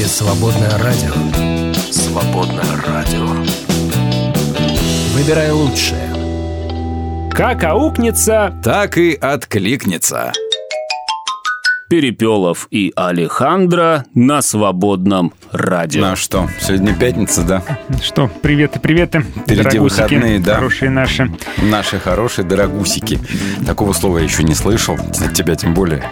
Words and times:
эфире 0.00 0.08
«Свободное 0.08 0.78
радио». 0.78 1.72
«Свободное 1.90 2.64
радио». 2.86 3.26
Выбирай 5.14 5.50
лучшее. 5.50 6.08
Как 7.30 7.64
аукнется, 7.64 8.58
Так 8.62 8.96
и 8.96 9.14
откликнется. 9.14 10.32
Перепелов 11.88 12.68
и 12.70 12.92
Алехандро 12.94 14.04
на 14.14 14.42
свободном 14.42 15.32
радио. 15.50 16.02
Ну 16.02 16.12
а 16.12 16.16
что, 16.16 16.48
сегодня 16.60 16.94
пятница, 16.94 17.42
да? 17.42 17.62
Что, 18.02 18.28
приветы, 18.28 18.78
приветы. 18.78 19.20
Впереди 19.20 19.64
дорогусики, 19.64 20.02
выходные, 20.02 20.38
да. 20.38 20.54
Хорошие 20.56 20.90
наши. 20.90 21.30
Наши 21.58 21.98
хорошие 21.98 22.44
дорогусики. 22.46 23.18
Такого 23.66 23.92
слова 23.92 24.18
я 24.18 24.24
еще 24.24 24.44
не 24.44 24.54
слышал. 24.54 24.94
От 24.94 25.34
тебя 25.34 25.56
тем 25.56 25.74
более. 25.74 26.04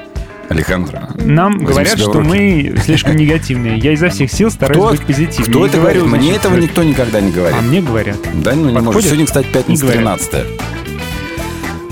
Александра. 0.49 1.11
Нам 1.17 1.59
говорят, 1.59 1.99
что 1.99 2.13
руки. 2.13 2.27
мы 2.27 2.75
слишком 2.83 3.17
негативные. 3.17 3.79
Я 3.79 3.93
изо 3.93 4.09
всех 4.09 4.31
сил 4.33 4.51
стараюсь 4.51 4.83
Кто, 4.83 4.91
быть 4.91 5.03
позитивным. 5.03 5.53
кто 5.53 5.67
это 5.67 5.77
говорит? 5.79 6.05
Мне 6.07 6.35
этого 6.35 6.57
никто 6.57 6.83
никогда 6.83 7.21
не 7.21 7.31
говорит. 7.31 7.57
А 7.59 7.63
мне 7.63 7.81
говорят. 7.83 8.17
Да, 8.35 8.55
ну 8.55 8.71
не 8.71 8.79
может. 8.81 9.05
Сегодня, 9.05 9.27
кстати, 9.27 9.47
пятница 9.53 9.85
Не 9.85 9.93
говорят. 9.93 10.21
13 10.31 10.47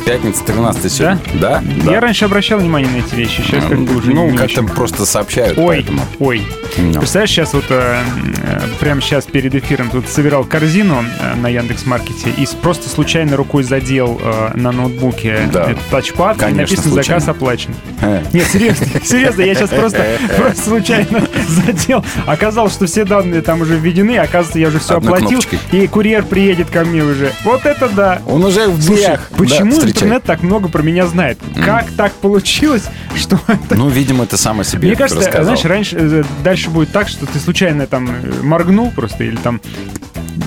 Пятница 0.07 0.45
13 0.45 0.93
сегодня. 0.93 1.19
Да? 1.41 1.61
Я 1.85 2.01
раньше 2.01 2.27
обращал 2.27 2.61
внимание 2.61 2.89
на 2.89 2.99
эти 2.99 3.13
вещи, 3.17 3.43
сейчас 3.43 3.65
как 3.65 3.81
бы 3.81 3.97
уже 3.97 4.13
Ну, 4.13 4.33
как-то 4.37 4.63
просто 4.63 5.05
сообщают, 5.05 5.59
Ой, 5.59 5.79
поэтому. 5.79 6.03
ой. 6.21 6.47
Ну. 6.79 6.93
Представляешь, 6.93 7.31
сейчас 7.31 7.53
вот 7.55 7.65
э, 7.71 7.97
э, 8.45 8.61
прямо 8.79 9.01
сейчас 9.01 9.25
перед 9.25 9.53
эфиром 9.57 9.91
тут 9.91 10.09
собирал 10.09 10.45
корзину 10.45 11.03
э, 11.21 11.35
на 11.35 11.49
Яндекс.Маркете 11.49 12.31
и 12.37 12.47
просто 12.63 12.89
случайно 12.89 13.37
рукой 13.37 13.65
задел 13.65 14.21
э, 14.23 14.51
на 14.55 14.71
ноутбуке 14.71 15.49
Да. 15.53 15.71
этот 15.73 15.85
тачпад 15.91 16.37
и 16.37 16.41
Конечно, 16.41 16.61
написано 16.63 16.93
случайно. 16.93 17.21
«Заказ 17.21 17.29
оплачен». 17.37 17.75
Э. 18.01 18.23
Нет, 18.33 18.47
серьезно, 18.47 18.87
серьезно, 19.05 19.43
я 19.43 19.55
сейчас 19.57 19.71
просто, 19.71 20.05
просто 20.37 20.63
случайно 20.63 21.27
задел. 21.49 22.05
Оказалось, 22.27 22.75
что 22.75 22.87
все 22.87 23.05
данные 23.05 23.43
там 23.43 23.61
уже 23.63 23.77
введены, 23.77 24.19
оказывается, 24.19 24.61
я 24.61 24.69
уже 24.69 24.79
все 24.79 24.99
Одной 24.99 25.15
оплатил, 25.15 25.41
кнопочкой. 25.41 25.59
и 25.81 25.87
курьер 25.89 26.25
приедет 26.25 26.71
ко 26.71 26.85
мне 26.85 27.03
уже. 27.03 27.33
Вот 27.43 27.67
это 27.67 27.89
да! 27.89 28.23
Он 28.27 28.45
уже 28.45 28.69
в 28.69 28.79
дверях. 28.79 29.31
почему 29.37 29.73
Да. 29.81 29.96
Интернет 29.97 30.25
так 30.25 30.43
много 30.43 30.69
про 30.69 30.83
меня 30.83 31.07
знает? 31.07 31.39
Как 31.65 31.91
так 31.93 32.13
получилось, 32.13 32.85
что 33.17 33.39
это 33.49 33.77
Ну, 33.77 33.89
видимо, 33.89 34.27
ты 34.27 34.37
сам 34.37 34.61
о 34.61 34.65
себе 34.65 34.89
мне 34.89 34.97
кажется, 34.97 35.21
рассказал. 35.25 35.45
знаешь, 35.45 35.65
раньше 35.65 35.97
э, 35.99 36.25
дальше 36.45 36.71
будет 36.71 36.93
так, 36.93 37.09
что 37.09 37.27
ты 37.27 37.39
случайно 37.39 37.87
там 37.87 38.09
э, 38.11 38.43
моргнул 38.43 38.91
просто 38.91 39.25
или 39.25 39.37
там 39.37 39.61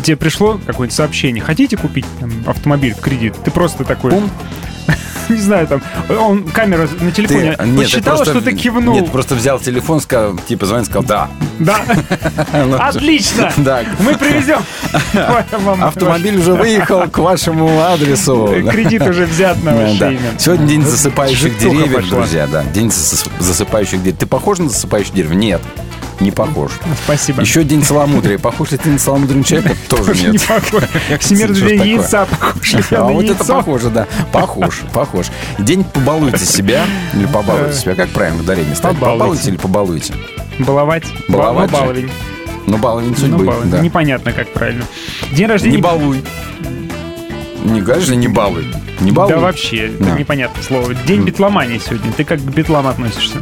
тебе 0.04 0.18
пришло 0.18 0.60
какое-нибудь 0.66 0.96
сообщение, 0.96 1.44
хотите 1.44 1.78
купить 1.78 2.06
там, 2.20 2.32
автомобиль 2.46 2.94
в 2.94 3.00
кредит? 3.00 3.36
Ты 3.44 3.52
просто 3.52 3.84
такой, 3.84 4.14
не 5.30 5.38
знаю, 5.38 5.68
там, 5.68 5.82
он 6.10 6.44
камера 6.44 6.88
на 7.00 7.12
Ты- 7.12 7.12
телефоне 7.12 7.44
нет, 7.50 7.58
ты 7.60 7.78
посчитала, 7.78 8.16
просто- 8.18 8.34
что 8.40 8.44
ты 8.44 8.54
кивнул. 8.56 8.94
Нет, 8.96 9.12
просто 9.12 9.36
взял 9.36 9.60
телефон, 9.60 10.02
сказал, 10.02 10.36
типа, 10.38 10.66
звонит, 10.66 10.86
сказал, 10.88 11.04
да. 11.04 11.30
Да, 11.60 11.80
Ну, 12.54 12.76
отлично. 12.80 13.52
Да. 13.58 13.82
Мы 14.00 14.16
привезем. 14.16 14.60
Автомобиль 15.82 16.38
уже 16.38 16.54
выехал 16.54 17.08
к 17.10 17.18
вашему 17.18 17.82
адресу. 17.82 18.48
Кредит 18.72 19.02
уже 19.02 19.26
взят 19.26 19.62
на 19.64 19.76
ваше 19.76 20.14
имя. 20.14 20.20
Сегодня 20.38 20.68
день 20.68 20.84
засыпающих 20.86 21.58
деревьев, 21.58 22.10
друзья, 22.10 22.48
да. 22.48 22.64
День 22.64 22.88
зас- 22.88 23.30
засыпающих 23.40 24.00
деревьев. 24.02 24.20
Ты 24.20 24.26
похож 24.26 24.60
на 24.60 24.70
засыпающее 24.70 25.14
дерево? 25.16 25.34
Нет, 25.34 25.62
не 26.20 26.32
похож. 26.32 26.72
Спасибо. 27.06 27.42
Еще 27.42 27.64
день 27.64 27.84
целомудрия. 27.84 28.38
Похож 28.38 28.72
ли 28.72 28.78
ты 28.78 28.90
на 28.90 28.98
целомудренного 29.00 29.46
человека? 29.48 29.76
Тоже 29.90 30.04
Тоже 30.06 30.26
не 30.26 30.32
нет. 30.34 30.48
похож. 30.48 30.84
Всемир 31.20 31.46
Что 31.48 31.54
ж 31.56 31.58
две 31.60 31.78
такое? 31.78 31.88
яйца, 31.96 32.26
похож 32.26 32.74
ли 32.74 32.84
я 32.92 32.98
А 33.00 33.04
вот 33.06 33.26
это 33.26 33.46
похоже, 33.46 33.90
да. 33.90 34.08
Похож, 34.32 34.82
похож. 34.94 35.28
День 35.60 35.84
побалуйте 35.84 36.46
себя 36.46 36.86
или 37.14 37.26
побалуйте 37.26 37.74
себя. 37.78 37.96
Как 37.96 38.10
правильно 38.10 38.42
ударение 38.42 38.76
ставить? 38.76 39.00
Побалуйте. 39.00 39.50
Или 39.50 39.58
побалуйте? 39.58 40.14
Баловать. 40.60 41.04
Баловать 41.28 41.72
Ну, 41.72 41.78
же? 41.78 41.84
баловень. 41.84 42.12
Ну, 42.68 42.78
баловень 42.78 43.10
Ну, 43.12 43.16
судьбы. 43.18 43.46
баловень. 43.46 43.70
да. 43.72 43.80
Непонятно, 43.80 44.32
как 44.34 44.52
правильно. 44.52 44.86
День 45.32 45.48
рождения... 45.48 45.78
Не 45.78 45.82
балуй. 45.82 46.24
Не 47.64 47.82
же, 48.02 48.16
не 48.16 48.28
балуй. 48.28 48.66
Не 49.00 49.12
балуй. 49.12 49.34
Да 49.34 49.40
вообще, 49.40 49.92
Да. 50.00 50.12
непонятное 50.18 50.64
слово. 50.64 50.94
День 50.94 51.24
битломании 51.24 51.78
сегодня. 51.80 52.12
Ты 52.14 52.24
как 52.24 52.40
к 52.40 52.44
битлам 52.44 52.88
относишься? 52.88 53.38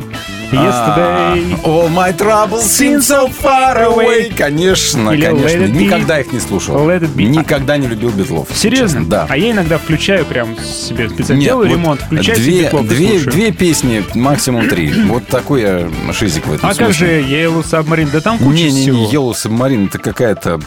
А, 0.52 1.36
Yesterday... 1.36 1.62
All 1.64 1.90
my 1.90 2.16
troubles 2.18 2.64
seem 2.64 3.00
so 3.02 3.28
far 3.30 3.76
away. 3.86 4.32
Конечно, 4.36 5.12
Или 5.12 5.26
конечно. 5.26 5.66
Никогда 5.68 6.20
их 6.20 6.32
не 6.32 6.40
слушал. 6.40 6.90
Никогда 6.90 7.78
не 7.78 7.88
любил 7.88 8.12
битлов. 8.12 8.48
Серьезно? 8.54 9.06
Да. 9.06 9.26
А 9.30 9.38
я 9.38 9.52
иногда 9.52 9.78
включаю 9.78 10.26
прям 10.26 10.58
себе 10.58 11.10
специально. 11.10 11.44
Делаю 11.44 11.68
вот 11.70 11.74
ремонт, 11.76 12.02
включаю 12.02 12.38
две, 12.38 12.64
битлов 12.64 12.88
две, 12.88 13.20
две 13.20 13.52
песни, 13.52 14.04
максимум 14.14 14.70
три. 14.70 14.92
Вот 15.04 15.28
такой 15.28 15.62
я 15.62 15.90
шизик 16.14 16.48
в 16.48 16.54
этом 16.54 16.70
А 16.70 16.74
как 16.74 16.94
же 16.94 17.06
смысле. 17.22 17.22
Yellow 17.22 17.64
Submarine? 17.64 18.10
Да 18.12 18.22
там 18.22 18.38
куча 18.38 18.50
Не, 18.50 18.72
не, 18.72 18.82
всего. 18.82 18.98
не, 18.98 19.06
Yellow 19.12 19.32
Submarine, 19.34 19.88
это 19.88 20.00
какая-то... 20.00 20.60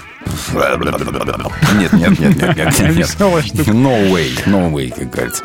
Нет, 1.79 1.93
нет, 1.93 2.19
нет, 2.19 2.37
нет, 2.39 2.57
нет, 2.57 2.79
нет. 2.97 3.07
No 3.67 4.11
way, 4.11 4.29
no 4.47 4.71
way, 4.71 4.91
как 4.97 5.11
говорится. 5.11 5.45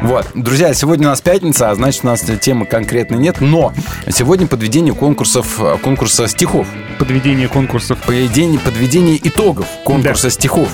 Вот, 0.00 0.26
друзья, 0.34 0.72
сегодня 0.74 1.08
у 1.08 1.10
нас 1.10 1.20
пятница, 1.20 1.70
а 1.70 1.74
значит, 1.74 2.04
у 2.04 2.08
нас 2.08 2.20
темы 2.40 2.66
конкретной 2.66 3.18
нет, 3.18 3.40
но 3.40 3.72
сегодня 4.10 4.46
подведение 4.46 4.94
конкурсов, 4.94 5.60
конкурса 5.82 6.28
стихов. 6.28 6.66
Подведение 6.98 7.48
конкурсов. 7.48 7.98
Подведение, 8.02 8.60
подведение 8.60 9.18
итогов 9.26 9.66
конкурса 9.84 10.30
стихов. 10.30 10.68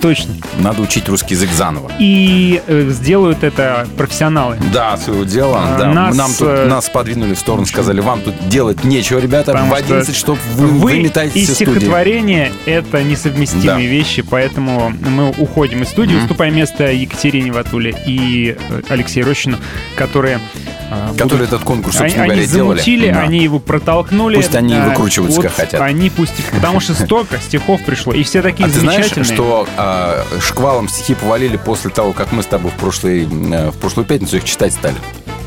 Точно. 0.00 0.34
Надо 0.58 0.82
учить 0.82 1.08
русский 1.08 1.34
язык 1.34 1.50
заново. 1.50 1.90
И 1.98 2.60
э, 2.66 2.88
сделают 2.90 3.42
это 3.44 3.86
профессионалы. 3.96 4.56
Да, 4.72 4.96
своего 4.96 5.24
дела. 5.24 5.62
А, 5.74 5.78
да. 5.78 5.92
нас, 5.92 6.16
Нам 6.16 6.32
тут, 6.32 6.48
э, 6.48 6.66
нас 6.66 6.88
подвинули 6.88 7.34
в 7.34 7.38
сторону, 7.38 7.66
сказали, 7.66 8.00
вам 8.00 8.20
тут 8.20 8.34
делать 8.48 8.84
нечего, 8.84 9.18
ребята. 9.18 9.52
Потому 9.52 9.70
в 9.70 9.74
11 9.74 10.14
что 10.14 10.34
часов 10.34 10.38
вы, 10.54 10.66
Вы 10.66 10.78
выметаете 10.92 11.38
и 11.40 11.44
все 11.44 11.54
студии. 11.54 11.70
стихотворение— 11.72 12.52
это 12.66 13.02
несовместимые 13.02 13.88
Да. 13.88 13.92
вещи, 13.94 14.22
поэтому 14.22 14.90
мы 15.00 15.30
уходим 15.30 15.82
из 15.82 15.88
студии, 15.88 16.14
уступаем 16.16 16.54
место 16.56 16.90
Екатерине 16.92 17.52
Ватуле 17.52 17.94
и 18.06 18.56
э, 18.58 18.82
Алексею 18.88 19.26
Рощину, 19.26 19.56
которые 19.96 20.40
Которые 20.88 21.28
будут- 21.28 21.40
этот 21.48 21.62
конкурс, 21.64 21.96
Они, 21.96 22.10
собственно 22.10 22.24
они 22.24 22.32
говоря, 22.34 22.52
делали. 22.52 22.78
замутили, 22.78 23.10
Да. 23.12 23.20
они 23.20 23.38
его 23.38 23.58
протолкнули. 23.58 24.36
Пусть 24.36 24.54
они 24.54 24.74
Да, 24.74 24.84
выкручиваются, 24.88 25.40
вот 25.40 25.46
как 25.48 25.56
хотят. 25.56 25.80
Они 25.80 26.10
пусть... 26.10 26.34
Потому 26.52 26.80
что 26.80 26.94
столько 26.94 27.38
стихов 27.38 27.82
пришло, 27.84 28.12
и 28.12 28.22
все 28.22 28.42
такие 28.42 28.66
А 28.66 28.70
ты 28.70 28.80
знаешь, 28.80 29.08
замечательные. 29.08 29.34
что 29.34 29.68
а, 29.76 30.24
шквалом 30.40 30.88
стихи 30.88 31.14
повалили 31.14 31.56
после 31.56 31.90
того, 31.90 32.12
как 32.12 32.32
мы 32.32 32.42
с 32.42 32.46
тобой 32.46 32.70
в, 32.70 32.74
прошлый, 32.74 33.24
э, 33.24 33.70
в 33.70 33.76
прошлую 33.76 34.06
пятницу 34.06 34.36
их 34.36 34.44
читать 34.44 34.72
стали? 34.72 34.96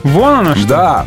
Вон 0.04 0.40
оно 0.40 0.56
что. 0.56 0.68
Да. 0.68 1.06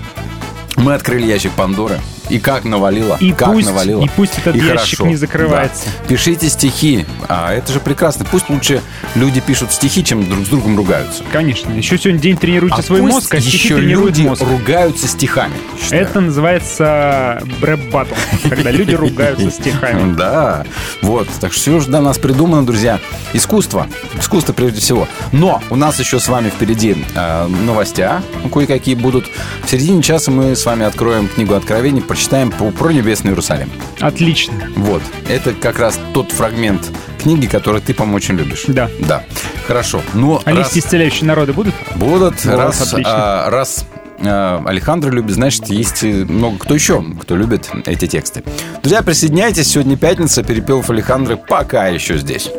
Мы 0.77 0.95
открыли 0.95 1.27
ящик 1.27 1.53
Пандоры. 1.53 2.01
И 2.33 2.39
как 2.39 2.65
навалило. 2.65 3.17
И 3.21 3.33
как 3.33 3.53
пусть- 3.53 3.67
навалило. 3.67 4.03
и 4.05 4.09
пусть 4.17 4.39
этот 4.39 4.57
И 4.57 4.59
ящик 4.59 4.99
хорошо. 4.99 5.07
не 5.07 5.17
закрывается. 5.17 5.85
Да. 6.01 6.09
Пишите 6.09 6.49
стихи. 6.49 7.05
А 7.29 7.53
это 7.53 7.73
же 7.73 7.81
прекрасно. 7.81 8.25
Пусть 8.31 8.49
лучше 8.49 8.81
люди 9.15 9.41
пишут 9.41 9.71
стихи, 9.73 10.03
чем 10.03 10.27
друг 10.29 10.47
с 10.47 10.49
другом 10.49 10.77
ругаются. 10.77 11.23
Конечно. 11.31 11.71
Еще 11.73 11.99
сегодня 11.99 12.21
день 12.21 12.37
тренируйте 12.39 12.77
А 12.79 12.83
свой 12.83 13.01
пусть 13.01 13.13
мозг, 13.15 13.35
а 13.35 13.41
стихи 13.41 13.57
еще 13.59 13.77
тренируют 13.77 14.17
люди 14.17 14.29
мозг. 14.29 14.43
ругаются 14.43 15.07
стихами. 15.07 15.53
считаю. 15.81 16.03
Это 16.03 16.21
называется 16.21 17.43
брэп 17.61 17.81
баттл, 17.91 18.15
когда 18.49 18.71
люди 18.71 18.95
ругаются 18.95 19.51
стихами. 19.51 20.15
Да, 20.23 20.65
вот, 21.03 21.29
так 21.41 21.53
что 21.53 21.61
все 21.61 21.71
уже 21.73 21.89
для 21.89 22.01
нас 22.01 22.17
придумано, 22.19 22.65
друзья. 22.65 22.99
Искусство, 23.35 23.87
искусство 24.19 24.53
прежде 24.53 24.81
всего. 24.81 25.07
Но 25.33 25.63
у 25.71 25.77
нас 25.77 25.99
еще 26.01 26.19
с 26.19 26.29
вами 26.29 26.49
впереди 26.49 26.97
э, 27.15 27.47
новостя, 27.47 28.23
кое-какие 28.53 28.95
будут. 28.95 29.27
В 29.65 29.71
середине 29.71 30.03
часа 30.03 30.31
мы 30.31 30.55
с 30.57 30.65
вами 30.65 30.85
откроем 30.87 31.29
книгу 31.29 31.55
Откровений, 31.55 32.01
прочитаем 32.01 32.22
по, 32.29 32.71
про 32.71 32.91
небесный 32.91 33.31
Иерусалим. 33.31 33.71
Отлично. 34.01 34.55
Вот, 34.77 35.03
это 35.29 35.53
как 35.53 35.79
раз 35.79 35.99
тот 36.15 36.33
фрагмент 36.33 36.91
книги, 37.23 37.47
который 37.47 37.81
ты, 37.81 37.95
по-моему, 37.95 38.17
очень 38.17 38.35
любишь. 38.37 38.65
Да. 38.69 38.89
Да, 39.01 39.23
хорошо. 39.67 40.03
Ну, 40.15 40.41
А 40.45 40.51
раз 40.51 40.59
листья 40.75 40.81
исцеляющие 40.81 41.27
народы 41.27 41.53
будут? 41.53 41.75
будут, 41.97 42.45
Вот, 42.45 42.55
раз, 42.55 42.81
отлично. 42.81 43.13
а, 43.47 43.51
раз 43.51 43.85
а, 44.21 44.63
Александр 44.67 45.11
любит, 45.11 45.35
значит, 45.35 45.67
есть 45.69 46.03
и 46.03 46.13
много 46.25 46.59
кто 46.59 46.75
еще, 46.75 47.05
кто 47.21 47.37
любит 47.37 47.71
эти 47.87 48.07
тексты. 48.07 48.43
Друзья, 48.83 49.03
присоединяйтесь. 49.03 49.69
Сегодня 49.71 49.97
пятница. 49.97 50.43
Перепелов 50.43 50.91
Александры 50.91 51.37
пока 51.37 51.89
еще 51.89 52.19
здесь. 52.19 52.51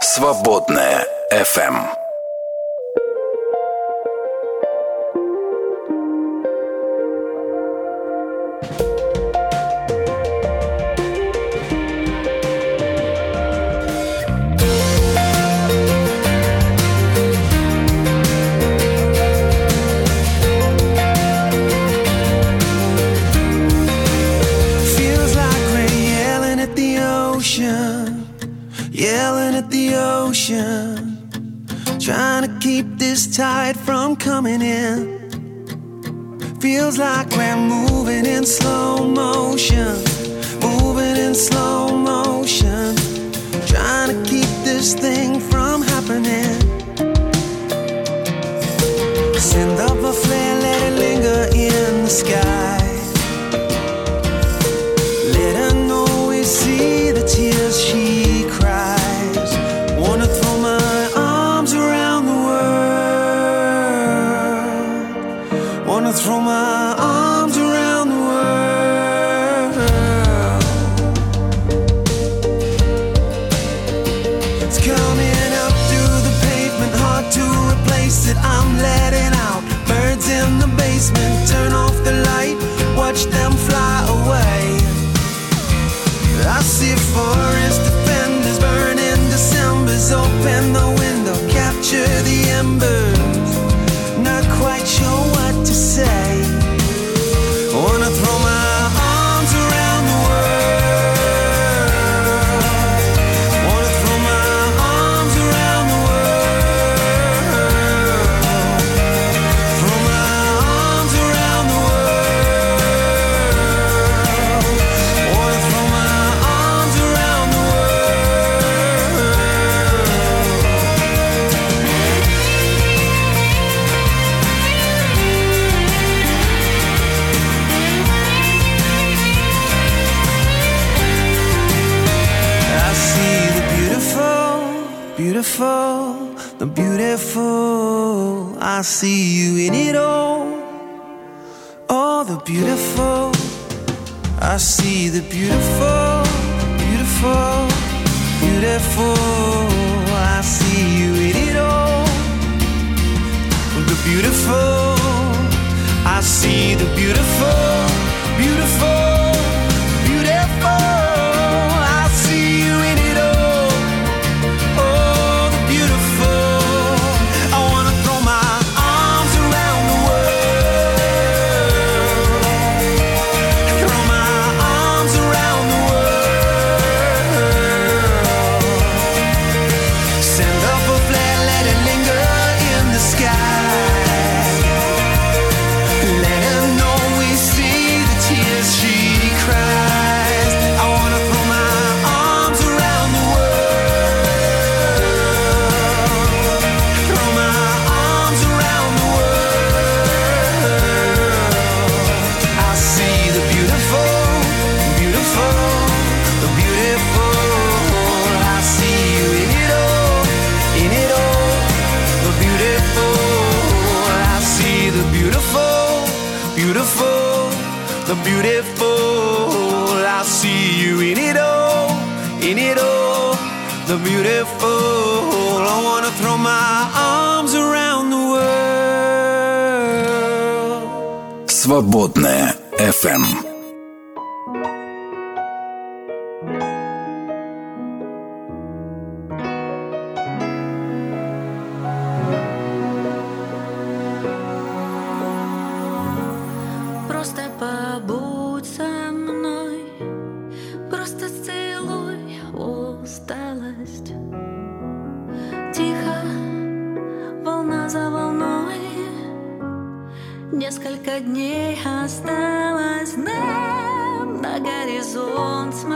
Свободное 0.00 1.04
FM. 1.32 1.99
this 33.20 33.36
tide 33.36 33.76
from 33.76 34.16
coming 34.16 34.62
in. 34.62 35.18
Feels 36.60 36.98
like 36.98 37.30
we're 37.32 37.56
moving 37.56 38.24
in 38.24 38.46
slow 38.46 39.06
motion, 39.06 39.96
moving 40.62 41.16
in 41.16 41.34
slow 41.34 41.94
motion. 41.96 42.96
Trying 43.66 44.08
to 44.08 44.30
keep 44.30 44.48
this 44.64 44.94
thing 44.94 45.38
from 45.38 45.82
happening. 45.82 46.60
Send 49.38 49.78
up 49.80 49.98
a 49.98 50.12
flare, 50.12 50.60
let 50.62 50.92
it 50.92 50.98
linger 50.98 51.42
in 51.54 52.04
the 52.04 52.10
sky. 52.10 52.79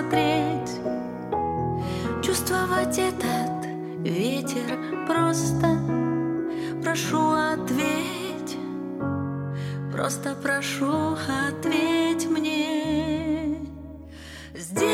смотреть, 0.04 0.80
чувствовать 2.22 2.98
этот 2.98 3.66
ветер 4.02 4.78
просто. 5.06 5.78
Прошу 6.82 7.32
ответь, 7.32 8.58
просто 9.92 10.34
прошу 10.42 11.16
ответь 11.48 12.28
мне. 12.28 13.58
Здесь 14.54 14.90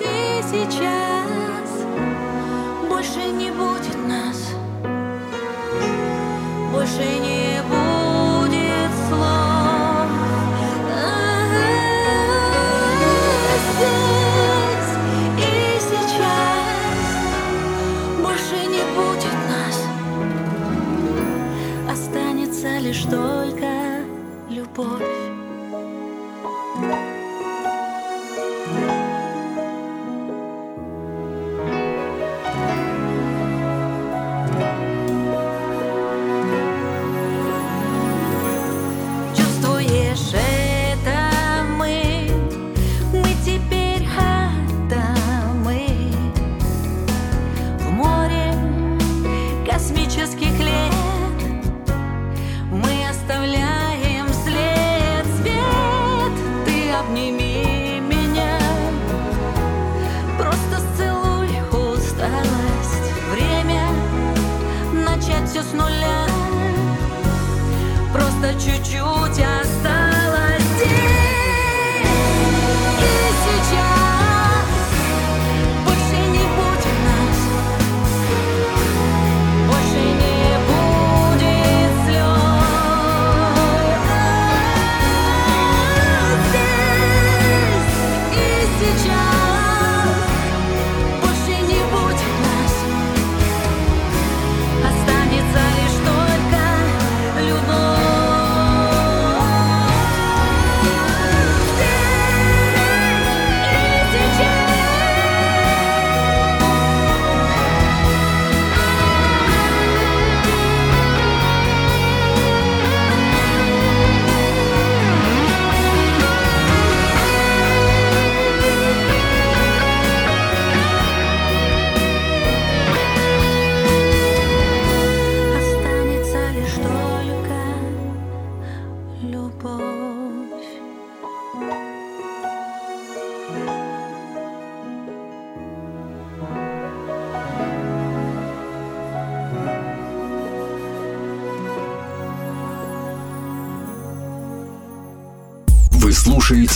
и 0.00 0.42
сейчас 0.42 1.86
больше 2.88 3.30
не 3.32 3.50
будет 3.50 3.96
нас, 4.06 4.54
больше 6.72 7.04
не 7.20 7.39
estoy. 23.10 23.39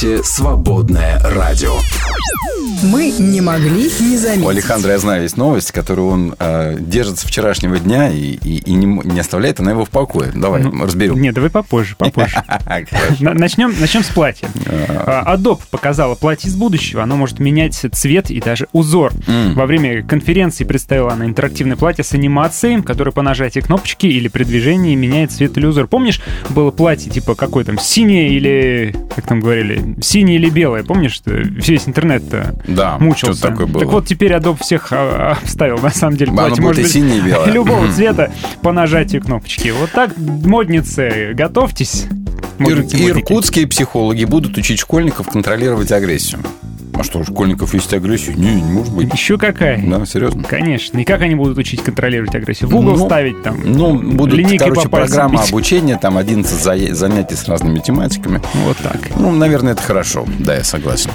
Слушаете 0.05 0.23
«Свободное 0.23 1.19
радио». 1.21 1.94
Мы 2.83 3.11
не 3.19 3.41
могли 3.41 3.85
не 4.01 4.17
заметить. 4.17 4.45
У 4.45 4.49
Александра, 4.49 4.93
я 4.93 4.99
знаю, 4.99 5.23
есть 5.23 5.37
новость, 5.37 5.73
которую 5.73 6.09
он 6.09 6.35
э, 6.39 6.77
держит 6.81 7.19
с 7.19 7.25
вчерашнего 7.25 7.79
дня 7.79 8.11
и, 8.11 8.33
и- 8.43 8.59
и 8.59 8.73
не, 8.73 8.87
не 8.87 9.21
оставляет 9.21 9.61
она 9.61 9.73
его 9.73 9.85
в 9.85 9.91
покое. 9.91 10.31
Давай, 10.35 10.63
разберем. 10.63 11.21
Нет, 11.21 11.35
давай 11.35 11.51
попозже, 11.51 11.95
попозже. 11.97 12.43
Начнем, 13.21 13.75
начнем 13.81 14.03
с 14.03 14.09
платья. 14.09 14.49
А, 14.67 15.35
Adobe 15.37 15.61
показала 15.71 16.15
платье 16.15 16.49
из 16.51 16.57
будущего. 16.57 17.03
Оно 17.03 17.17
может 17.17 17.39
менять 17.39 17.75
цвет 17.93 18.31
и 18.31 18.41
даже 18.41 18.69
узор. 18.73 19.13
Во 19.55 19.67
время 19.67 20.03
конференции 20.03 20.65
представила 20.65 21.13
она 21.13 21.27
интерактивное 21.27 21.77
платье 21.77 22.05
с 22.05 22.13
анимацией, 22.13 22.83
которое 22.83 23.13
по 23.13 23.23
нажатию 23.23 23.65
кнопочки 23.65 24.07
или 24.07 24.29
при 24.29 24.45
движении 24.45 24.95
меняет 24.95 25.33
цвет 25.33 25.57
или 25.59 25.67
узор. 25.67 25.87
Помнишь, 25.87 26.21
было 26.51 26.71
платье 26.71 27.11
типа 27.11 27.35
какое 27.35 27.65
там, 27.65 27.79
синее 27.79 28.29
или, 28.31 28.95
как 29.15 29.27
там 29.27 29.41
говорили, 29.41 29.97
синее 30.01 30.37
или 30.39 30.51
белое? 30.51 30.83
Помнишь, 30.85 31.13
что 31.13 31.31
весь 31.33 31.87
интернет-то 32.19 32.55
Да, 32.67 32.99
мучился? 32.99 33.43
такое 33.43 33.67
было. 33.67 33.81
Так 33.85 33.93
вот, 33.93 34.07
теперь 34.07 34.33
Adobe 34.33 34.59
всех 34.61 34.89
а, 34.93 35.37
обставил. 35.43 35.79
На 35.79 35.91
самом 35.91 36.17
деле, 36.17 36.33
платье 36.33 36.63
может 36.63 36.83
быть 36.83 36.93
синее, 36.93 37.19
и 37.19 37.23
белое. 37.23 37.47
любого 37.53 37.91
цвета 37.93 38.33
по 38.63 38.73
нажатию 38.73 39.23
кнопочки. 39.23 39.73
Вот 39.79 39.91
так, 39.93 40.13
модницы, 40.17 41.33
готовьтесь. 41.35 42.05
Ир- 42.59 42.77
Модницы, 42.77 42.97
иркутские 43.09 43.67
психологи 43.67 44.25
будут 44.25 44.57
учить 44.57 44.79
школьников 44.79 45.29
контролировать 45.29 45.91
агрессию. 45.93 46.41
А 46.97 47.03
что, 47.03 47.19
у 47.19 47.25
школьников 47.25 47.75
есть 47.75 47.93
агрессия? 47.93 48.35
Не, 48.35 48.55
не 48.55 48.73
может 48.73 48.95
быть. 48.95 49.13
Еще 49.13 49.37
какая? 49.37 49.83
Да, 49.85 50.07
серьезно? 50.07 50.45
Конечно. 50.45 50.97
И 51.01 51.03
как 51.05 51.23
они 51.23 51.35
будут 51.35 51.59
учить 51.59 51.83
контролировать 51.83 52.33
агрессию? 52.37 52.71
В 52.71 52.77
угол 52.77 52.97
Ну, 52.97 53.07
ставить 53.07 53.43
там? 53.43 53.59
Ну, 53.65 53.99
будут, 53.99 54.41
короче, 54.61 54.89
программа 54.89 55.41
бить? 55.41 55.49
обучения, 55.49 55.99
там 56.01 56.17
11 56.17 56.53
за- 56.63 56.95
занятий 56.95 57.35
с 57.35 57.49
разными 57.49 57.81
тематиками. 57.81 58.41
Вот 58.65 58.77
так. 58.77 58.99
Ну, 59.19 59.33
наверное, 59.33 59.73
это 59.73 59.83
хорошо. 59.83 60.25
Да, 60.39 60.55
я 60.55 60.63
согласен. 60.63 61.11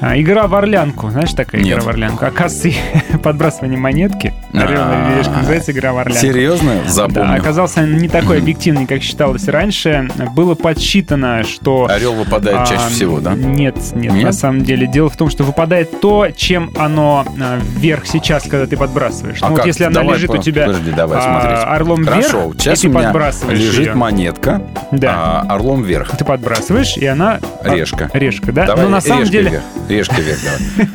А, 0.00 0.18
игра 0.20 0.46
в 0.46 0.54
орлянку. 0.54 1.10
Знаешь, 1.10 1.32
такая 1.32 1.60
Нет. 1.62 1.74
игра 1.78 1.82
в 1.84 1.88
орлянку? 1.88 2.24
Оказывается, 2.26 2.80
подбрасывание 3.22 3.78
монетки. 3.78 4.34
Орел 4.52 4.80
А, 4.82 5.12
и 5.14 5.18
решка 5.18 5.32
называется 5.38 5.72
игра 5.72 5.92
в 5.92 5.98
орлянку. 5.98 6.20
Серьезно? 6.22 6.72
Да, 6.84 6.90
Запомнил. 6.90 7.34
оказался 7.34 7.86
не 7.86 8.08
такой 8.10 8.38
объективный, 8.38 8.86
как 8.86 9.02
считалось 9.02 9.48
раньше. 9.48 10.08
Было 10.34 10.54
подсчитано, 10.54 11.44
что... 11.44 11.88
Орел 11.90 12.12
выпадает 12.14 12.58
а, 12.58 12.66
чаще 12.66 12.88
всего, 12.90 13.20
да? 13.20 13.34
Нет, 13.34 13.76
нет, 13.94 14.12
Нет? 14.12 14.24
на 14.24 14.32
самом 14.32 14.62
деле. 14.64 14.86
Дело 14.86 15.08
в 15.08 15.16
том, 15.16 15.30
что 15.30 15.44
выпадает 15.44 16.00
то, 16.00 16.28
чем 16.36 16.72
оно 16.78 17.24
а, 17.40 17.58
вверх 17.78 18.06
сейчас, 18.06 18.42
когда 18.44 18.66
ты 18.66 18.76
подбрасываешь. 18.76 19.38
А 19.40 19.46
ну, 19.46 19.50
вот 19.52 19.56
как? 19.58 19.66
если 19.66 19.84
она 19.84 20.00
Давай 20.02 20.16
лежит 20.16 20.30
по- 20.30 20.36
у 20.36 20.42
тебя 20.42 20.66
Подожди, 20.66 20.90
давай 20.92 21.18
а, 21.18 21.22
смотреть. 21.40 21.64
орлом 21.64 22.04
Хорошо, 22.04 22.40
вверх, 22.48 22.54
сейчас 22.60 22.84
и 22.84 22.88
у 22.88 22.90
ты 22.90 22.96
меня 22.98 23.04
подбрасываешь 23.08 23.58
лежит 23.58 23.86
ее. 23.86 23.94
монетка, 23.94 24.62
Да. 24.92 25.42
а, 25.48 25.54
орлом 25.54 25.82
вверх. 25.82 26.16
Ты 26.16 26.24
подбрасываешь, 26.24 26.96
и 26.98 27.06
она... 27.06 27.38
а, 27.64 27.74
Решка. 27.74 28.10
Решка, 28.12 28.52
да? 28.52 28.66
Давай 28.66 28.84
Но 28.84 28.90
на 28.90 29.00
самом 29.00 29.24
деле 29.24 29.50
вверх. 29.50 29.62
Решкой 29.88 30.22
вверх, 30.24 30.38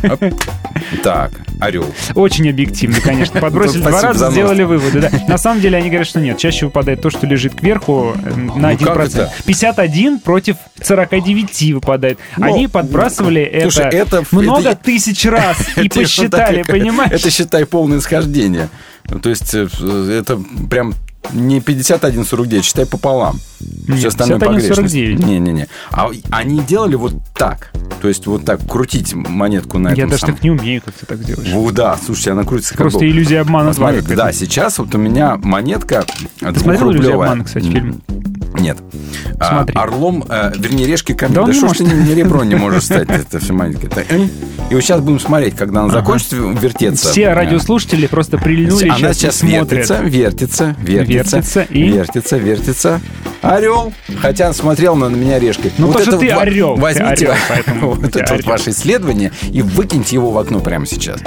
давай. 0.02 0.34
Так, 1.04 1.32
орел. 1.60 1.86
очень 2.16 2.50
объективно, 2.50 3.00
конечно. 3.02 3.40
Подбросили 3.42 3.82
два 3.82 4.02
раза, 4.02 4.32
сделали 4.32 4.64
выводы. 4.64 5.00
Да. 5.02 5.10
На 5.28 5.38
самом 5.38 5.62
деле 5.62 5.78
они 5.78 5.90
говорят, 5.90 6.08
что 6.08 6.20
нет. 6.20 6.38
Чаще 6.38 6.66
выпадает 6.66 7.02
то, 7.02 7.10
что 7.10 7.26
лежит 7.26 7.56
кверху 7.56 8.14
э, 8.16 8.30
на 8.36 8.72
Ну, 8.72 8.78
как 8.78 8.98
1%. 8.98 9.06
это? 9.06 9.32
51 9.46 10.20
против 10.20 10.58
49 10.82 11.74
выпадает. 11.74 12.20
Ну, 12.38 12.46
Они 12.46 12.68
подбрасывали 12.68 13.60
слушай, 13.62 13.86
это, 13.86 14.24
много 14.32 14.76
тысяч 14.76 15.26
раз 15.26 15.58
и 15.78 15.88
посчитали, 15.88 16.64
понимаешь? 16.68 17.12
Это 17.12 17.30
считай 17.30 17.66
полное 17.66 18.00
исхождение. 18.00 18.70
Ну, 19.10 19.20
То 19.20 19.30
есть 19.30 19.54
э, 19.54 19.68
это 20.20 20.40
прям 20.70 20.94
не 21.34 21.60
51-49, 21.60 22.62
считай 22.63 22.86
пополам. 22.86 23.40
Все 23.60 23.94
Нет, 23.94 24.06
остальное 24.06 24.40
51-49. 24.40 24.46
погрешность. 24.68 24.94
Не-не-не. 24.96 25.68
А 25.92 26.10
они 26.32 26.60
делали 26.62 26.96
вот 26.96 27.13
так. 27.36 27.72
То 28.01 28.08
есть 28.08 28.25
вот 28.25 28.44
так 28.46 28.60
крутить 28.68 29.13
монетку 29.13 29.78
на 29.78 29.90
Я 29.90 29.94
этом 29.94 30.10
даже 30.10 30.22
самом- 30.22 30.36
так 30.36 30.44
не 30.44 30.51
умею, 30.51 30.82
как 30.84 30.94
ты 30.96 31.06
так 31.06 31.24
делаешь. 31.24 31.51
Во, 31.54 31.72
да, 31.72 31.98
слушайте, 32.04 32.32
она 32.32 32.44
крутится 32.44 32.72
как 32.74 32.80
Просто 32.82 33.08
иллюзия 33.08 33.42
обмана 33.42 33.74
смотри, 33.74 34.01
да, 34.01 34.32
сейчас 34.34 34.80
вот 34.80 34.94
у 34.96 34.98
меня 34.98 35.38
монетка 35.38 36.04
Ты 36.40 36.60
смотрел 36.60 36.92
«Иллюзию 36.92 36.92
двухрублевая. 36.94 37.30
обмана», 37.30 37.44
кстати, 37.46 37.66
фильм? 37.66 38.01
Нет. 38.60 38.78
А, 39.40 39.50
Смотри. 39.60 39.75
орлом, 39.75 40.25
э, 40.28 40.51
вернее, 40.58 40.86
решкой 40.86 41.16
камень. 41.16 41.36
Да 41.36 41.44
Да, 41.46 41.51
не 41.54 41.58
что 41.58 41.74
ж 41.74 41.78
ты 41.78 41.84
ни, 41.86 41.94
ни 42.10 42.12
ребро 42.13 42.44
не 42.44 42.56
можешь 42.58 42.84
стать, 42.84 43.10
это 43.10 43.40
все 43.40 43.54
маленькое. 43.54 43.90
Э, 44.10 44.28
И 44.70 44.75
вот 44.75 44.82
сейчас 44.84 45.00
будем 45.01 45.20
смотреть, 45.22 45.56
когда 45.56 45.82
она 45.84 45.90
закончится 45.94 46.36
вертеться. 46.36 47.12
Все 47.12 47.22
Э, 47.24 47.34
радиослушатели 47.34 48.08
просто 48.08 48.38
прильнули 48.38 48.90
Она 48.90 49.13
сейчас, 49.13 49.38
смотрят. 49.38 49.72
вертится, 49.72 50.01
вертится, 50.01 50.75
вертится, 51.13 51.38
Вертится 51.38 51.62
и? 51.74 51.84
вертится, 51.84 52.38
вертится. 52.38 53.01
Орел. 53.41 53.94
Хотя 54.20 54.48
он 54.50 54.53
смотрел 54.53 54.96
на 54.96 55.06
меня 55.08 55.39
решкой. 55.39 55.72
Ну, 55.77 55.88
потому 55.88 56.06
что 56.06 56.15
это 56.18 56.20
ты 56.25 56.34
вот 56.34 56.41
орел, 56.41 56.75
Возьмите 56.75 57.27
орел, 57.27 57.34
поэтому 57.50 57.91
вот 57.96 58.03
это 58.15 58.20
вот 58.20 58.32
орел. 58.32 58.46
ваше 58.46 58.70
исследование 58.72 59.32
и 59.51 59.62
выкиньте 59.62 60.15
его 60.15 60.32
в 60.32 60.38
окно 60.38 60.60
прямо 60.60 60.86
сейчас. 60.86 61.20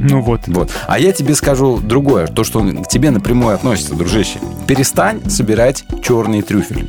Ну 0.00 0.20
вот. 0.20 0.42
Вот. 0.46 0.70
А 0.86 0.98
я 0.98 1.10
тебе 1.12 1.34
скажу 1.34 1.78
другое, 1.78 2.28
то, 2.28 2.44
что 2.44 2.60
к 2.62 2.88
тебе 2.88 3.10
напрямую 3.10 3.54
относится, 3.54 3.94
дружище. 3.94 4.38
Перестань 4.68 5.28
собирать 5.28 5.84
черный 6.02 6.42
трюфель. 6.42 6.86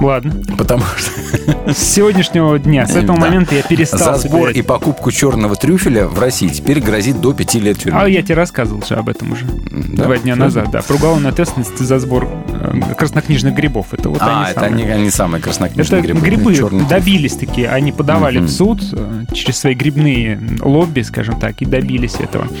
Ладно. 0.00 0.34
Потому 0.58 0.82
что 0.96 1.72
С 1.72 1.78
сегодняшнего 1.78 2.58
дня, 2.58 2.86
с 2.86 2.90
этого 2.90 3.18
Да. 3.18 3.26
момента 3.26 3.54
я 3.54 3.62
перестал 3.62 4.14
за 4.14 4.28
сбор 4.28 4.40
собирать. 4.48 4.56
и 4.56 4.62
покупку 4.62 5.10
черного 5.10 5.56
трюфеля 5.56 6.06
в 6.06 6.18
России 6.18 6.48
теперь 6.48 6.80
грозит 6.80 7.20
до 7.20 7.32
5 7.32 7.54
лет 7.60 7.78
тюрьмы. 7.78 8.00
А 8.02 8.06
я 8.08 8.22
тебе 8.22 8.34
рассказывал 8.34 8.82
же 8.82 8.94
об 8.94 9.08
этом 9.08 9.32
уже. 9.32 9.44
Да? 9.44 10.04
Два 10.04 10.16
дня 10.18 10.34
Серьезно? 10.34 10.44
назад, 10.44 10.70
да. 10.70 10.82
Про 10.82 10.96
уголовную 10.96 11.30
ответственность 11.32 11.78
за 11.78 11.98
сбор 11.98 12.28
э, 12.52 12.94
краснокнижных 12.96 13.54
грибов. 13.54 13.88
Это 13.92 14.08
вот 14.10 14.18
а, 14.20 14.42
они 14.42 14.50
это 14.50 14.60
самые. 14.60 14.84
они, 14.84 14.92
они 15.02 15.10
самые 15.10 15.40
краснокнижные 15.42 16.00
Это 16.00 16.12
грибы. 16.12 16.52
грибы 16.52 16.84
добились 16.88 17.34
такие, 17.36 17.68
они 17.68 17.92
подавали 17.92 18.38
Мгм. 18.38 18.46
в 18.46 18.50
суд 18.50 18.82
э, 18.92 19.24
через 19.32 19.58
свои 19.58 19.74
грибные 19.74 20.40
лобби, 20.60 21.00
скажем 21.02 21.38
так, 21.40 21.60
и 21.62 21.64
добились 21.64 22.14
этого. 22.18 22.46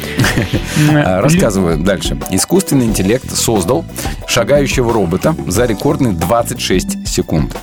А, 0.94 1.20
Рассказываю 1.20 1.78
дальше. 1.78 2.16
Искусственный 2.30 2.86
интеллект 2.86 3.30
создал 3.34 3.84
шагающего 4.26 4.92
робота 4.92 5.34
за 5.46 5.64
рекордные 5.66 6.12
26 6.12 7.03
секунд. 7.14 7.56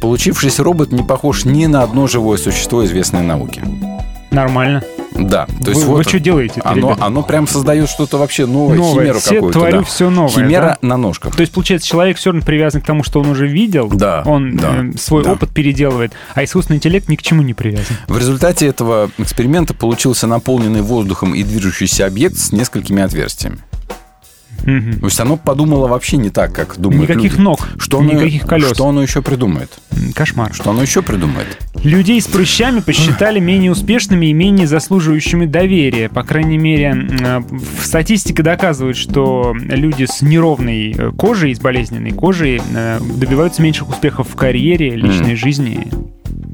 Получившийся 0.00 0.62
робот 0.62 0.92
не 0.92 1.02
похож 1.02 1.44
ни 1.44 1.66
на 1.66 1.82
одно 1.82 2.06
живое 2.06 2.36
существо, 2.38 2.84
известное 2.84 3.22
науке. 3.22 3.62
Нормально. 4.30 4.82
Да, 5.16 5.46
то 5.64 5.70
есть 5.70 5.82
Вы- 5.82 5.90
вот 5.90 5.96
вы 5.98 6.02
что 6.04 6.18
делаете 6.18 6.60
оно, 6.64 6.96
оно 7.00 7.22
прям 7.22 7.46
создает 7.46 7.88
что-то 7.88 8.18
вообще 8.18 8.46
новое, 8.46 8.76
Новое. 8.78 9.04
химеру 9.04 9.20
Все 9.20 9.34
какую-то. 9.36 9.58
творю 9.60 9.78
да. 9.78 9.84
все 9.84 10.10
новое. 10.10 10.30
Химера 10.30 10.78
да? 10.82 10.88
на 10.88 10.96
ножках. 10.96 11.36
То 11.36 11.40
есть, 11.42 11.52
получается, 11.52 11.86
человек 11.88 12.16
все 12.16 12.30
равно 12.32 12.44
привязан 12.44 12.80
к 12.80 12.84
тому, 12.84 13.04
что 13.04 13.20
он 13.20 13.28
уже 13.28 13.46
видел. 13.46 13.88
Да, 13.88 14.22
Он 14.26 14.56
да, 14.56 14.74
э, 14.92 14.98
свой 14.98 15.22
да. 15.22 15.32
опыт 15.34 15.50
переделывает. 15.50 16.12
А 16.34 16.42
искусственный 16.42 16.78
интеллект 16.78 17.08
ни 17.08 17.14
к 17.14 17.22
чему 17.22 17.42
не 17.42 17.54
привязан. 17.54 17.96
В 18.08 18.18
результате 18.18 18.66
этого 18.66 19.08
эксперимента 19.18 19.72
получился 19.72 20.26
наполненный 20.26 20.82
воздухом 20.82 21.32
и 21.32 21.44
движущийся 21.44 22.06
объект 22.06 22.36
с 22.36 22.50
несколькими 22.50 23.00
отверстиями. 23.00 23.58
Мгм. 24.64 25.00
То 25.00 25.06
есть 25.06 25.20
оно 25.20 25.36
подумало 25.36 25.88
вообще 25.88 26.16
не 26.16 26.30
так, 26.30 26.52
как 26.52 26.78
думают 26.78 27.08
Никаких 27.08 27.32
люди. 27.32 27.42
ног, 27.42 27.68
что 27.78 27.98
оно, 27.98 28.12
никаких 28.12 28.46
колес. 28.46 28.72
Что 28.72 28.88
оно 28.88 29.02
еще 29.02 29.22
придумает? 29.22 29.70
Кошмар. 30.14 30.52
Что 30.54 30.70
оно 30.70 30.82
еще 30.82 31.02
придумает? 31.02 31.58
Людей 31.82 32.20
с 32.20 32.26
прыщами 32.26 32.80
посчитали 32.80 33.40
менее 33.40 33.70
успешными 33.70 34.26
и 34.26 34.32
менее 34.32 34.66
заслуживающими 34.66 35.46
доверия. 35.46 36.08
По 36.08 36.22
крайней 36.22 36.58
мере, 36.58 37.08
э, 37.20 37.42
статистика 37.82 38.42
доказывает, 38.42 38.96
что 38.96 39.54
люди 39.54 40.06
с 40.06 40.22
неровной 40.22 40.92
э, 40.92 41.10
кожей, 41.12 41.54
с 41.54 41.60
болезненной 41.60 42.12
кожей 42.12 42.60
э, 42.74 43.00
добиваются 43.00 43.62
меньших 43.62 43.90
успехов 43.90 44.28
в 44.30 44.36
карьере, 44.36 44.94
личной 44.96 45.36
жизни. 45.36 45.88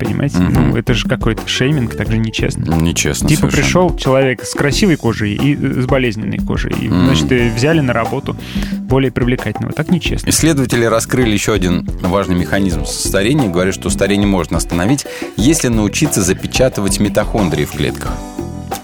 Понимаете? 0.00 0.38
Мгм. 0.38 0.70
Ну, 0.70 0.76
это 0.76 0.94
же 0.94 1.06
какой-то 1.06 1.46
шейминг, 1.46 1.94
так 1.94 2.10
же 2.10 2.16
нечестно. 2.16 2.74
Нечестно 2.74 3.28
Типа 3.28 3.42
совершенно. 3.42 3.62
пришел 3.62 3.96
человек 3.96 4.42
с 4.44 4.54
красивой 4.54 4.96
кожей 4.96 5.34
и 5.34 5.54
э, 5.54 5.82
с 5.82 5.86
болезненной 5.86 6.38
кожей. 6.38 6.72
И, 6.72 6.88
Мгм. 6.88 7.04
значит, 7.04 7.30
э, 7.32 7.52
взяли 7.54 7.80
на 7.80 7.92
работу 7.92 8.34
более 8.80 9.12
привлекательного. 9.12 9.74
Так 9.74 9.90
нечестно. 9.90 10.30
Исследователи 10.30 10.84
раскрыли 10.86 11.30
еще 11.30 11.52
один 11.52 11.86
важный 12.00 12.34
механизм 12.34 12.86
старения. 12.86 13.50
Говорят, 13.50 13.74
что 13.74 13.90
старение 13.90 14.26
можно 14.26 14.56
остановить, 14.56 15.04
если 15.36 15.68
научиться 15.68 16.22
запечатывать 16.22 16.98
митохондрии 16.98 17.66
в 17.66 17.72
клетках. 17.72 18.12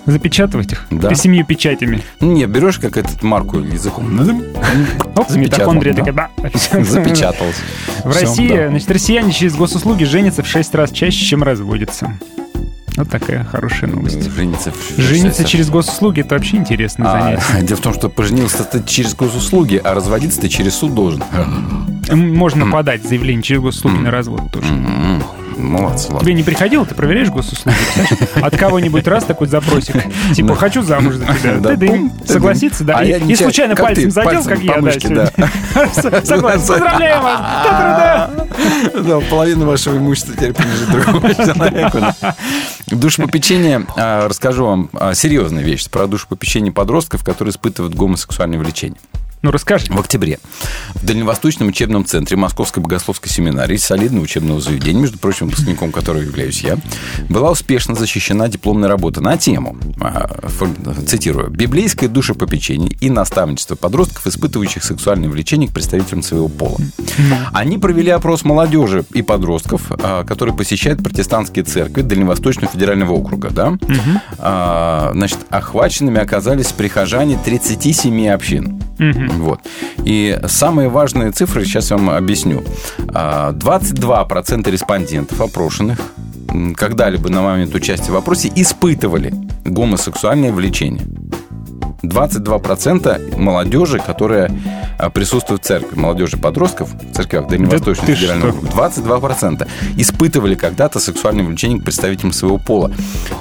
Запечатывать 0.07 0.73
их 0.73 0.87
Да. 0.91 1.15
семью 1.15 1.45
печатями. 1.45 2.01
Не, 2.21 2.47
берешь 2.47 2.79
как 2.79 2.97
этот 2.97 3.23
марку 3.23 3.59
языком. 3.59 4.07
Оп, 5.17 5.29
Запечатал, 5.29 5.37
митохондрия 5.37 5.93
да. 5.95 6.05
такая, 6.05 6.31
да. 6.39 6.51
Запечатался. 6.85 7.61
В 8.05 8.13
России, 8.15 8.69
значит, 8.69 8.91
россияне 8.91 9.33
через 9.33 9.55
госуслуги 9.57 10.05
женятся 10.05 10.43
в 10.43 10.47
6 10.47 10.75
раз 10.77 10.91
чаще, 10.93 11.25
чем 11.25 11.43
разводятся. 11.43 12.19
Вот 12.97 13.11
такая 13.11 13.45
хорошая 13.45 13.91
новость. 13.91 14.31
Жениться, 14.31 14.73
в- 14.73 14.99
Жениться 14.99 15.45
в- 15.45 15.47
через 15.49 15.69
госуслуги 15.69 16.21
это 16.21 16.35
вообще 16.37 16.57
интересное 16.57 17.07
А, 17.07 17.21
занятие. 17.21 17.43
дело 17.67 17.77
в 17.79 17.83
том, 17.83 17.93
что 17.93 18.09
поженился 18.09 18.65
ты 18.65 18.83
через 18.87 19.15
госуслуги, 19.15 19.79
а 19.83 19.93
разводиться 19.93 20.41
ты 20.41 20.49
через 20.49 20.77
суд 20.77 20.95
должен. 20.95 21.23
Можно 22.11 22.71
подать 22.71 23.03
заявление 23.07 23.43
через 23.43 23.61
госуслуги 23.61 23.97
на 23.99 24.11
развод 24.11 24.51
тоже. 24.51 24.69
Молодцы, 25.57 26.09
ладно. 26.09 26.21
Тебе 26.21 26.35
не 26.35 26.43
приходило, 26.43 26.85
ты 26.85 26.95
проверяешь 26.95 27.29
госуслуги? 27.31 27.77
От 28.41 28.57
кого-нибудь 28.57 29.07
раз 29.07 29.25
такой 29.25 29.47
запросик. 29.49 29.97
Типа, 30.35 30.55
хочу 30.55 30.83
замуж 30.83 31.15
за 31.17 31.27
тебя. 31.27 32.11
Согласиться, 32.25 32.85
да? 32.85 32.99
А 32.99 33.05
И- 33.05 33.35
случайно 33.35 33.75
пальцем 33.75 34.11
задел, 34.11 34.45
как 34.45 34.61
я, 34.61 34.81
да. 34.81 35.31
Согласен. 36.25 36.67
Поздравляю 36.67 37.23
вас. 37.23 38.31
Да, 38.95 39.21
половину 39.31 39.67
вашего 39.67 39.97
имущества 39.97 40.35
теперь 40.35 40.53
принадлежит 40.53 40.91
другому 40.91 41.35
человеку. 41.35 41.99
Душепопечение, 42.87 43.87
а, 43.97 44.29
расскажу 44.29 44.67
вам 44.67 44.91
а, 44.95 45.15
серьезную 45.15 45.65
вещь 45.65 45.89
про 45.89 46.07
душепопечение 46.07 46.73
подростков, 46.73 47.25
которые 47.25 47.51
испытывают 47.53 47.95
гомосексуальное 47.95 48.59
влечение. 48.59 48.99
Ну, 49.47 49.53
расскажи. 49.53 49.87
В 49.91 50.01
октябре 50.01 50.41
в 50.97 51.07
Дальневосточном 51.07 51.69
учебном 51.69 52.05
центре 52.05 52.37
Московской 52.37 52.83
богословской 52.83 53.31
семинарии 53.31 53.77
солидного 53.77 54.25
учебного 54.25 54.61
заведения, 54.61 55.03
между 55.03 55.19
прочим, 55.19 55.47
выпускником 55.47 55.93
которого 55.93 56.23
являюсь 56.23 56.63
я, 56.63 56.79
была 57.29 57.53
успешно 57.53 57.95
защищена 57.95 58.49
дипломная 58.49 58.89
работа 58.89 59.21
на 59.21 59.37
тему, 59.37 59.77
а, 60.01 60.29
цитирую, 61.07 61.49
«Библейское 61.51 62.09
душепопечение 62.09 62.91
и 63.01 63.09
наставничество 63.09 63.77
подростков, 63.77 64.27
испытывающих 64.27 64.83
сексуальное 64.83 65.29
влечение 65.29 65.69
к 65.69 65.73
представителям 65.73 66.25
своего 66.25 66.49
пола». 66.49 66.79
Они 67.53 67.79
провели 67.79 68.11
опрос 68.11 68.43
молодежи 68.43 69.05
и 69.13 69.23
подростков, 69.23 69.93
а, 69.93 70.25
которые 70.25 70.57
посещают 70.57 71.05
протестантские 71.05 71.65
церкви 71.65 72.03
Дальневосточного 72.03 72.73
федерального 72.73 73.13
округа. 73.13 73.51
Да? 73.51 73.79
А, 74.39 75.13
Значит, 75.15 75.39
охваченными 75.51 76.19
оказались 76.19 76.73
прихожане 76.73 77.39
37 77.45 78.29
общин. 78.29 78.83
Вот. 79.37 79.61
И 80.05 80.39
самые 80.47 80.89
важные 80.89 81.31
цифры 81.33 81.65
сейчас 81.65 81.91
я 81.91 81.97
вам 81.97 82.11
объясню. 82.11 82.63
А, 83.15 83.53
22% 83.53 84.71
респондентов 84.71 85.41
опрошенных 85.41 85.99
когда-либо 86.77 87.29
на 87.29 87.43
момент 87.43 87.75
участия 87.75 88.11
в 88.11 88.15
вопросе 88.15 88.51
испытывали 88.55 89.33
гомосексуальное 89.65 90.53
влечение. 90.53 91.03
22% 92.03 93.37
молодежи, 93.37 93.99
которая 93.99 94.51
а, 94.99 95.11
присутствует 95.11 95.63
в 95.63 95.67
церкви, 95.67 95.99
молодежи 95.99 96.37
подростков 96.37 96.91
в 96.93 97.13
церквях 97.13 97.49
Дальневосточного 97.49 98.07
ты 98.07 98.15
федерального 98.15 98.51
округа, 98.51 98.69
22% 98.69 99.69
испытывали 99.97 100.55
когда-то 100.55 101.01
сексуальное 101.01 101.45
влечение 101.45 101.81
к 101.81 101.85
представителям 101.85 102.33
своего 102.33 102.59
пола. 102.59 102.93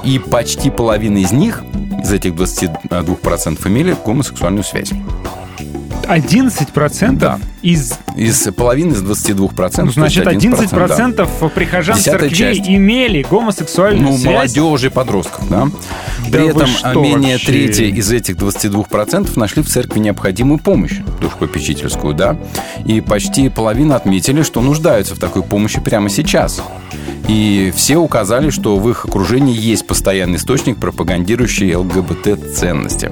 И 0.04 0.20
почти 0.20 0.72
половина 0.72 1.20
из 1.20 1.32
них, 1.32 1.64
из 2.02 2.12
этих 2.12 2.34
22%, 2.34 3.68
имели 3.68 3.96
гомосексуальную 4.04 4.64
связь. 4.64 4.92
11% 6.06 7.18
Да. 7.18 7.40
из... 7.62 7.96
Из 8.16 8.48
половины 8.56 8.94
из 8.94 9.02
22%. 9.04 9.84
Ну, 9.86 9.92
значит, 9.92 10.24
то 10.24 10.30
есть 10.32 10.46
11%, 10.46 10.70
да. 10.88 10.96
11% 11.24 11.50
прихожан 11.50 11.98
Десятая 11.98 12.30
церквей 12.30 12.38
часть. 12.56 12.70
имели 12.70 13.26
гомосексуальную 13.30 14.12
Ну, 14.12 14.18
связь. 14.18 14.56
молодежи, 14.56 14.90
подростков, 14.90 15.50
да. 15.50 15.66
Да 16.30 16.38
При 16.38 16.48
этом 16.50 16.68
что 16.68 17.02
менее 17.02 17.34
вообще? 17.34 17.48
трети 17.48 17.82
из 17.84 18.12
этих 18.12 18.36
22% 18.38 19.38
нашли 19.38 19.64
в 19.64 19.68
церкви 19.68 20.00
необходимую 20.00 20.60
помощь, 20.60 20.98
душепопечительскую, 21.22 22.14
да. 22.14 22.38
И 22.86 23.02
почти 23.02 23.50
половина 23.50 23.96
отметили, 23.96 24.42
что 24.44 24.62
нуждаются 24.62 25.16
в 25.16 25.20
такой 25.20 25.44
помощи 25.44 25.80
прямо 25.82 26.10
сейчас. 26.10 26.62
И 27.28 27.74
все 27.76 27.98
указали, 27.98 28.52
что 28.52 28.78
в 28.78 28.88
их 28.90 29.06
окружении 29.06 29.56
есть 29.56 29.88
постоянный 29.88 30.38
источник, 30.38 30.78
пропагандирующий 30.78 31.74
ЛГБТ-ценности. 31.76 33.12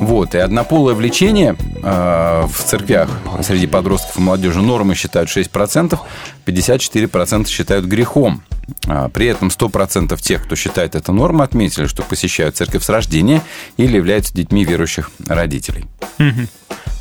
Вот, 0.00 0.34
и 0.34 0.38
однополое 0.38 0.94
влечение 0.94 1.56
э, 1.82 2.46
в 2.46 2.64
церквях 2.64 3.08
среди 3.42 3.66
подростков 3.66 4.18
и 4.18 4.20
молодежи 4.20 4.60
нормы 4.60 4.94
считают 4.94 5.30
6%, 5.30 5.98
54% 6.44 7.46
считают 7.48 7.86
грехом. 7.86 8.42
А, 8.88 9.08
При 9.08 9.26
этом 9.26 9.48
100% 9.48 10.20
тех, 10.20 10.44
кто 10.44 10.56
считает 10.56 10.94
это 10.94 11.12
нормой, 11.12 11.46
отметили, 11.46 11.86
что 11.86 12.02
посещают 12.02 12.56
церковь 12.56 12.84
с 12.84 12.88
рождения 12.88 13.42
или 13.76 13.96
являются 13.96 14.34
детьми 14.34 14.64
верующих 14.64 15.10
родителей. 15.26 15.86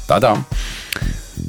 Та-дам. 0.07 0.45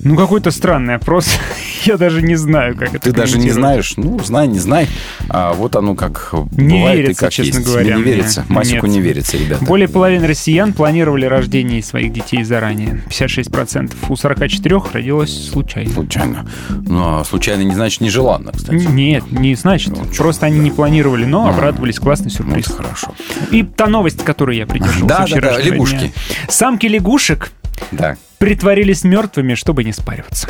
Ну, 0.05 0.17
какой-то 0.17 0.51
странный 0.51 0.95
опрос. 0.97 1.29
Я 1.85 1.97
даже 1.97 2.23
не 2.23 2.35
знаю, 2.37 2.75
как 2.77 2.89
это 2.95 2.99
Ты 3.01 3.13
даже 3.13 3.39
не 3.39 3.51
знаешь, 3.51 3.95
ну, 3.97 4.19
знай, 4.21 4.49
не 4.49 4.59
знай. 4.59 4.89
А 5.29 5.53
вот 5.53 5.77
оно 5.77 5.95
как 5.95 6.31
Не 6.53 6.79
бывает 6.79 6.99
верится, 7.01 7.13
и 7.13 7.27
как 7.27 7.33
честно 7.33 7.59
есть. 7.59 7.67
говоря, 7.69 7.97
не 7.97 8.03
мне. 8.03 8.13
верится. 8.13 8.45
Масику 8.49 8.87
Нет. 8.87 8.95
не 8.97 9.01
верится, 9.01 9.37
ребята. 9.37 9.65
Более 9.65 9.89
половины 9.89 10.27
россиян 10.27 10.73
планировали 10.73 11.27
рождение 11.27 11.83
своих 11.83 12.13
детей 12.13 12.43
заранее. 12.45 13.03
56%. 13.09 13.93
У 14.09 14.17
44 14.17 14.81
родилось 14.93 15.51
случайно. 15.51 15.91
Случайно. 15.93 16.47
Но 16.71 17.23
случайно 17.25 17.63
не 17.63 17.75
значит 17.75 18.01
нежеланно, 18.01 18.53
кстати. 18.53 18.85
Нет, 18.85 19.31
не 19.31 19.55
значит. 19.55 19.91
Ну, 19.97 20.05
Просто 20.17 20.47
они 20.47 20.59
да. 20.59 20.65
не 20.65 20.71
планировали, 20.71 21.25
но 21.25 21.47
А. 21.47 21.51
обрадовались. 21.51 21.99
Классный 21.99 22.27
Ну, 22.39 22.45
сюрприз. 22.45 22.67
это 22.67 22.75
хорошо. 22.77 23.15
И 23.51 23.63
та 23.63 23.87
новость, 23.87 24.25
которую 24.25 24.57
я 24.57 24.67
придерживался 24.67 25.07
Да, 25.35 25.41
да, 25.41 25.53
да, 25.53 25.59
лягушки. 25.61 25.97
дня. 25.97 26.11
Самки 26.49 26.87
лягушек 26.87 27.51
Да. 27.93 28.17
Притворились 28.39 29.05
мертвыми, 29.05 29.55
чтобы 29.55 29.85
не 29.85 29.93
спариваться. 29.93 30.49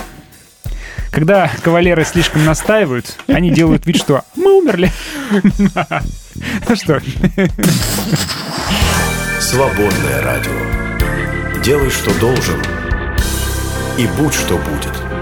Когда 1.11 1.51
кавалеры 1.63 2.05
слишком 2.05 2.45
настаивают, 2.45 3.17
они 3.27 3.51
делают 3.51 3.87
вид, 3.87 3.97
что 3.97 4.23
мы 4.35 4.59
умерли. 4.59 4.93
Ну 6.69 6.77
что, 6.77 7.01
Свободное 9.41 10.23
радио. 10.23 11.63
Делай, 11.63 11.91
что 11.91 12.13
должен, 12.21 12.61
и 13.99 14.07
будь, 14.19 14.35
что 14.35 14.59
будет. 14.59 15.16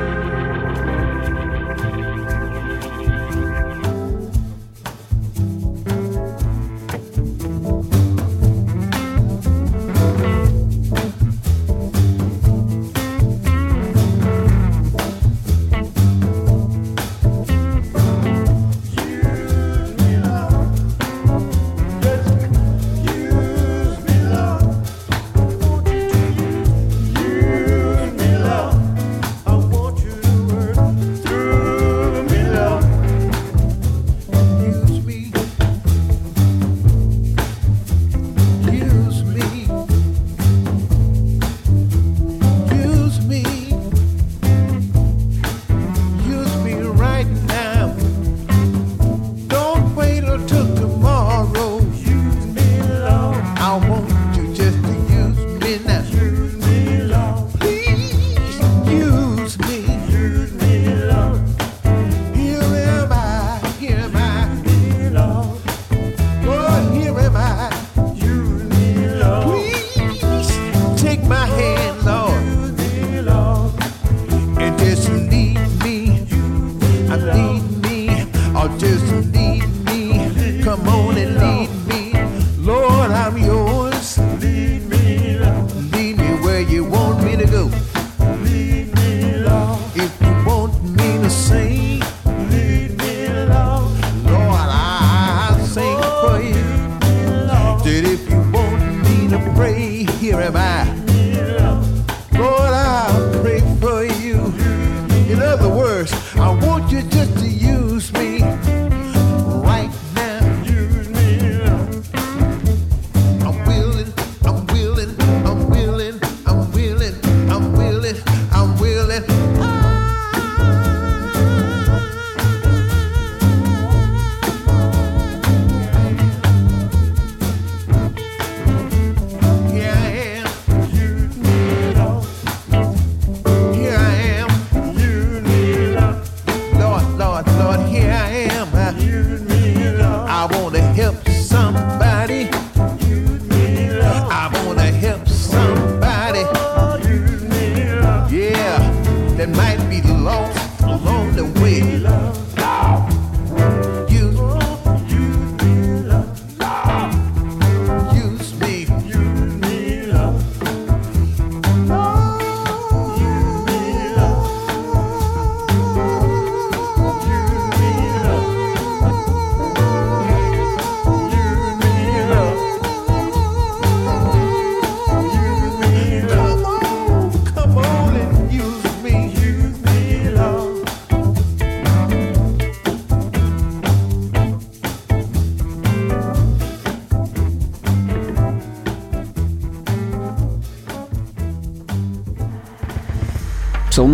morning 80.85 81.34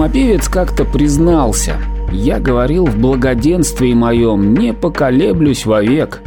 Псалмопевец 0.01 0.49
как-то 0.49 0.87
признался, 0.87 1.77
«Я 2.11 2.39
говорил 2.39 2.87
в 2.87 2.97
благоденствии 2.97 3.93
моем, 3.93 4.55
не 4.55 4.73
поколеблюсь 4.73 5.67
вовек». 5.67 6.23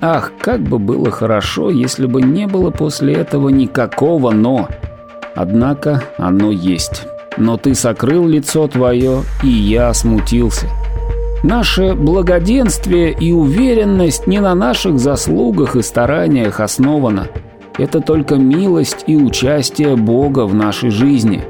Ах, 0.00 0.30
как 0.40 0.60
бы 0.60 0.78
было 0.78 1.10
хорошо, 1.10 1.70
если 1.70 2.06
бы 2.06 2.22
не 2.22 2.46
было 2.46 2.70
после 2.70 3.14
этого 3.14 3.48
никакого 3.48 4.30
«но». 4.30 4.68
Однако 5.34 6.04
оно 6.18 6.52
есть. 6.52 7.02
Но 7.36 7.56
ты 7.56 7.74
сокрыл 7.74 8.28
лицо 8.28 8.68
твое, 8.68 9.22
и 9.42 9.48
я 9.48 9.92
смутился. 9.92 10.68
Наше 11.42 11.94
благоденствие 11.94 13.10
и 13.10 13.32
уверенность 13.32 14.28
не 14.28 14.38
на 14.38 14.54
наших 14.54 15.00
заслугах 15.00 15.74
и 15.74 15.82
стараниях 15.82 16.60
основана. 16.60 17.26
Это 17.76 18.00
только 18.00 18.36
милость 18.36 19.02
и 19.08 19.16
участие 19.16 19.96
Бога 19.96 20.46
в 20.46 20.54
нашей 20.54 20.90
жизни. 20.90 21.42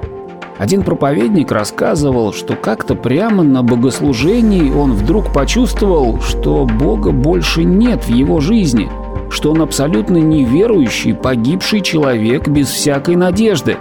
Один 0.61 0.83
проповедник 0.83 1.51
рассказывал, 1.51 2.35
что 2.35 2.55
как-то 2.55 2.95
прямо 2.95 3.43
на 3.43 3.63
богослужении 3.63 4.71
он 4.71 4.93
вдруг 4.93 5.33
почувствовал, 5.33 6.21
что 6.21 6.67
Бога 6.67 7.13
больше 7.13 7.65
нет 7.65 8.05
в 8.05 8.11
его 8.11 8.41
жизни, 8.41 8.91
что 9.31 9.53
он 9.53 9.63
абсолютно 9.63 10.19
неверующий, 10.19 11.15
погибший 11.15 11.81
человек 11.81 12.47
без 12.47 12.69
всякой 12.69 13.17
надежды. 13.17 13.79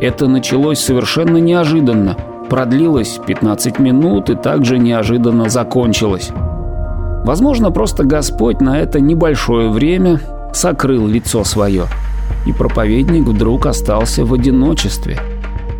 Это 0.00 0.28
началось 0.28 0.78
совершенно 0.78 1.38
неожиданно– 1.38 2.16
продлилась 2.48 3.18
15 3.26 3.80
минут 3.80 4.30
и 4.30 4.36
также 4.36 4.78
неожиданно 4.78 5.48
закончилась. 5.48 6.30
Возможно, 7.24 7.72
просто 7.72 8.04
Господь 8.04 8.60
на 8.60 8.78
это 8.78 9.00
небольшое 9.00 9.70
время 9.70 10.20
сокрыл 10.52 11.08
лицо 11.08 11.42
свое, 11.42 11.86
и 12.46 12.52
проповедник 12.52 13.26
вдруг 13.26 13.66
остался 13.66 14.24
в 14.24 14.32
одиночестве. 14.32 15.18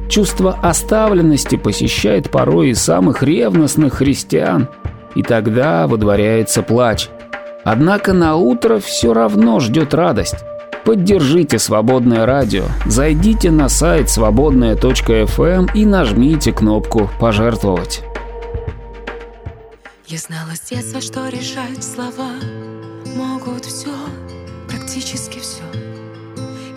Чувство 0.09 0.59
оставленности 0.62 1.57
посещает 1.57 2.31
порой 2.31 2.71
и 2.71 2.75
самых 2.75 3.23
ревностных 3.23 3.95
христиан, 3.95 4.69
и 5.14 5.23
тогда 5.23 5.87
водворяется 5.87 6.62
плач. 6.62 7.09
Однако 7.64 8.12
на 8.12 8.37
утро 8.37 8.79
все 8.79 9.12
равно 9.12 9.59
ждет 9.61 9.92
радость. 9.92 10.45
Поддержите 10.85 11.59
«Свободное 11.59 12.27
радио». 12.27 12.62
Зайдите 12.85 13.51
на 13.51 13.69
сайт 13.69 14.09
свободная.фм 14.09 15.66
и 15.75 15.85
нажмите 15.85 16.53
кнопку 16.53 17.11
«Пожертвовать». 17.19 18.05
Я 20.07 20.19
знала 20.19 20.55
с 20.55 20.61
детства, 20.71 21.01
что 21.01 21.29
решать 21.29 21.83
слова 21.83 22.31
могут 23.16 23.64
все, 23.64 23.90
практически 24.69 25.40
все. 25.40 25.64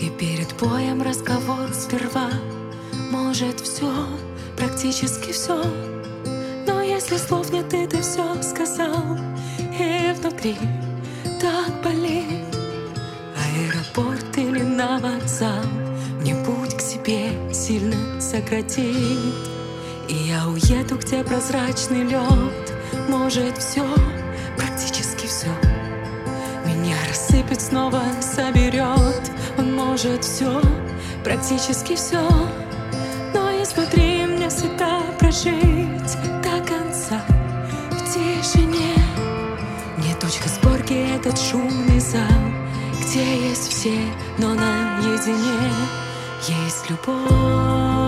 И 0.01 0.09
перед 0.09 0.51
боем 0.59 1.03
разговор 1.03 1.69
сперва 1.71 2.31
может 3.09 3.59
все, 3.59 3.91
практически 4.55 5.31
все. 5.31 5.63
Но 6.67 6.81
если 6.81 7.17
слов 7.17 7.51
нет, 7.51 7.73
и 7.73 7.87
ты 7.87 8.01
все 8.01 8.41
сказал, 8.41 9.17
и 9.57 10.13
внутри 10.19 10.57
так 11.41 11.71
болит. 11.83 12.45
Аэропорт 13.35 14.37
или 14.37 14.61
на 14.61 14.99
вокзал 14.99 15.63
Мне 16.21 16.35
путь 16.45 16.77
к 16.77 16.81
себе 16.81 17.31
сильно 17.53 18.21
сократит 18.21 19.33
И 20.07 20.13
я 20.13 20.47
уеду, 20.47 20.97
где 20.97 21.23
прозрачный 21.23 22.03
лед. 22.03 22.73
Может 23.07 23.57
все, 23.57 23.85
практически 24.57 25.25
все 25.25 25.47
Меня 26.65 26.95
рассыпет, 27.07 27.61
снова 27.61 28.01
соберет. 28.21 29.31
Он 29.57 29.75
может 29.75 30.23
все, 30.23 30.61
практически 31.23 31.95
все 31.95 32.21
Изнутри 33.69 34.25
мне 34.25 34.49
всегда 34.49 35.01
прожить 35.19 36.17
До 36.41 36.59
конца 36.67 37.21
в 37.91 38.13
тишине 38.13 38.95
Не 39.97 40.13
точка 40.15 40.49
сборки 40.49 40.93
этот 41.15 41.39
шумный 41.39 41.99
зал 41.99 42.49
где 43.09 43.49
есть 43.49 43.71
все, 43.71 43.99
но 44.37 44.53
наедине 44.53 45.73
есть 46.47 46.89
любовь. 46.89 47.98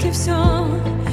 Практически 0.00 0.10
все 0.12 1.09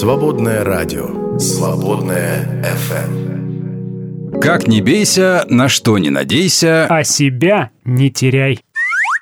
Свободное 0.00 0.62
радио. 0.62 1.36
Свободное 1.40 2.62
FM. 2.62 4.38
Как 4.40 4.68
не 4.68 4.80
бейся, 4.80 5.44
на 5.48 5.68
что 5.68 5.98
не 5.98 6.10
надейся. 6.10 6.86
А 6.88 7.02
себя 7.02 7.72
не 7.84 8.08
теряй. 8.08 8.60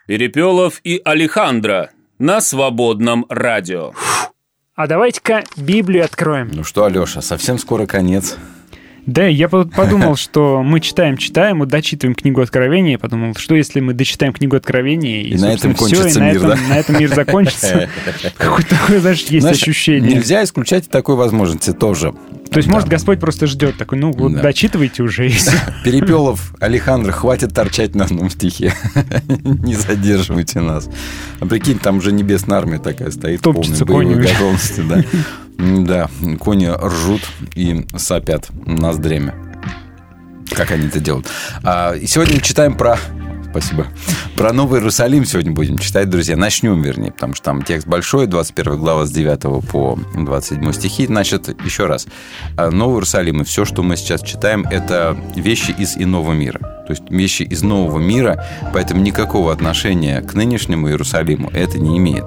Перепелов 0.07 0.83
и 0.85 1.01
Алехандро 1.03 1.93
на 2.19 2.43
свободном 2.43 3.25
радио. 3.31 3.95
А 4.75 4.87
давайте-ка 4.87 5.45
Библию 5.57 6.05
откроем. 6.05 6.51
Ну 6.53 6.63
что, 6.63 6.85
Алеша, 6.85 7.23
совсем 7.23 7.57
скоро 7.57 7.87
конец. 7.87 8.37
Да, 9.07 9.27
я 9.27 9.49
под- 9.49 9.73
подумал, 9.73 10.17
что 10.17 10.63
мы 10.63 10.81
читаем, 10.81 11.17
читаем, 11.17 11.61
вот 11.61 11.69
дочитываем 11.69 12.15
книгу 12.15 12.41
Откровения. 12.41 12.93
Я 12.93 12.99
подумал, 12.99 13.35
что 13.37 13.55
если 13.55 13.81
мы 13.81 13.95
дочитаем 13.95 14.33
книгу 14.33 14.57
Откровения, 14.57 15.23
и, 15.23 15.31
И 15.31 15.37
на 15.39 15.53
этом 15.53 15.77
собственно, 15.77 15.87
всё, 15.87 15.97
кончится 15.97 16.19
и 16.19 16.23
на 16.23 16.27
мир, 16.33 16.37
этом, 16.37 16.51
да? 16.51 16.75
на 16.75 16.79
этом 16.79 16.99
мир 16.99 17.15
закончится. 17.15 17.89
Какое-то 18.37 18.71
такое, 18.71 19.01
знаешь, 19.01 19.21
есть 19.23 19.43
Знаешь, 19.43 19.63
ощущение. 19.63 20.15
Нельзя 20.17 20.43
исключать 20.43 20.89
такой 20.91 21.15
возможности 21.15 21.73
тоже. 21.73 22.13
То 22.57 22.61
есть, 22.61 22.69
Да. 22.71 22.75
может, 22.77 22.89
Господь 22.89 23.21
просто 23.21 23.47
ждет 23.47 23.77
такой, 23.77 23.99
ну 23.99 24.13
вот 24.13 24.33
Да. 24.33 24.41
дочитывайте 24.41 25.03
уже. 25.03 25.31
Перепелов, 25.85 26.55
Александр, 26.59 27.13
хватит 27.13 27.53
торчать 27.53 27.95
на 27.95 28.05
одном 28.05 28.31
стихе. 28.31 28.73
Не 29.45 29.75
задерживайте 29.75 30.61
нас. 30.61 30.89
А 31.39 31.45
прикинь, 31.45 31.79
там 31.79 31.99
уже 31.99 32.13
небесная 32.13 32.57
армия 32.57 32.79
такая 32.79 33.11
стоит. 33.11 33.43
Топчется 33.43 33.85
боевой 33.85 34.23
готовности, 34.23 34.81
да. 34.89 35.05
Да, 35.59 36.09
кони 36.41 36.65
ржут 36.67 37.21
и 37.55 37.85
сопят 37.95 38.49
ноздрями. 38.65 39.35
Как 40.55 40.71
они 40.71 40.87
это 40.87 40.99
делают? 40.99 41.27
А, 41.63 41.95
сегодня 42.07 42.41
читаем 42.41 42.75
про... 42.75 42.99
Спасибо. 43.57 43.87
Про 44.37 44.53
Новый 44.53 44.81
Иерусалим 44.81 45.25
сегодня 45.25 45.51
будем 45.51 45.79
читать, 45.79 46.11
друзья. 46.11 46.37
Начнем, 46.37 46.83
вернее, 46.83 47.11
потому 47.11 47.35
что 47.35 47.47
там 47.47 47.63
текст 47.63 47.87
большой, 47.87 48.27
21 48.27 48.77
глава 48.77 49.07
с 49.07 49.11
9 49.11 49.67
по 49.67 49.99
27 50.15 50.73
стихи. 50.73 51.07
Значит, 51.07 51.57
еще 51.65 51.87
раз. 51.87 52.07
А, 52.59 52.71
Новый 52.71 52.97
Иерусалим 52.97 53.41
и 53.41 53.45
все, 53.45 53.65
что 53.65 53.83
мы 53.83 53.97
сейчас 53.97 54.21
читаем, 54.21 54.67
это 54.71 55.17
вещи 55.35 55.71
из 55.71 55.97
иного 55.97 56.35
мира. 56.35 56.59
То 56.87 56.91
есть 56.91 57.05
вещи 57.09 57.45
из 57.45 57.63
нового 57.63 57.99
мира, 57.99 58.45
поэтому 58.75 59.01
никакого 59.01 59.51
отношения 59.51 60.21
к 60.21 60.35
нынешнему 60.35 60.91
Иерусалиму 60.91 61.49
это 61.49 61.79
не 61.79 61.97
имеет. 61.97 62.27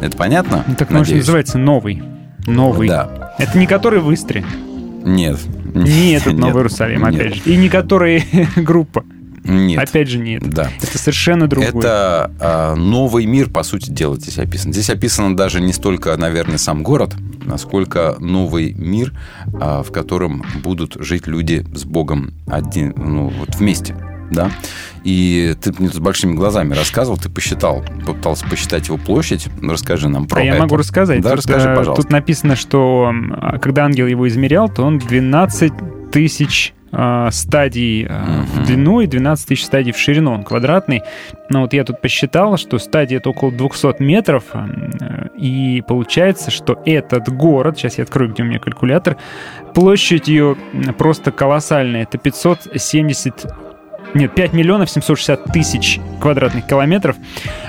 Это 0.00 0.16
понятно? 0.16 0.64
Ну, 0.66 0.74
Так, 0.74 0.88
может, 0.88 1.08
Надеюсь? 1.08 1.26
называется 1.26 1.58
новый. 1.58 2.02
Новый. 2.46 2.88
Да. 2.88 3.34
Это 3.38 3.58
не 3.58 3.66
который 3.66 4.00
в 4.00 4.10
Истре, 4.14 4.42
Нет. 5.04 5.38
не 5.74 6.12
этот. 6.12 6.32
Новый 6.38 6.60
Иерусалим, 6.60 7.04
опять 7.04 7.34
же. 7.34 7.42
И 7.44 7.58
не 7.58 7.68
который 7.68 8.24
группа. 8.56 9.04
Нет. 9.44 9.88
Опять 9.88 10.08
же, 10.08 10.18
нет. 10.18 10.42
Да. 10.48 10.70
Это 10.80 10.98
совершенно 10.98 11.48
другое. 11.48 11.70
Это 11.70 12.30
а, 12.40 12.74
новый 12.74 13.26
мир, 13.26 13.48
по 13.50 13.62
сути 13.62 13.90
дела, 13.90 14.16
здесь 14.16 14.38
описан. 14.38 14.72
Здесь 14.72 14.90
описано 14.90 15.36
даже 15.36 15.60
не 15.60 15.72
столько, 15.72 16.16
наверное, 16.16 16.58
сам 16.58 16.82
город, 16.82 17.14
насколько 17.44 18.16
новый 18.20 18.72
мир, 18.74 19.12
а, 19.60 19.82
в 19.82 19.92
котором 19.92 20.44
будут 20.62 20.96
жить 21.00 21.26
люди 21.26 21.64
с 21.74 21.84
Богом 21.84 22.34
один, 22.46 22.92
ну, 22.96 23.28
вот 23.28 23.56
вместе. 23.56 23.96
Да? 24.30 24.50
И 25.02 25.56
ты 25.60 25.72
мне 25.78 25.88
с 25.88 25.98
большими 25.98 26.34
глазами 26.34 26.74
рассказывал, 26.74 27.18
ты 27.18 27.28
посчитал, 27.28 27.84
попытался 28.06 28.46
посчитать 28.46 28.86
его 28.86 28.96
площадь. 28.96 29.48
Расскажи 29.60 30.08
нам 30.08 30.26
про 30.26 30.40
а 30.40 30.44
я 30.44 30.52
это. 30.52 30.62
могу 30.62 30.76
рассказать. 30.76 31.20
Да, 31.20 31.30
Тут, 31.30 31.38
расскажи, 31.38 31.68
э, 31.68 31.76
пожалуйста. 31.76 32.02
Тут 32.02 32.12
написано, 32.12 32.54
что 32.54 33.10
а, 33.32 33.58
когда 33.58 33.84
ангел 33.86 34.06
его 34.06 34.28
измерял, 34.28 34.68
то 34.68 34.84
он 34.84 34.98
12 34.98 35.72
тысяч 36.12 36.74
э, 36.76 36.79
стадий 37.30 38.06
э, 38.08 38.22
в 38.54 38.66
длину 38.66 39.00
и 39.00 39.06
12 39.06 39.46
тысяч 39.48 39.64
стадий 39.64 39.92
в 39.92 39.98
ширину. 39.98 40.32
Он 40.32 40.42
квадратный. 40.42 41.02
Но 41.48 41.62
вот 41.62 41.72
я 41.72 41.84
тут 41.84 42.00
посчитал, 42.00 42.56
что 42.56 42.78
стадия 42.78 43.18
это 43.18 43.30
около 43.30 43.52
200 43.52 44.02
метров. 44.02 44.44
э, 44.54 45.28
И 45.38 45.82
получается, 45.86 46.50
что 46.50 46.80
этот 46.84 47.28
город, 47.28 47.78
сейчас 47.78 47.98
я 47.98 48.04
открою, 48.04 48.32
где 48.32 48.42
у 48.42 48.46
меня 48.46 48.58
калькулятор, 48.58 49.16
площадью 49.74 50.58
м, 50.72 50.94
просто 50.94 51.30
колоссальная. 51.30 52.02
Это 52.02 52.18
570 52.18 53.46
нет, 54.14 54.34
5 54.34 54.52
миллионов 54.54 54.90
760 54.90 55.44
тысяч 55.52 56.00
квадратных 56.20 56.66
километров. 56.66 57.14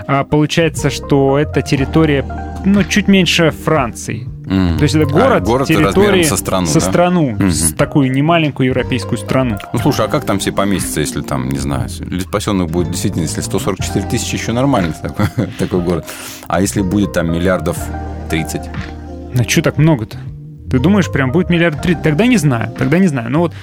А, 0.07 0.23
получается, 0.23 0.89
что 0.89 1.37
это 1.37 1.61
территория, 1.61 2.25
ну, 2.65 2.83
чуть 2.83 3.07
меньше 3.07 3.51
Франции. 3.51 4.27
Мгм. 4.45 4.77
То 4.77 4.83
есть 4.83 4.95
это 4.95 5.05
А, 5.05 5.09
город, 5.09 5.43
город 5.43 5.67
территории 5.67 6.23
со 6.23 6.35
страну, 6.37 6.67
да? 6.73 6.79
страну, 6.79 7.31
Мгм. 7.31 7.51
с 7.51 7.73
такую 7.73 8.11
немаленькую 8.11 8.67
европейскую 8.67 9.17
страну. 9.17 9.57
Ну, 9.73 9.79
слушай, 9.79 10.05
а 10.05 10.09
как 10.09 10.25
там 10.25 10.39
все 10.39 10.51
поместятся, 10.51 10.99
если 11.01 11.21
там, 11.21 11.49
не 11.49 11.59
знаю, 11.59 11.89
спасенных 11.89 12.69
будет 12.69 12.89
действительно, 12.89 13.23
если 13.23 13.41
144 13.41 14.07
тысячи, 14.07 14.35
еще 14.35 14.51
нормально 14.51 14.93
такой, 15.01 15.25
такой 15.59 15.81
город. 15.81 16.05
А 16.47 16.61
если 16.61 16.81
будет 16.81 17.13
там 17.13 17.31
миллиардов 17.31 17.77
30? 18.29 18.61
Ну, 19.33 19.43
что 19.47 19.61
так 19.61 19.77
много-то? 19.77 20.17
Ты 20.71 20.79
думаешь, 20.79 21.11
прям 21.11 21.31
будет 21.31 21.49
миллиард 21.49 21.81
три? 21.81 21.95
Тогда 21.95 22.25
не 22.25 22.37
знаю, 22.37 22.73
тогда 22.77 22.97
не 22.97 23.07
знаю. 23.07 23.29
Но 23.29 23.39
вот 23.41 23.53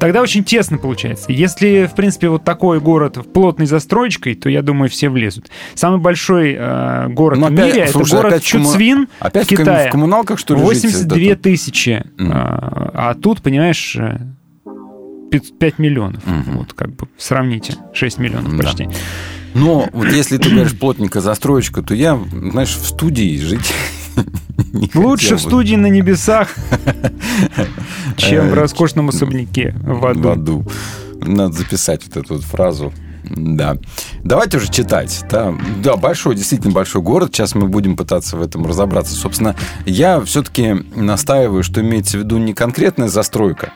тогда 0.00 0.20
очень 0.20 0.42
тесно 0.44 0.78
получается. 0.78 1.30
Если, 1.32 1.86
в 1.90 1.94
принципе, 1.94 2.28
вот 2.28 2.42
такой 2.44 2.80
город 2.80 3.16
в 3.18 3.22
плотной 3.22 3.66
застройкой, 3.66 4.34
то, 4.34 4.48
я 4.48 4.62
думаю, 4.62 4.90
все 4.90 5.08
влезут. 5.08 5.48
Самый 5.74 6.00
большой 6.00 6.56
э, 6.58 7.06
город 7.08 7.38
Ну, 7.38 7.48
в 7.48 7.52
опять- 7.52 7.74
мире 7.74 7.86
слушай, 7.88 8.08
это 8.08 8.16
город 8.16 8.32
опять 8.32 8.42
Чуцвин 8.44 9.08
Опять 9.20 9.44
в 9.46 9.52
в, 9.52 9.56
ком- 9.56 9.64
Китае. 9.64 9.88
в 9.88 9.92
коммуналках, 9.92 10.38
что 10.40 10.54
ли, 10.54 10.60
жить? 10.60 10.68
82 10.68 11.18
Это- 11.32 11.42
тысячи. 11.42 12.04
Мгм. 12.18 12.32
А, 12.34 12.90
а 12.94 13.14
тут, 13.14 13.42
понимаешь, 13.42 13.96
э, 13.96 14.18
пят- 15.30 15.58
5 15.58 15.78
миллионов. 15.78 16.26
Мгм. 16.26 16.58
Вот 16.58 16.72
как 16.72 16.94
бы 16.96 17.08
сравните. 17.16 17.76
6 17.92 18.18
миллионов 18.18 18.56
Да. 18.56 18.62
почти. 18.64 18.88
Но 19.54 19.88
вот 19.92 20.08
если 20.12 20.36
ты 20.36 20.50
говоришь 20.50 20.76
плотненько 20.78 21.20
застроечка, 21.20 21.80
то 21.82 21.94
я, 21.94 22.18
знаешь, 22.50 22.74
в 22.76 22.86
студии 22.86 23.38
жить 23.38 23.72
Лучше 24.94 25.36
в 25.36 25.40
студии 25.40 25.76
на 25.76 25.86
небесах, 25.88 26.54
чем 28.16 28.48
в 28.48 28.52
Э, 28.52 28.54
роскошном 28.54 29.08
особняке 29.10 29.74
в 29.80 30.00
в 30.00 30.06
аду. 30.06 30.30
аду. 30.30 30.64
Надо 31.20 31.52
записать 31.52 32.02
вот 32.06 32.16
эту 32.16 32.34
вот 32.34 32.44
фразу. 32.44 32.92
Да. 33.28 33.76
Давайте 34.22 34.58
уже 34.58 34.70
читать. 34.70 35.24
Да, 35.30 35.52
да, 35.82 35.96
большой, 35.96 36.36
действительно 36.36 36.72
большой 36.72 37.02
город. 37.02 37.30
Сейчас 37.34 37.54
мы 37.56 37.66
будем 37.66 37.96
пытаться 37.96 38.36
в 38.36 38.42
этом 38.42 38.64
разобраться. 38.66 39.14
Собственно, 39.16 39.56
я 39.84 40.20
все-таки 40.20 40.74
настаиваю, 40.94 41.64
что 41.64 41.80
имеется 41.80 42.18
в 42.18 42.20
виду 42.20 42.38
не 42.38 42.54
конкретная 42.54 43.08
застройка, 43.08 43.72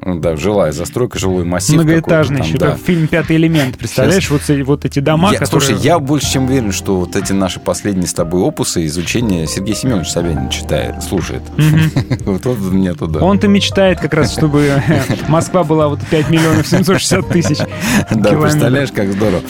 да, 0.00 0.36
жилая 0.36 0.70
застройка, 0.70 1.18
жилой 1.18 1.44
массив. 1.44 1.74
Многоэтажный, 1.74 2.40
еще 2.42 2.56
там, 2.56 2.72
как 2.72 2.80
фильм 2.80 3.08
«Пятый 3.08 3.36
элемент». 3.36 3.76
Представляешь, 3.76 4.30
вот, 4.30 4.42
эти- 4.48 4.62
вот 4.62 4.84
эти 4.84 5.00
дома, 5.00 5.32
Я- 5.32 5.40
которые... 5.40 5.66
Слушай, 5.68 5.82
я 5.82 5.98
больше 5.98 6.32
чем 6.32 6.44
уверен, 6.44 6.70
что 6.70 7.00
вот 7.00 7.16
эти 7.16 7.32
наши 7.32 7.58
последние 7.58 8.06
с 8.06 8.14
тобой 8.14 8.42
опусы 8.42 8.86
изучения 8.86 9.46
Сергей 9.48 9.74
Семенович 9.74 10.08
Собянин 10.10 10.50
читает, 10.50 11.02
слушает. 11.02 11.42
Вот 12.24 12.44
вот 12.44 12.58
мне 12.58 12.94
туда. 12.94 13.20
Он-то 13.20 13.48
мечтает 13.48 14.00
как 14.00 14.14
раз, 14.14 14.32
чтобы 14.32 14.70
Москва 15.28 15.64
была 15.64 15.88
вот 15.88 16.00
5 16.08 16.30
миллионов 16.30 16.66
760 16.68 17.28
тысяч 17.28 17.58
Да, 18.10 18.30
представляешь, 18.34 18.92
как 18.92 19.12
здорово. 19.12 19.42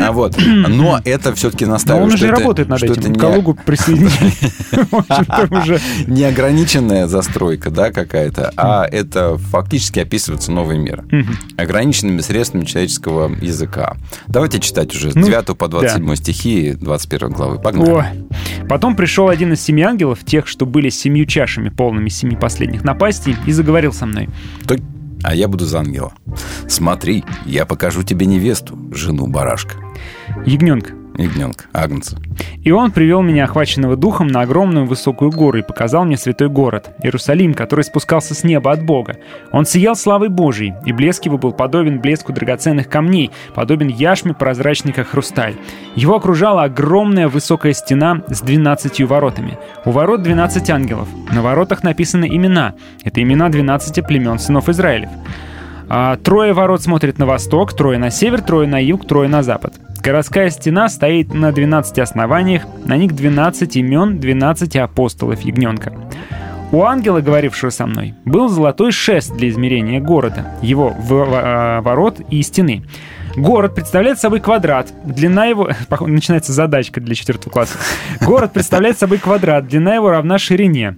А 0.00 0.12
вот, 0.12 0.36
но 0.38 1.00
это 1.04 1.34
все-таки 1.34 1.64
Но 1.64 1.72
настаиваю, 1.72 2.06
он 2.06 2.12
уже 2.12 2.28
работает 2.28 2.68
над 2.68 2.82
этим. 2.82 3.14
Калугу 3.16 3.54
присоединили. 3.54 4.32
Уже... 5.50 5.80
неограниченная 6.06 7.06
застройка, 7.06 7.70
да, 7.70 7.90
какая-то, 7.90 8.52
а 8.56 8.86
это 8.86 9.36
фактически 9.38 9.95
описывается 10.00 10.52
новый 10.52 10.78
мир. 10.78 11.04
Мгм. 11.10 11.36
Ограниченными 11.56 12.20
средствами 12.20 12.64
человеческого 12.64 13.30
языка. 13.40 13.96
Давайте 14.28 14.60
читать 14.60 14.94
уже 14.94 15.12
с 15.12 15.14
Ну, 15.14 15.26
9 15.26 15.56
по 15.56 15.68
27 15.68 16.14
стихи 16.16 16.72
21 16.72 17.30
главы. 17.30 17.58
Погнали. 17.58 17.90
О. 17.90 18.66
Потом 18.68 18.96
пришел 18.96 19.28
один 19.28 19.52
из 19.52 19.60
семи 19.60 19.82
ангелов, 19.82 20.24
тех, 20.24 20.46
что 20.46 20.66
были 20.66 20.88
семью 20.88 21.26
чашами, 21.26 21.68
полными 21.68 22.08
семи 22.08 22.36
последних 22.36 22.84
напастей, 22.84 23.36
и 23.46 23.52
заговорил 23.52 23.92
со 23.92 24.06
мной. 24.06 24.28
То- 24.66 24.76
А 25.22 25.34
я 25.34 25.48
буду 25.48 25.64
за 25.64 25.78
ангела. 25.80 26.12
Смотри, 26.68 27.24
я 27.46 27.64
покажу 27.66 28.02
тебе 28.02 28.26
невесту, 28.26 28.78
жену 28.92 29.26
барашка. 29.26 29.74
Ягненка. 30.44 30.92
Ягненка, 31.16 31.64
агнца. 31.72 32.18
И 32.62 32.70
он 32.70 32.90
привел 32.90 33.22
меня, 33.22 33.44
охваченного 33.44 33.96
духом, 33.96 34.26
на 34.26 34.42
огромную 34.42 34.86
высокую 34.86 35.30
гору 35.30 35.58
и 35.58 35.62
показал 35.62 36.04
мне 36.04 36.16
святой 36.16 36.48
город, 36.48 36.90
Иерусалим, 37.02 37.54
который 37.54 37.84
спускался 37.84 38.34
с 38.34 38.44
неба 38.44 38.72
от 38.72 38.84
Бога. 38.84 39.16
Он 39.52 39.64
сиял 39.64 39.96
славой 39.96 40.28
Божией, 40.28 40.74
и 40.84 40.92
блеск 40.92 41.24
его 41.24 41.38
был 41.38 41.52
подобен 41.52 42.00
блеску 42.00 42.32
драгоценных 42.32 42.88
камней, 42.88 43.30
подобен 43.54 43.88
яшме 43.88 44.34
прозрачной, 44.34 44.92
как 44.92 45.08
хрусталь. 45.08 45.54
Его 45.94 46.16
окружала 46.16 46.64
огромная 46.64 47.28
высокая 47.28 47.72
стена 47.72 48.22
с 48.28 48.42
двенадцатью 48.42 49.06
воротами. 49.06 49.58
У 49.84 49.90
ворот 49.90 50.22
12 50.22 50.70
ангелов. 50.70 51.08
На 51.32 51.42
воротах 51.42 51.82
написаны 51.82 52.26
имена. 52.26 52.74
Это 53.04 53.22
имена 53.22 53.48
12 53.48 54.06
племен 54.06 54.38
сынов 54.38 54.68
Израилев. 54.68 55.10
А, 55.88 56.16
трое 56.16 56.52
ворот 56.52 56.82
смотрят 56.82 57.18
на 57.18 57.26
восток, 57.26 57.74
трое 57.74 57.98
на 57.98 58.10
север, 58.10 58.42
трое 58.42 58.66
на 58.68 58.82
юг, 58.82 59.06
трое 59.06 59.28
на 59.28 59.42
запад. 59.42 59.74
Городская 60.02 60.50
стена 60.50 60.88
стоит 60.88 61.34
на 61.34 61.52
12 61.52 61.98
основаниях, 61.98 62.64
на 62.84 62.96
них 62.96 63.14
12 63.14 63.76
имен 63.76 64.18
12 64.18 64.76
апостолов 64.76 65.40
ягненка. 65.40 65.92
У 66.72 66.82
ангела, 66.82 67.20
говорившего 67.20 67.70
со 67.70 67.86
мной, 67.86 68.14
был 68.24 68.48
золотой 68.48 68.90
шест 68.90 69.34
для 69.34 69.48
измерения 69.48 70.00
города, 70.00 70.52
его 70.62 70.94
а, 71.10 71.80
ворот 71.80 72.20
и 72.30 72.42
стены. 72.42 72.84
Город 73.36 73.74
представляет 73.74 74.18
собой 74.18 74.40
квадрат. 74.40 74.92
Длина 75.04 75.44
его... 75.44 75.70
Начинается 76.00 76.52
задачка 76.52 77.00
для 77.00 77.14
четвертого 77.14 77.52
класса. 77.52 77.78
Город 78.20 78.52
представляет 78.52 78.98
собой 78.98 79.18
квадрат. 79.18 79.68
Длина 79.68 79.94
его 79.94 80.10
равна 80.10 80.38
ширине. 80.38 80.96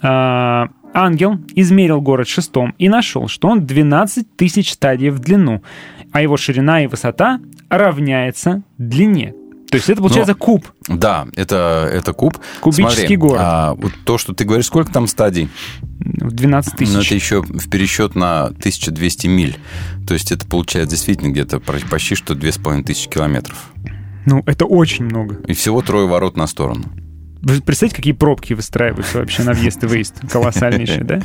А, 0.00 0.68
ангел 0.94 1.38
измерил 1.54 2.00
город 2.00 2.26
шестом 2.26 2.74
и 2.78 2.88
нашел, 2.88 3.28
что 3.28 3.48
он 3.48 3.66
12 3.66 4.36
тысяч 4.36 4.72
стадий 4.72 5.10
в 5.10 5.18
длину, 5.18 5.62
а 6.12 6.22
его 6.22 6.36
ширина 6.36 6.82
и 6.82 6.86
высота 6.86 7.40
равняется 7.78 8.62
длине. 8.78 9.34
То 9.70 9.76
есть 9.78 9.88
это 9.90 10.00
получается 10.00 10.34
куб. 10.34 10.66
Да, 10.86 11.26
это, 11.34 11.90
это 11.92 12.12
куб. 12.12 12.38
Кубический 12.60 12.96
Смотри, 12.96 13.16
город. 13.16 13.40
а, 13.42 13.74
вот 13.74 13.92
то, 14.04 14.18
что 14.18 14.32
ты 14.32 14.44
говоришь, 14.44 14.66
сколько 14.66 14.92
там 14.92 15.08
стадий? 15.08 15.48
В 15.98 16.30
12 16.30 16.80
Ну, 16.80 16.86
это 16.86 16.98
тысяч. 17.00 17.10
еще 17.10 17.42
в 17.42 17.68
пересчет 17.68 18.14
на 18.14 18.44
1200 18.44 19.26
миль. 19.26 19.56
То 20.06 20.14
есть 20.14 20.30
это 20.30 20.46
получается 20.46 20.90
действительно 20.94 21.30
где-то 21.30 21.58
почти 21.58 22.14
что 22.14 22.36
2500 22.36 23.12
километров. 23.12 23.72
Ну, 24.26 24.44
это 24.46 24.64
очень 24.64 25.06
много. 25.06 25.40
И 25.48 25.54
всего 25.54 25.82
трое 25.82 26.06
ворот 26.06 26.36
на 26.36 26.46
сторону. 26.46 26.84
Вы 27.42 27.60
представляете, 27.60 27.96
какие 27.96 28.12
пробки 28.14 28.54
выстраиваются 28.54 29.18
вообще 29.18 29.42
на 29.42 29.52
въезд 29.54 29.82
и 29.82 29.86
выезд? 29.86 30.14
Колоссальнейшие, 30.30 31.04
да? 31.04 31.20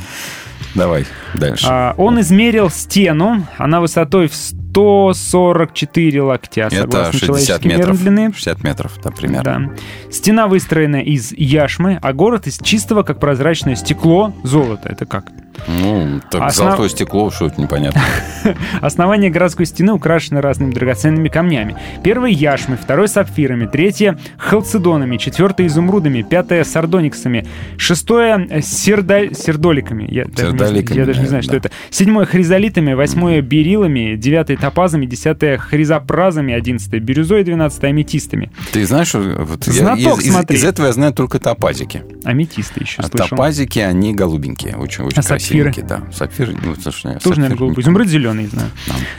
Давай 0.74 1.06
дальше. 1.34 1.66
А, 1.68 1.94
он 1.96 2.20
измерил 2.20 2.68
стену, 2.68 3.46
она 3.58 3.80
высотой 3.80 4.28
в 4.28 4.34
144 4.70 6.22
локтя, 6.22 6.62
это 6.70 6.76
согласно 6.76 7.12
60 7.12 7.26
человеческим 7.26 7.68
мерам 7.70 7.80
метров. 7.80 8.00
длины. 8.00 8.32
60 8.32 8.64
метров, 8.64 8.92
да, 9.02 9.10
примерно. 9.10 9.72
Да. 9.76 10.10
Стена 10.12 10.46
выстроена 10.48 11.02
из 11.02 11.32
яшмы, 11.32 11.98
а 12.00 12.12
город 12.12 12.46
из 12.46 12.58
чистого, 12.58 13.02
как 13.02 13.18
прозрачное 13.20 13.74
стекло, 13.76 14.32
золота. 14.44 14.88
Это 14.88 15.06
как? 15.06 15.24
Ну, 15.66 16.20
так 16.30 16.42
Основ- 16.42 16.52
золотое 16.52 16.88
стекло, 16.88 17.30
что 17.30 17.46
это 17.46 17.60
непонятно. 17.60 18.00
Основание 18.80 19.30
городской 19.30 19.66
стены 19.66 19.92
украшено 19.92 20.40
разными 20.40 20.72
драгоценными 20.72 21.28
камнями. 21.28 21.76
Первый 22.02 22.32
яшмой, 22.32 22.78
второй 22.78 23.08
сапфирами, 23.08 23.66
третье 23.66 24.18
халцедонами, 24.38 25.16
четвертое 25.18 25.66
изумрудами, 25.66 26.22
пятое 26.22 26.64
сардониксами, 26.64 27.46
шестое 27.76 28.46
серда- 28.62 29.34
сердоликами. 29.34 30.06
Я 30.10 30.24
даже, 30.24 30.52
не, 30.52 30.58
Сердоликами, 30.58 30.98
я 30.98 31.04
даже 31.06 31.20
не 31.20 31.26
знаю, 31.26 31.42
да. 31.42 31.48
что 31.48 31.56
это. 31.56 31.70
Седьмое 31.90 32.24
хризолитами, 32.26 32.94
восьмое 32.94 33.42
берилами, 33.42 34.16
девятое 34.16 34.56
топазами, 34.60 35.06
десятое 35.06 35.58
хризопразами, 35.58 36.54
одиннадцатое 36.54 37.00
бирюзой, 37.00 37.42
двенадцатое 37.44 37.90
аметистами. 37.90 38.50
Ты 38.72 38.84
знаешь, 38.86 39.14
вот 39.14 39.66
я- 39.66 39.72
Знаток, 39.72 40.18
из, 40.20 40.26
из- 40.26 40.32
смотри. 40.32 40.56
из 40.56 40.64
этого 40.64 40.86
я 40.86 40.92
знаю 40.92 41.12
только 41.12 41.38
топазики. 41.38 42.02
Аметисты 42.24 42.80
еще 42.82 43.02
А 43.02 43.06
слышал. 43.08 43.28
топазики, 43.28 43.78
они 43.78 44.14
голубенькие, 44.14 44.76
очень, 44.76 45.04
очень 45.04 45.18
А 45.18 45.22
сапфиры? 45.22 45.72
красивенькие. 45.72 45.86
Да, 45.86 46.12
сапфиры, 46.12 46.54
ну, 46.62 46.74
слушай, 46.80 47.18
Тоже, 47.18 47.40
наверное, 47.40 47.58
голубой. 47.58 47.82
Изумруд 47.82 48.06
зеленый, 48.06 48.46
знаю. 48.46 48.68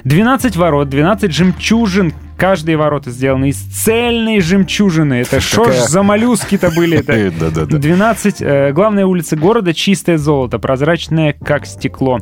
12 0.03 0.55
ворот, 0.55 0.89
12 0.89 1.31
жемчужин. 1.31 2.13
Каждые 2.41 2.75
ворота 2.75 3.11
сделаны 3.11 3.49
из 3.49 3.57
цельной 3.59 4.39
жемчужины. 4.39 5.13
Это 5.13 5.39
что 5.39 5.71
ж 5.71 5.75
за 5.75 6.01
моллюски-то 6.01 6.71
были 6.71 6.97
это? 6.97 7.31
Да-да-да. 7.39 7.77
12. 7.77 8.41
э, 8.41 8.71
главная 8.71 9.05
улица 9.05 9.35
города 9.35 9.75
чистое 9.75 10.17
золото, 10.17 10.57
прозрачное, 10.57 11.33
как 11.33 11.67
стекло. 11.67 12.17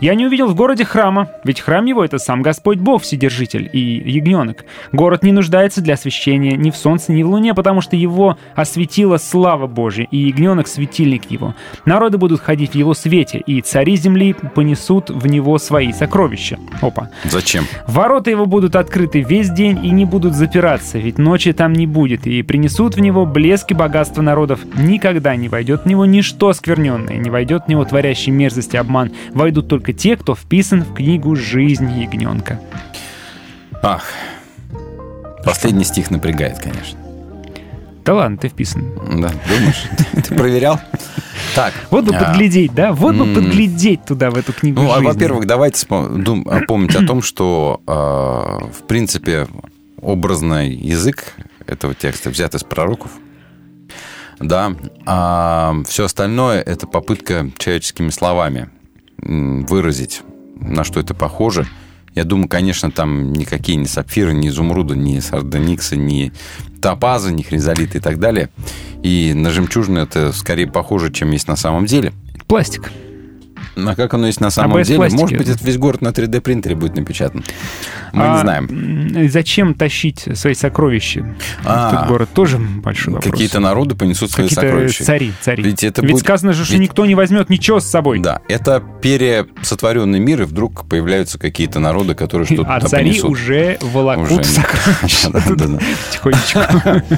Я 0.00 0.14
не 0.14 0.26
увидел 0.26 0.46
в 0.46 0.54
городе 0.54 0.84
храма, 0.84 1.28
ведь 1.42 1.60
храм 1.60 1.84
его— 1.86 2.04
это 2.04 2.18
сам 2.18 2.40
Господь 2.42 2.78
Бог, 2.78 3.02
Вседержитель 3.02 3.68
и 3.72 3.80
ягненок. 3.80 4.64
Город 4.92 5.24
не 5.24 5.32
нуждается 5.32 5.80
для 5.80 5.94
освещения 5.94 6.52
ни 6.52 6.70
в 6.70 6.76
солнце, 6.76 7.10
ни 7.10 7.24
в 7.24 7.28
луне, 7.28 7.52
потому 7.52 7.80
что 7.80 7.96
его 7.96 8.38
осветила 8.54 9.16
слава 9.16 9.66
Божия, 9.66 10.06
и 10.08 10.18
ягненок— 10.18 10.68
светильник 10.68 11.32
его. 11.32 11.56
Народы 11.84 12.16
будут 12.16 12.40
ходить 12.40 12.72
в 12.72 12.74
его 12.76 12.94
свете, 12.94 13.42
и 13.44 13.60
цари 13.60 13.96
земли 13.96 14.36
понесут 14.54 15.10
в 15.10 15.26
него 15.26 15.58
свои 15.58 15.92
сокровища. 15.92 16.60
Опа. 16.80 17.08
Зачем? 17.24 17.64
Ворота 17.88 18.30
его 18.30 18.46
будут 18.46 18.76
открыты 18.76 19.22
весь 19.22 19.50
день 19.50 19.63
и 19.72 19.90
не 19.90 20.04
будут 20.04 20.34
запираться, 20.34 20.98
ведь 20.98 21.18
ночи 21.18 21.52
там 21.52 21.72
не 21.72 21.86
будет, 21.86 22.26
и 22.26 22.42
принесут 22.42 22.96
в 22.96 23.00
него 23.00 23.26
блеск 23.26 23.70
и 23.70 23.74
богатство 23.74 24.22
народов. 24.22 24.60
Никогда 24.76 25.36
не 25.36 25.48
войдет 25.48 25.82
в 25.82 25.86
него 25.86 26.04
ничто 26.06 26.52
скверненное, 26.52 27.16
не 27.16 27.30
войдет 27.30 27.64
в 27.64 27.68
него 27.68 27.84
творящий 27.84 28.32
мерзости 28.32 28.76
и 28.76 28.78
обман. 28.78 29.12
Войдут 29.32 29.68
только 29.68 29.92
те, 29.92 30.16
кто 30.16 30.34
вписан 30.34 30.82
в 30.82 30.94
книгу 30.94 31.36
жизни 31.36 32.00
ягненка. 32.00 32.60
Ах, 33.82 34.04
последний 35.44 35.84
стих 35.84 36.10
напрягает, 36.10 36.58
конечно. 36.58 37.03
Да 38.04 38.14
ладно, 38.14 38.36
ты 38.36 38.48
вписан. 38.48 38.84
Да, 38.96 39.32
думаешь? 39.48 39.84
Ты 40.12 40.34
проверял? 40.34 40.78
Так. 41.54 41.72
Вот 41.90 42.04
бы 42.04 42.14
а, 42.14 42.24
подглядеть, 42.24 42.74
да? 42.74 42.92
Вот 42.92 43.14
бы 43.14 43.32
подглядеть 43.32 44.04
туда, 44.04 44.30
в 44.30 44.36
эту 44.36 44.52
книгу 44.52 44.82
Ну, 44.82 44.92
а, 44.92 45.00
во-первых, 45.00 45.46
давайте 45.46 45.86
а, 45.88 46.60
помнить 46.66 46.94
о 46.94 47.06
том, 47.06 47.22
что, 47.22 47.80
в 47.86 48.86
принципе, 48.86 49.46
образный 50.02 50.70
язык 50.74 51.34
этого 51.66 51.94
текста 51.94 52.30
взят 52.30 52.54
из 52.54 52.62
пророков. 52.62 53.10
Да. 54.38 54.74
А 55.06 55.74
все 55.86 56.04
остальное— 56.04 56.60
это 56.66 56.86
попытка 56.86 57.50
человеческими 57.56 58.10
словами 58.10 58.68
выразить, 59.18 60.22
на 60.56 60.84
что 60.84 61.00
это 61.00 61.14
похоже. 61.14 61.66
Я 62.14 62.24
думаю, 62.24 62.48
конечно, 62.48 62.90
там 62.90 63.32
никакие 63.32 63.76
ни 63.76 63.84
сапфиры, 63.84 64.32
ни 64.32 64.48
изумруды, 64.48 64.96
ни 64.96 65.18
сардониксы, 65.18 65.96
ни 65.96 66.32
топазы, 66.80 67.32
ни 67.32 67.42
хризолиты 67.42 67.98
и 67.98 68.00
так 68.00 68.18
далее. 68.20 68.50
И 69.02 69.32
на 69.34 69.50
жемчужину 69.50 70.00
это 70.00 70.32
скорее 70.32 70.66
похоже, 70.66 71.12
чем 71.12 71.32
есть 71.32 71.48
на 71.48 71.56
самом 71.56 71.86
деле. 71.86 72.12
Пластик. 72.46 72.90
А 73.76 73.94
как 73.96 74.14
оно 74.14 74.26
есть 74.26 74.40
на 74.40 74.50
самом 74.50 74.78
без 74.78 74.86
деле? 74.86 74.98
пластики. 74.98 75.20
Может 75.20 75.36
быть, 75.38 75.48
это 75.48 75.64
весь 75.64 75.78
город 75.78 76.00
на 76.02 76.08
3D 76.08 76.40
принтере 76.40 76.74
будет 76.74 76.96
напечатан. 76.96 77.44
Мы 78.12 78.24
А, 78.24 78.34
не 78.34 78.40
знаем. 78.40 79.28
Зачем 79.30 79.74
тащить 79.74 80.26
свои 80.34 80.54
сокровища 80.54 81.34
А. 81.64 81.92
этот 81.94 82.08
город? 82.08 82.28
Тоже 82.34 82.58
большой 82.58 83.14
вопрос. 83.14 83.32
Какие-то 83.32 83.60
народы 83.60 83.94
понесут 83.96 84.30
свои 84.30 84.46
Какие-то 84.48 84.66
сокровища. 84.68 85.04
цари, 85.04 85.32
цари. 85.40 85.62
Ведь 85.62 85.82
это 85.82 86.02
Ведь 86.02 86.12
будет- 86.12 86.22
сказано 86.24 86.52
же, 86.52 86.64
что 86.64 86.74
ведь- 86.74 86.82
никто 86.82 87.04
не 87.06 87.14
возьмет 87.14 87.50
ничего 87.50 87.80
с 87.80 87.86
собой. 87.86 88.20
Да, 88.20 88.40
это 88.48 88.82
пересотворенный 89.02 90.20
мир, 90.20 90.42
и 90.42 90.44
вдруг 90.44 90.86
появляются 90.88 91.38
какие-то 91.38 91.80
народы, 91.80 92.14
которые 92.14 92.46
что-то 92.46 92.72
А 92.74 92.80
цари 92.80 93.08
понесут. 93.10 93.30
уже 93.30 93.78
волокут 93.80 94.30
Уже. 94.40 94.44
сокровища. 94.44 95.30
Потихонечку. 96.22 96.60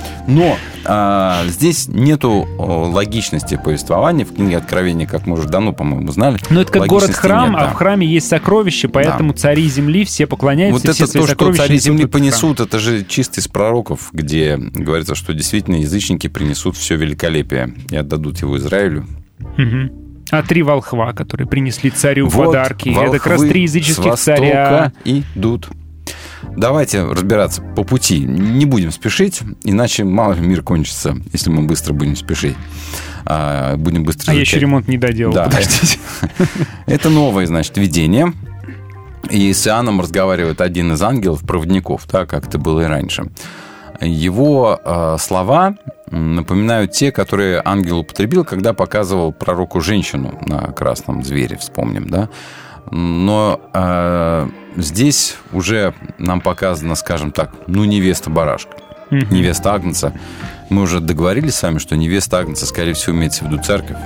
Но 0.26 0.56
а, 0.84 1.44
здесь 1.48 1.88
нету 1.88 2.46
логичности 2.58 3.60
повествования 3.62 4.24
в 4.24 4.34
книге 4.34 4.56
Откровения, 4.58 5.06
как 5.06 5.26
мы 5.26 5.34
уже 5.38 5.48
давно, 5.48 5.72
по-моему, 5.72 6.10
знали. 6.12 6.38
Но 6.50 6.60
это 6.60 6.72
как 6.72 6.86
город-храм, 6.86 7.56
а 7.56 7.60
да. 7.60 7.70
в 7.70 7.74
храме 7.74 8.06
есть 8.06 8.28
сокровища, 8.28 8.88
поэтому 8.88 9.32
цари 9.32 9.68
земли 9.68 10.04
все 10.04 10.26
поклоняются, 10.26 10.74
Вот 10.74 10.84
это 10.84 10.94
все 10.94 11.06
свои 11.06 11.26
то, 11.26 11.34
что 11.34 11.52
цари 11.54 11.78
земли 11.78 12.06
понесут, 12.06 12.60
это 12.60 12.78
же 12.78 13.04
чисто 13.04 13.40
из 13.40 13.48
пророков, 13.48 14.10
где 14.12 14.56
говорится, 14.56 15.14
что 15.14 15.34
действительно 15.34 15.76
язычники 15.76 16.28
принесут 16.28 16.76
все 16.76 16.96
великолепие 16.96 17.74
и 17.90 17.96
отдадут 17.96 18.40
его 18.40 18.56
Израилю. 18.58 19.06
Мгм. 19.56 19.90
А 20.30 20.42
три 20.42 20.62
волхва, 20.62 21.12
которые 21.12 21.46
принесли 21.46 21.90
царю 21.90 22.28
Вот 22.28 22.46
подарки. 22.46 22.88
Это 22.88 23.18
как 23.18 23.26
раз 23.26 23.42
три 23.42 23.62
языческих 23.62 24.14
царя. 24.16 24.92
идут. 25.04 25.68
Давайте 26.56 27.04
разбираться 27.04 27.60
по 27.62 27.84
пути. 27.84 28.20
Не 28.20 28.64
будем 28.64 28.90
спешить, 28.90 29.40
иначе 29.64 30.04
мало 30.04 30.34
ли 30.34 30.40
мир 30.40 30.62
кончится, 30.62 31.16
если 31.32 31.50
мы 31.50 31.62
быстро 31.62 31.92
будем 31.92 32.16
спешить. 32.16 32.56
А, 33.28 33.76
будем 33.76 34.04
быстро 34.04 34.30
А 34.30 34.34
я 34.34 34.40
еще 34.40 34.58
ремонт 34.58 34.86
не 34.88 34.98
доделал. 34.98 35.34
Да. 35.34 35.44
Подождите. 35.44 35.98
Это 36.86 37.10
новое, 37.10 37.46
значит, 37.46 37.76
видение. 37.76 38.32
И 39.30 39.52
с 39.52 39.66
Иоанном 39.66 40.00
разговаривает 40.00 40.60
один 40.60 40.92
из 40.92 41.02
ангелов-проводников, 41.02 42.06
да, 42.08 42.26
как 42.26 42.46
это 42.46 42.58
было 42.58 42.82
и 42.82 42.84
раньше. 42.84 43.24
Его 44.00 44.80
э, 44.84 45.16
слова 45.18 45.74
напоминают 46.12 46.92
те, 46.92 47.10
которые 47.10 47.60
ангел 47.64 47.98
употребил, 47.98 48.44
когда 48.44 48.72
показывал 48.72 49.32
пророку 49.32 49.80
женщину 49.80 50.38
на 50.46 50.60
красном 50.72 51.24
звере, 51.24 51.56
вспомним, 51.56 52.08
да. 52.08 52.28
Но 52.92 53.60
э, 53.74 54.48
здесь 54.76 55.36
уже 55.50 55.92
нам 56.18 56.40
показано, 56.40 56.94
скажем 56.94 57.32
так, 57.32 57.50
ну, 57.66 57.82
невеста 57.84 58.30
барашка, 58.30 58.76
Мгм. 59.10 59.34
невеста 59.34 59.74
Агнца. 59.74 60.12
Мы 60.68 60.82
уже 60.82 61.00
договорились 61.00 61.54
с 61.54 61.62
вами, 61.62 61.78
что 61.78 61.96
невеста 61.96 62.38
Агнца, 62.38 62.66
скорее 62.66 62.94
всего, 62.94 63.14
имеется 63.16 63.44
в 63.44 63.48
виду 63.48 63.62
церковь. 63.62 63.96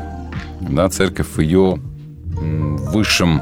Да, 0.61 0.89
церковь 0.89 1.27
в 1.35 1.41
ее 1.41 1.79
высшем, 2.35 3.41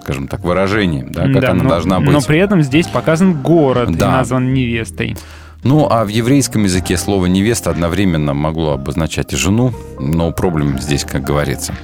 скажем 0.00 0.28
так, 0.28 0.44
выражении, 0.44 1.02
да, 1.08 1.22
как 1.24 1.40
Да, 1.40 1.50
она 1.50 1.62
но, 1.64 1.68
должна 1.70 2.00
быть. 2.00 2.10
но 2.10 2.20
при 2.20 2.38
этом 2.38 2.62
здесь 2.62 2.86
показан 2.86 3.42
город 3.42 3.96
Да. 3.96 4.10
назван 4.12 4.52
невестой. 4.54 5.16
Ну, 5.62 5.88
а 5.90 6.04
в 6.04 6.08
еврейском 6.08 6.62
языке 6.64 6.96
слово 6.96 7.26
«невеста» 7.26 7.70
одновременно 7.70 8.34
могло 8.34 8.72
обозначать 8.74 9.32
и 9.32 9.36
жену, 9.36 9.72
но 9.98 10.30
проблем 10.30 10.78
здесь, 10.78 11.04
как 11.04 11.22
говорится. 11.24 11.74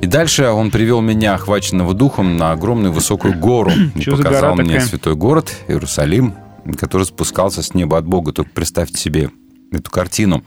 И 0.00 0.06
дальше 0.06 0.48
он 0.50 0.70
привел 0.70 1.00
меня, 1.00 1.34
охваченного 1.34 1.94
духом, 1.94 2.36
на 2.36 2.52
огромную 2.52 2.92
высокую 2.92 3.36
гору. 3.36 3.72
И 3.96 4.04
показал 4.08 4.54
мне 4.54 4.74
такая? 4.74 4.86
святой 4.86 5.16
город, 5.16 5.52
Иерусалим, 5.66 6.34
который 6.76 7.04
спускался 7.04 7.62
с 7.62 7.74
неба 7.74 7.98
от 7.98 8.06
Бога. 8.06 8.32
Только 8.32 8.50
представьте 8.52 8.98
себе 8.98 9.30
эту 9.72 9.90
картину. 9.90 10.44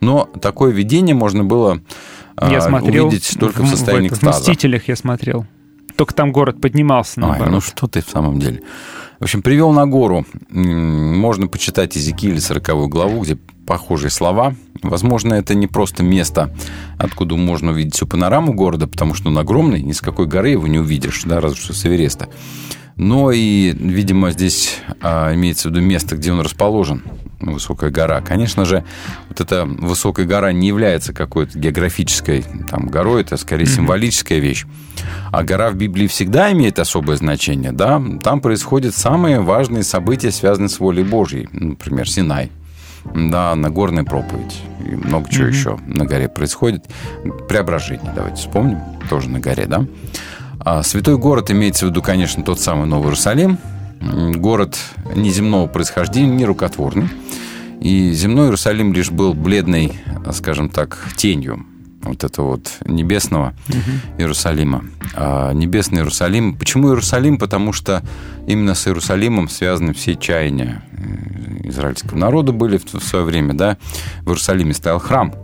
Но 0.00 0.28
такое 0.40 0.72
видение 0.72 1.14
можно 1.14 1.44
было 1.44 1.80
а, 2.36 2.50
Я 2.50 2.60
смотрел 2.60 3.06
увидеть 3.06 3.36
только 3.38 3.62
в, 3.62 3.66
в- 3.66 3.70
состоянии 3.70 4.06
это, 4.08 4.16
в 4.16 4.18
экстаза. 4.18 4.40
«Мстителях» 4.40 4.88
я 4.88 4.96
смотрел. 4.96 5.46
Только 5.96 6.14
там 6.14 6.32
город 6.32 6.60
поднимался, 6.60 7.20
Ой, 7.20 7.28
наоборот. 7.28 7.52
ну 7.52 7.60
что 7.60 7.86
ты 7.86 8.02
в 8.02 8.08
самом 8.08 8.40
деле. 8.40 8.62
В 9.20 9.24
общем, 9.24 9.42
привел 9.42 9.70
на 9.72 9.86
гору. 9.86 10.26
Можно 10.50 11.46
почитать 11.46 11.94
Иезекииля 11.94 12.40
40 12.40 12.88
главу, 12.88 13.22
где 13.22 13.36
похожие 13.66 14.10
слова. 14.10 14.56
Возможно, 14.82 15.34
это 15.34 15.54
не 15.54 15.68
просто 15.68 16.02
место, 16.02 16.52
откуда 16.98 17.36
можно 17.36 17.70
увидеть 17.70 17.94
всю 17.94 18.06
панораму 18.08 18.52
города, 18.52 18.88
потому 18.88 19.14
что 19.14 19.28
он 19.28 19.38
огромный, 19.38 19.80
ни 19.80 19.92
с 19.92 20.00
какой 20.00 20.26
горы 20.26 20.48
его 20.48 20.66
не 20.66 20.80
увидишь, 20.80 21.22
да, 21.24 21.40
разве 21.40 21.56
что 21.60 21.72
с 21.72 21.86
Эвереста. 21.86 22.28
Но 22.96 23.32
и, 23.32 23.72
видимо, 23.72 24.30
здесь 24.30 24.78
а, 25.00 25.34
имеется 25.34 25.68
в 25.68 25.72
виду 25.72 25.84
место, 25.84 26.16
где 26.16 26.32
он 26.32 26.40
расположен, 26.40 27.02
высокая 27.40 27.90
гора. 27.90 28.20
Конечно 28.20 28.64
же, 28.64 28.84
вот 29.28 29.40
эта 29.40 29.64
высокая 29.64 30.26
гора 30.26 30.52
не 30.52 30.68
является 30.68 31.12
какой-то 31.12 31.58
географической 31.58 32.44
там, 32.70 32.88
горой, 32.88 33.22
это 33.22 33.36
скорее 33.36 33.66
символическая 33.66 34.38
вещь. 34.38 34.64
А 35.32 35.42
гора 35.42 35.70
в 35.70 35.76
Библии 35.76 36.06
всегда 36.06 36.52
имеет 36.52 36.78
особое 36.78 37.16
значение, 37.16 37.72
да? 37.72 38.02
Там 38.22 38.40
происходят 38.40 38.94
самые 38.94 39.40
важные 39.40 39.82
события, 39.82 40.30
связанные 40.30 40.68
с 40.68 40.78
волей 40.78 41.02
Божьей. 41.02 41.48
Например, 41.52 42.08
Синай, 42.08 42.50
да, 43.14 43.54
Нагорная 43.54 44.04
проповедь 44.04 44.62
и 44.86 44.94
много 44.94 45.30
чего 45.30 45.46
еще 45.46 45.78
на 45.86 46.04
горе 46.04 46.28
происходит. 46.28 46.84
Преображение, 47.48 48.12
давайте 48.14 48.36
вспомним, 48.36 48.78
тоже 49.08 49.28
на 49.28 49.40
горе, 49.40 49.66
да? 49.66 49.86
А 50.64 50.82
святой 50.84 51.18
город 51.18 51.50
имеется 51.50 51.86
в 51.86 51.90
виду, 51.90 52.02
конечно, 52.02 52.44
тот 52.44 52.60
самый 52.60 52.86
Новый 52.86 53.06
Иерусалим. 53.06 53.58
Город 54.00 54.78
неземного 55.16 55.66
происхождения, 55.66 56.34
нерукотворный. 56.36 57.08
И 57.80 58.12
земной 58.12 58.46
Иерусалим 58.46 58.92
лишь 58.92 59.10
был 59.10 59.34
бледной, 59.34 59.92
скажем 60.32 60.68
так, 60.68 60.98
тенью 61.16 61.66
вот 62.02 62.22
этого 62.24 62.52
вот 62.52 62.70
небесного 62.84 63.54
Иерусалима. 64.18 64.84
А 65.14 65.52
небесный 65.52 65.98
Иерусалим. 65.98 66.56
Почему 66.56 66.88
Иерусалим? 66.88 67.38
Потому 67.38 67.72
что 67.72 68.02
именно 68.46 68.74
с 68.74 68.86
Иерусалимом 68.86 69.48
связаны 69.48 69.92
все 69.94 70.14
чаяния 70.14 70.84
израильского 71.64 72.18
народа 72.18 72.52
были 72.52 72.78
в 72.78 73.00
свое 73.00 73.24
время, 73.24 73.54
да. 73.54 73.78
В 74.20 74.28
Иерусалиме 74.28 74.74
стоял 74.74 75.00
храм, 75.00 75.34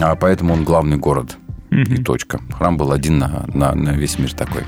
а 0.00 0.16
поэтому 0.16 0.54
он 0.54 0.64
главный 0.64 0.96
город. 0.96 1.36
И 1.70 2.02
точка. 2.02 2.40
Храм 2.52 2.76
был 2.76 2.92
один 2.92 3.18
на, 3.18 3.44
на, 3.52 3.74
на 3.74 3.90
весь 3.90 4.18
мир 4.18 4.32
такой. 4.32 4.64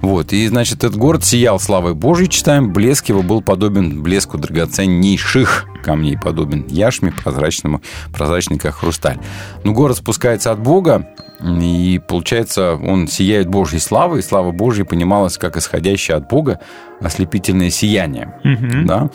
Вот, 0.00 0.32
и, 0.32 0.48
значит, 0.48 0.78
этот 0.78 0.96
город 0.96 1.24
сиял 1.24 1.60
славой 1.60 1.94
Божьей, 1.94 2.28
читаем, 2.28 2.72
блеск 2.72 3.08
его 3.08 3.22
был 3.22 3.40
подобен 3.40 4.02
блеску 4.02 4.36
драгоценнейших 4.36 5.66
камней, 5.84 6.18
подобен 6.18 6.66
яшме 6.66 7.12
прозрачному, 7.12 7.82
прозрачный, 8.12 8.58
как 8.58 8.74
хрусталь. 8.74 9.18
Но 9.62 9.72
город 9.72 9.98
спускается 9.98 10.50
от 10.50 10.58
Бога, 10.58 11.08
и, 11.40 12.00
получается, 12.08 12.74
он 12.74 13.06
сияет 13.06 13.48
Божьей 13.48 13.78
славой, 13.78 14.20
и 14.20 14.22
слава 14.22 14.50
Божья 14.52 14.84
понималась 14.84 15.38
как 15.38 15.56
исходящее 15.56 16.16
от 16.16 16.28
Бога 16.28 16.60
ослепительное 17.00 17.70
сияние. 17.70 18.34
Да? 18.86 19.10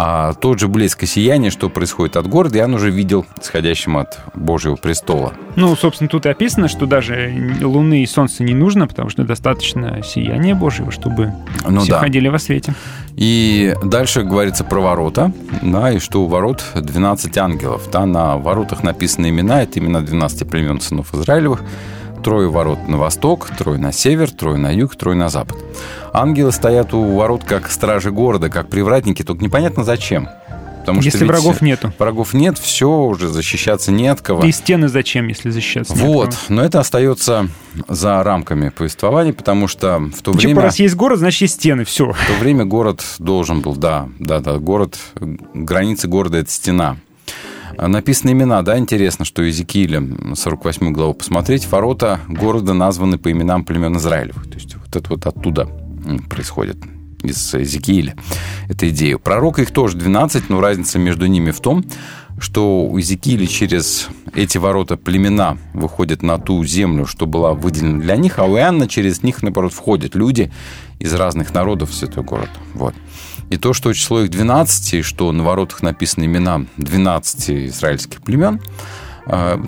А 0.00 0.32
тот 0.34 0.60
же 0.60 0.68
блеск 0.68 1.02
и 1.02 1.06
сияние, 1.06 1.50
что 1.50 1.68
происходит 1.68 2.16
от 2.16 2.28
города, 2.28 2.56
я 2.56 2.68
уже 2.68 2.88
видел 2.88 3.26
исходящим 3.42 3.96
от 3.96 4.20
Божьего 4.32 4.76
престола. 4.76 5.32
Ну, 5.56 5.74
собственно, 5.74 6.08
тут 6.08 6.24
и 6.24 6.28
описано, 6.28 6.68
что 6.68 6.86
даже 6.86 7.56
Луны 7.60 8.04
и 8.04 8.06
Солнца 8.06 8.44
не 8.44 8.54
нужно, 8.54 8.86
потому 8.86 9.10
что 9.10 9.24
достаточно 9.24 10.00
сияния 10.04 10.54
Божьего, 10.54 10.92
чтобы 10.92 11.32
Ну 11.68 11.80
все 11.80 11.90
да. 11.90 11.98
ходили 11.98 12.28
во 12.28 12.38
свете. 12.38 12.74
И 13.16 13.74
дальше 13.82 14.22
говорится 14.22 14.62
про 14.62 14.78
ворота, 14.78 15.32
да, 15.62 15.90
и 15.90 15.98
что 15.98 16.22
у 16.22 16.28
ворот 16.28 16.62
12 16.76 17.36
ангелов. 17.36 17.88
Да, 17.90 18.06
на 18.06 18.36
воротах 18.36 18.84
написаны 18.84 19.30
имена, 19.30 19.64
это 19.64 19.80
имена 19.80 20.00
12 20.00 20.48
племен 20.48 20.80
сынов 20.80 21.12
Израилевых. 21.12 21.64
Трое 22.22 22.50
ворот 22.50 22.88
на 22.88 22.98
восток, 22.98 23.48
трое 23.56 23.78
на 23.78 23.92
север, 23.92 24.30
трое 24.30 24.58
на 24.58 24.70
юг, 24.70 24.96
трое 24.96 25.16
на 25.16 25.28
запад. 25.28 25.56
Ангелы 26.12 26.52
стоят 26.52 26.92
у 26.94 27.16
ворот 27.16 27.44
как 27.44 27.70
стражи 27.70 28.10
города, 28.10 28.50
как 28.50 28.68
привратники, 28.68 29.22
только 29.22 29.42
непонятно 29.42 29.84
зачем. 29.84 30.28
Потому 30.88 31.02
Если 31.02 31.18
ведь 31.18 31.28
врагов 31.28 31.60
нету. 31.60 31.92
Врагов 31.98 32.32
нет, 32.32 32.58
все, 32.58 32.88
уже 32.88 33.28
защищаться 33.28 33.92
не 33.92 34.08
от 34.08 34.22
кого. 34.22 34.42
И 34.42 34.52
стены 34.52 34.88
зачем, 34.88 35.28
если 35.28 35.50
защищаться? 35.50 35.94
Вот, 35.94 36.34
но 36.48 36.64
это 36.64 36.80
остается 36.80 37.48
за 37.88 38.22
рамками 38.22 38.70
повествования, 38.70 39.34
потому 39.34 39.68
что 39.68 39.98
в 39.98 40.22
то 40.22 40.32
Ничего, 40.32 40.52
время... 40.52 40.62
раз 40.62 40.78
есть 40.78 40.94
город, 40.94 41.18
значит 41.18 41.42
есть 41.42 41.56
стены, 41.56 41.84
все. 41.84 42.12
В 42.12 42.26
то 42.26 42.32
время 42.40 42.64
город 42.64 43.04
должен 43.18 43.60
был, 43.60 43.76
да, 43.76 44.08
да, 44.18 44.40
да, 44.40 44.56
город, 44.58 44.98
границы 45.52 46.08
города– 46.08 46.38
это 46.38 46.50
стена. 46.50 46.96
А 47.78 47.86
Написаны 47.86 48.32
имена, 48.32 48.60
да, 48.62 48.76
интересно, 48.76 49.24
что 49.24 49.42
Иезекииля, 49.42 50.34
48 50.34 50.92
главу 50.92 51.14
посмотреть, 51.14 51.70
ворота 51.70 52.18
города 52.26 52.74
названы 52.74 53.18
по 53.18 53.30
именам 53.30 53.64
племен 53.64 53.96
Израилевых. 53.98 54.48
То 54.48 54.54
есть 54.54 54.74
вот 54.74 54.96
это 54.96 55.08
вот 55.10 55.26
оттуда 55.26 55.68
происходит, 56.28 56.76
из 57.22 57.54
Иезекииля, 57.54 58.16
эта 58.68 58.88
идея. 58.90 59.16
У 59.16 59.20
пророка 59.20 59.62
их 59.62 59.70
тоже 59.70 59.96
12, 59.96 60.50
но 60.50 60.60
разница 60.60 60.98
между 60.98 61.26
ними 61.26 61.52
в 61.52 61.60
том, 61.60 61.84
что 62.40 62.84
у 62.84 62.96
Иезекииля 62.98 63.46
через 63.46 64.08
эти 64.34 64.58
ворота 64.58 64.96
племена 64.96 65.56
выходят 65.72 66.22
на 66.22 66.38
ту 66.38 66.64
землю, 66.64 67.06
что 67.06 67.26
была 67.26 67.54
выделена 67.54 68.00
для 68.00 68.16
них, 68.16 68.40
а 68.40 68.44
у 68.44 68.56
Иоанна 68.56 68.88
через 68.88 69.22
них, 69.22 69.42
наоборот, 69.42 69.72
входят 69.72 70.16
люди 70.16 70.52
из 70.98 71.14
разных 71.14 71.54
народов 71.54 71.90
в 71.90 71.94
святой 71.94 72.24
город. 72.24 72.50
Вот. 72.74 72.94
И 73.50 73.56
то, 73.56 73.72
что 73.72 73.92
число 73.92 74.22
их 74.22 74.30
12, 74.30 74.94
и 74.94 75.02
что 75.02 75.32
на 75.32 75.42
воротах 75.42 75.82
написаны 75.82 76.24
имена 76.24 76.66
12 76.76 77.50
израильских 77.68 78.22
племен, 78.22 78.60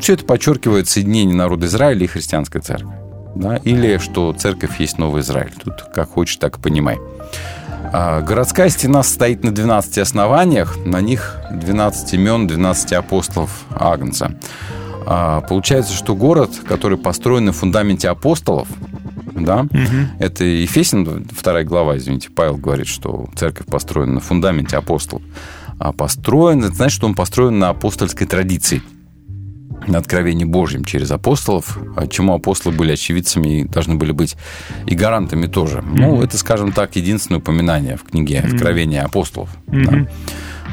все 0.01 0.15
это 0.15 0.25
подчеркивает 0.25 0.89
соединение 0.89 1.35
народа 1.35 1.67
Израиля 1.67 2.05
и 2.05 2.07
христианской 2.07 2.61
церкви. 2.61 2.93
Да? 3.35 3.57
Или 3.57 3.99
что 3.99 4.33
церковь 4.33 4.81
есть 4.81 4.99
Новый 4.99 5.23
Израиль. 5.23 5.53
Тут 5.63 5.83
как 5.95 6.11
хочешь, 6.11 6.37
так 6.37 6.59
и 6.59 6.61
понимай. 6.61 6.99
А, 7.93 8.21
Городская 8.21 8.69
стена 8.69 9.03
стоит 9.03 9.43
на 9.43 9.53
12 9.53 9.99
основаниях, 9.99 10.77
на 10.85 11.01
них 11.01 11.37
12 11.51 12.15
имен, 12.15 12.47
12 12.47 12.93
апостолов 12.93 13.65
Агнца. 13.71 14.33
А, 15.07 15.41
Получается, 15.43 15.95
что 15.95 16.15
город, 16.15 16.51
который 16.69 16.99
построен 16.99 17.47
на 17.47 17.53
фундаменте 17.53 18.09
апостолов, 18.09 18.69
да, 19.45 19.67
это 20.19 20.45
Ефесин, 20.45 21.27
вторая 21.31 21.65
глава, 21.65 21.97
извините, 21.97 22.31
Павел 22.35 22.57
говорит, 22.57 22.87
что 22.87 23.29
церковь 23.37 23.67
построена 23.67 24.15
на 24.15 24.21
фундаменте 24.21 24.77
апостолов. 24.77 25.23
А 25.79 25.93
построен, 25.93 26.63
это 26.65 26.75
значит, 26.75 26.97
что 26.97 27.07
он 27.07 27.15
построен 27.15 27.59
на 27.59 27.71
апостольской 27.71 28.27
традиции 28.27 28.83
на 29.87 29.99
откровении 29.99 30.45
Божьем 30.45 30.85
через 30.85 31.11
апостолов, 31.11 31.79
а 31.97 32.07
чему 32.07 32.35
апостолы 32.35 32.75
были 32.75 32.93
очевидцами 32.93 33.61
и 33.61 33.65
должны 33.65 33.95
были 33.95 34.13
быть 34.13 34.37
и 34.87 34.95
гарантами 34.95 35.47
тоже. 35.47 35.83
Ну, 35.83 36.23
это, 36.23 36.37
скажем 36.39 36.73
так, 36.73 36.97
единственное 36.97 37.39
упоминание 37.39 37.97
в 37.97 38.03
книге 38.05 38.41
Откровения 38.41 39.03
апостолов. 39.03 39.51
да. 39.67 40.07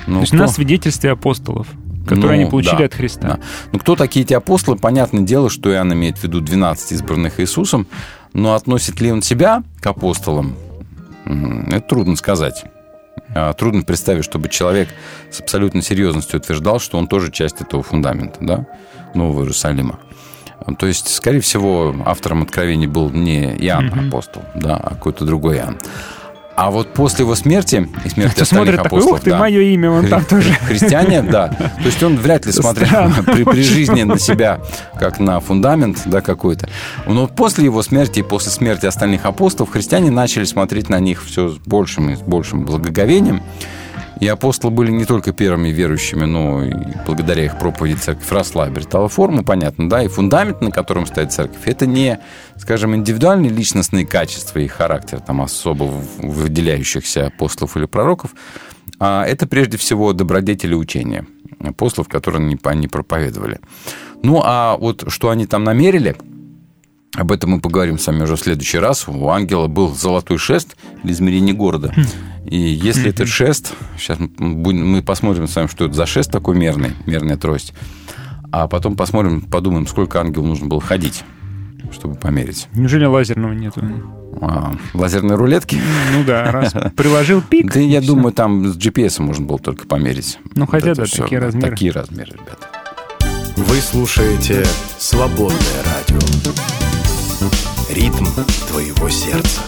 Ну, 0.08 0.16
То 0.16 0.20
есть 0.22 0.34
кто- 0.34 0.44
на 0.44 0.48
свидетельстве 0.48 1.12
апостолов, 1.12 1.68
которые 2.08 2.38
ну, 2.38 2.42
они 2.44 2.52
получили 2.52 2.78
да, 2.78 2.86
от 2.86 2.94
Христа. 2.94 3.28
да. 3.28 3.40
Ну, 3.74 3.80
кто 3.80 3.96
такие 3.96 4.24
эти 4.24 4.34
апостолы? 4.34 4.78
Понятное 4.78 5.22
дело, 5.22 5.50
что 5.50 5.72
Иоанн 5.72 5.94
имеет 5.94 6.18
в 6.18 6.24
виду 6.24 6.40
12 6.40 6.94
избранных 6.94 7.40
Иисусом, 7.42 7.88
но 8.38 8.54
относит 8.54 9.02
ли 9.02 9.12
он 9.12 9.24
себя 9.24 9.64
к 9.82 9.88
апостолам, 9.88 10.56
это 11.26 11.82
трудно 11.82 12.16
сказать. 12.16 12.66
А, 13.34 13.52
Трудно 13.54 13.82
представить, 13.82 14.24
чтобы 14.24 14.48
человек 14.48 14.90
с 15.32 15.42
абсолютной 15.42 15.82
серьезностью 15.82 16.40
утверждал, 16.40 16.80
что 16.80 17.00
он 17.00 17.08
тоже 17.08 17.32
часть 17.32 17.62
этого 17.62 17.82
фундамента, 17.82 18.38
да, 18.42 18.68
Нового 19.16 19.42
Иерусалима. 19.42 20.00
То 20.78 20.86
есть, 20.86 21.14
скорее 21.14 21.40
всего, 21.40 21.96
автором 22.06 22.44
откровений 22.44 22.86
был 22.86 23.10
не 23.10 23.56
Иоанн 23.58 24.08
апостол, 24.08 24.44
да, 24.54 24.78
а 24.78 24.90
какой-то 24.92 25.26
другой 25.26 25.58
Иоанн. 25.58 25.80
А 26.58 26.72
вот 26.72 26.92
после 26.96 27.24
его 27.24 27.36
смерти 27.36 27.88
и 28.04 28.10
смерти 28.10 28.34
Кто 28.34 28.42
остальных 28.42 28.48
смотрит 28.48 28.84
такой, 28.84 28.98
апостолов, 28.98 29.20
ух 29.20 29.24
ты, 29.24 29.30
да, 29.30 29.38
мое 29.38 29.62
имя, 29.62 29.92
вон 29.92 30.08
там 30.08 30.26
тоже. 30.30 30.54
Христиане, 30.54 31.22
да. 31.22 31.50
То 31.50 31.86
есть 31.86 32.02
он 32.02 32.18
вряд 32.18 32.48
ли 32.48 32.52
смотрел 32.52 33.12
при, 33.28 33.44
при 33.44 33.62
жизни 33.62 34.02
на 34.02 34.18
себя 34.18 34.60
как 35.00 35.20
на 35.20 35.40
фундамент, 35.40 36.02
да, 36.06 36.22
какой-то. 36.22 36.68
Но 37.06 37.28
после 37.28 37.66
его 37.66 37.84
смерти 37.84 38.20
и 38.20 38.24
после 38.24 38.50
смерти 38.50 38.88
остальных 38.88 39.26
апостолов 39.28 39.72
христиане 39.72 40.10
начали 40.10 40.46
смотреть 40.46 40.90
на 40.90 41.00
них 41.00 41.24
все 41.24 41.50
с 41.50 41.58
большим 41.60 42.10
и 42.10 42.16
с 42.16 42.22
большим 42.22 42.66
благоговением. 42.66 43.44
И 44.20 44.28
апостолы 44.28 44.74
были 44.74 44.92
не 44.92 45.06
только 45.06 45.32
первыми 45.32 45.70
верующими, 45.70 46.26
но 46.26 46.64
и 46.64 46.74
благодаря 47.06 47.46
их 47.46 47.60
проповеди 47.60 47.98
церковь 47.98 48.32
росла, 48.32 48.66
обретала 48.66 49.10
форму, 49.10 49.44
понятно, 49.44 49.90
да, 49.90 50.04
и 50.04 50.08
фундамент, 50.08 50.62
на 50.62 50.72
котором 50.72 51.06
стоит 51.06 51.32
церковь, 51.32 51.62
это 51.66 51.86
не, 51.86 52.20
скажем, 52.58 52.96
индивидуальные 52.96 53.52
личностные 53.52 54.06
качества 54.06 54.60
и 54.60 54.68
характер, 54.68 55.20
там, 55.20 55.42
особо 55.42 55.84
выделяющихся 56.18 57.28
апостолов 57.28 57.78
или 57.78 57.86
пророков, 57.86 58.32
а 59.00 59.26
это 59.26 59.48
прежде 59.48 59.78
всего 59.78 60.14
добродетели 60.14 60.74
учения 60.74 61.26
апостолов, 61.60 62.08
которые 62.08 62.58
они 62.64 62.88
проповедовали. 62.88 63.60
Ну, 64.24 64.42
а 64.44 64.78
вот 64.78 65.06
что 65.10 65.30
они 65.30 65.46
там 65.46 65.64
намерили, 65.64 66.16
Об 67.16 67.32
этом 67.32 67.52
мы 67.52 67.62
поговорим 67.62 67.98
с 67.98 68.08
вами 68.08 68.24
уже 68.24 68.36
в 68.36 68.40
следующий 68.40 68.78
раз. 68.78 69.08
У 69.08 69.30
ангела 69.30 69.68
был 69.68 69.94
золотой 69.94 70.38
шест 70.38 70.78
для 71.04 71.14
измерения 71.14 71.54
города. 71.54 71.94
И 72.46 72.58
если 72.58 73.10
этот 73.10 73.28
шест, 73.28 73.74
сейчас 73.98 74.20
мы 74.38 75.02
посмотрим 75.02 75.48
с 75.48 75.56
вами, 75.56 75.68
что 75.68 75.86
это 75.86 75.96
за 75.96 76.06
шест 76.06 76.32
такой 76.32 76.56
мерный, 76.56 76.92
мерная 77.06 77.38
трость, 77.38 77.74
а 78.52 78.68
потом 78.68 78.96
посмотрим, 78.96 79.42
подумаем, 79.42 79.88
сколько 79.88 80.22
ангелу 80.22 80.46
нужно 80.46 80.68
было 80.68 80.80
ходить, 80.80 81.24
чтобы 81.92 82.16
померить. 82.16 82.68
Неужели 82.74 83.06
лазерного 83.06 83.54
нету? 83.54 83.82
А, 84.40 84.76
лазерные 84.94 85.36
рулетки? 85.36 85.82
Ну 86.14 86.24
да, 86.24 86.52
раз 86.52 86.74
приложил 86.96 87.42
пик. 87.50 87.74
Да 87.74 87.80
я 87.80 88.02
думаю, 88.02 88.32
там 88.32 88.68
с 88.68 88.78
GPS 88.78 89.22
можно 89.22 89.46
было 89.46 89.60
только 89.60 89.88
померить. 89.88 90.40
Ну, 90.56 90.68
хотя 90.68 90.92
это 90.92 91.02
да, 91.02 91.24
такие 91.24 91.40
размеры. 91.40 91.70
Такие 91.72 91.92
размеры, 91.92 92.32
ребята. 92.34 92.68
Вы 93.58 93.78
слушаете 93.78 94.64
«Свободное 95.00 95.84
радио». 95.84 96.20
Ритм 97.89 98.27
твоего 98.69 99.09
сердца. 99.11 99.63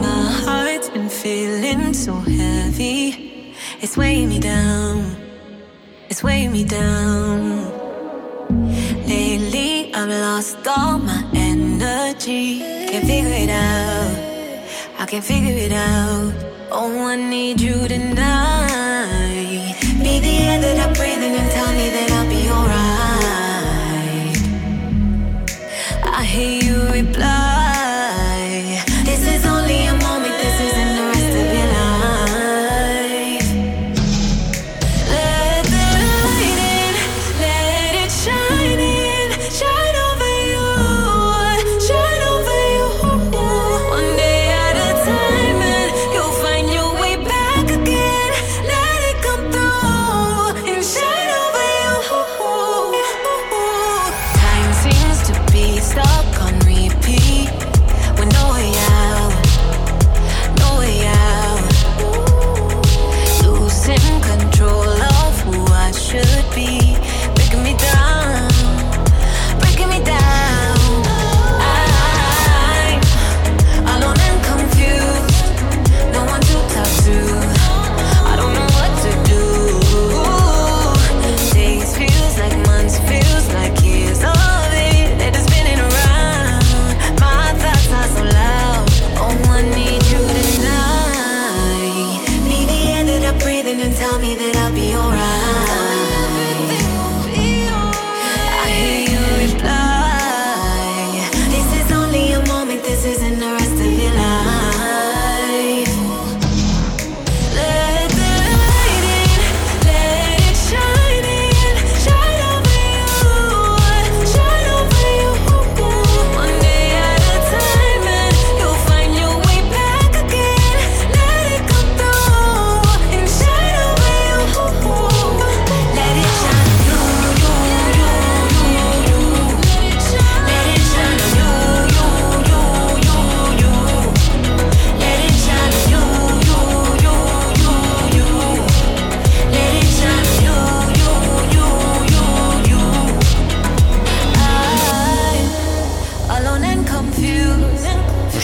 My 0.00 0.30
heart's 0.44 0.90
been 0.90 1.08
feeling 1.08 1.92
so 1.94 2.12
heavy. 2.14 3.54
It's 3.80 3.96
weighing 3.96 4.28
me 4.28 4.38
down. 4.38 5.16
It's 6.08 6.22
weighing 6.22 6.52
me 6.52 6.64
down. 6.64 7.70
Lately, 9.06 9.92
I've 9.94 10.08
lost 10.08 10.58
all 10.66 10.98
my 10.98 11.24
energy. 11.34 12.60
Can't 12.60 13.06
figure 13.06 13.30
it 13.30 13.50
out. 13.50 15.00
I 15.00 15.06
can't 15.06 15.24
figure 15.24 15.56
it 15.56 15.72
out. 15.72 16.32
Oh, 16.71 17.07
I 17.07 17.15
need 17.15 17.59
you 17.59 17.87
tonight. 17.87 19.75
Be 20.03 20.19
the 20.19 20.37
air 20.37 20.61
that 20.61 20.77
I 20.87 20.93
breathe 20.93 21.23
in 21.23 21.33
and 21.33 21.51
tell 21.51 21.71
me 21.73 21.89
that 21.89 22.11
I'll 22.11 22.29
be 22.29 22.47
alright. 22.47 23.07
I 26.03 26.23
hear 26.23 26.61
you 26.61 26.91
reply. 26.91 27.48
Stuck 55.81 56.41
on 56.41 56.59
repeat, 56.59 57.58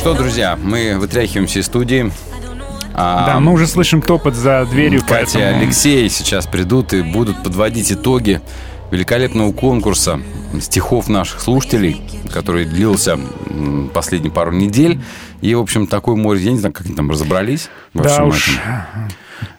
что, 0.06 0.14
друзья, 0.14 0.56
мы 0.62 1.00
вытряхиваемся 1.00 1.58
из 1.58 1.66
студии. 1.66 2.12
А, 2.94 3.26
Да, 3.26 3.40
мы 3.40 3.52
уже 3.52 3.66
слышим 3.66 4.04
топот 4.04 4.36
за 4.36 4.64
дверью, 4.66 5.02
Катя 5.02 5.16
и 5.16 5.42
поэтому... 5.42 5.64
Алексей 5.64 6.08
сейчас 6.10 6.46
придут 6.46 6.94
и 6.94 7.02
будут 7.02 7.42
подводить 7.42 7.92
итоги 7.92 8.40
великолепного 8.92 9.52
конкурса 9.52 10.22
стихов 10.62 11.10
наших 11.10 11.42
слушателей, 11.42 12.04
который 12.32 12.66
длился 12.66 13.18
последние 13.96 14.32
пару 14.32 14.52
недель. 14.52 15.02
И, 15.42 15.56
в 15.56 15.60
общем, 15.60 15.88
такой 15.88 16.16
море, 16.16 16.40
я 16.40 16.52
не 16.52 16.60
знаю, 16.60 16.72
как 16.76 16.86
они 16.86 16.94
там 16.94 17.10
разобрались. 17.10 17.70
во 17.96 18.04
Да 18.04 18.10
всем 18.10 18.28
уж, 18.28 18.50
этом. 18.50 19.10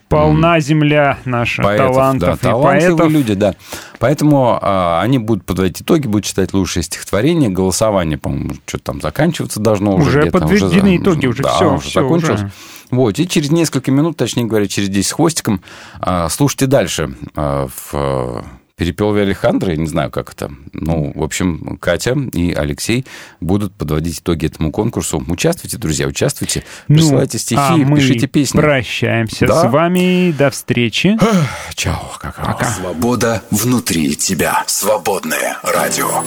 полна 0.07 0.61
земля 0.61 1.17
наша 1.25 1.61
Поэтов, 1.61 1.87
талантов 1.87 2.39
да, 2.41 2.49
и 2.51 2.53
поэтов. 2.53 3.11
люди, 3.11 3.33
да. 3.33 3.53
Поэтому 3.99 4.57
а, 4.61 5.01
они 5.01 5.17
будут 5.19 5.45
подводить 5.45 5.81
итоги, 5.81 6.07
будут 6.07 6.25
читать 6.25 6.53
лучшие 6.53 6.83
стихотворения, 6.83 7.49
голосование, 7.49 8.17
по-моему, 8.17 8.55
что-то 8.65 8.83
там 8.85 9.01
заканчиваться 9.01 9.59
должно 9.59 9.95
уже. 9.95 10.21
Уже 10.21 10.31
подведены 10.31 10.97
за- 10.97 10.97
итоги, 11.03 11.27
уже 11.27 11.43
да, 11.43 11.55
всё, 11.55 11.73
уже 11.75 11.89
всё, 11.89 12.01
закончилось. 12.01 12.39
уже. 12.41 12.51
Вот, 12.91 13.19
и 13.19 13.27
через 13.27 13.51
несколько 13.51 13.91
минут, 13.91 14.15
точнее 14.17 14.45
говоря, 14.45 14.67
через 14.67 14.89
10 14.89 15.09
с 15.09 15.11
хвостиком, 15.13 15.61
а, 15.99 16.29
слушайте 16.29 16.67
дальше. 16.67 17.15
а, 17.35 17.67
в 17.67 18.43
а, 18.77 18.79
Перепел 18.79 19.13
Алехандро, 19.15 19.71
я 19.71 19.77
не 19.77 19.87
знаю, 19.87 20.11
как 20.11 20.31
это. 20.31 20.51
Ну, 20.73 21.11
в 21.15 21.23
общем, 21.23 21.77
Катя 21.81 22.15
и 22.33 22.53
Алексей 22.53 23.05
будут 23.41 23.73
подводить 23.73 24.19
итоги 24.19 24.45
этому 24.45 24.71
конкурсу. 24.71 25.23
Участвуйте, 25.27 25.77
друзья, 25.77 26.07
участвуйте. 26.07 26.63
Ну, 26.87 26.95
Присылайте 26.95 27.39
стихи, 27.39 27.59
а 27.59 27.75
мы 27.77 27.97
пишите 27.97 28.27
песни. 28.27 28.59
прощаемся 28.59 29.47
Да? 29.47 29.61
с 29.61 29.71
вами. 29.71 30.31
До 30.31 30.51
встречи. 30.51 31.17
Чао, 31.73 32.11
какао. 32.19 32.59
Свобода 32.75 33.41
внутри 33.51 34.15
тебя. 34.15 34.63
Свободное 34.67 35.57
радио. 35.63 36.23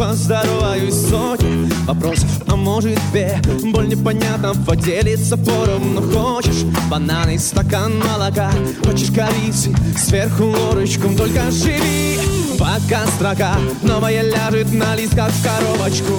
Поздороваюсь 0.00 0.94
сотни 0.94 1.70
вопросов, 1.84 2.30
а 2.46 2.56
может 2.56 2.98
две 3.10 3.38
Боль 3.64 3.86
непонятна, 3.86 4.54
поделиться 4.66 5.36
поровну 5.36 6.00
Хочешь? 6.00 6.62
Бананы, 6.90 7.38
стакан 7.38 7.98
молока. 7.98 8.50
Хочешь 8.82 9.10
корицы, 9.14 9.74
сверху 9.98 10.44
ложечком 10.44 11.14
Только 11.16 11.50
живи, 11.50 12.18
пока 12.58 13.06
строка. 13.08 13.56
Новая 13.82 14.22
ляжет 14.22 14.72
на 14.72 14.96
листках 14.96 15.30
в 15.32 15.44
коробочку. 15.44 16.14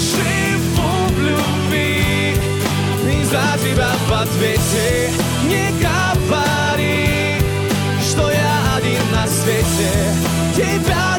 Живу 0.00 0.88
в 1.08 1.20
любви. 1.20 2.32
И 3.04 3.24
за 3.24 3.58
тебя 3.62 3.90
в 4.08 4.12
ответе. 4.12 5.10
Не 5.44 5.70
говори 5.82 7.08
что 8.10 8.30
я 8.30 8.76
один 8.76 9.12
на 9.12 9.26
свете. 9.26 9.92
Тебя 10.56 11.18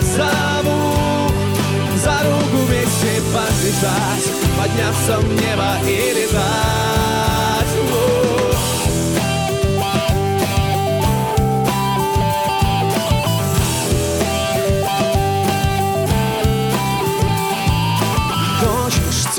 руку 2.23 2.65
вместе 2.65 3.21
подбежать, 3.33 4.31
подняться 4.57 5.19
в 5.19 5.33
небо 5.33 5.77
и 5.85 6.13
летать. 6.13 7.08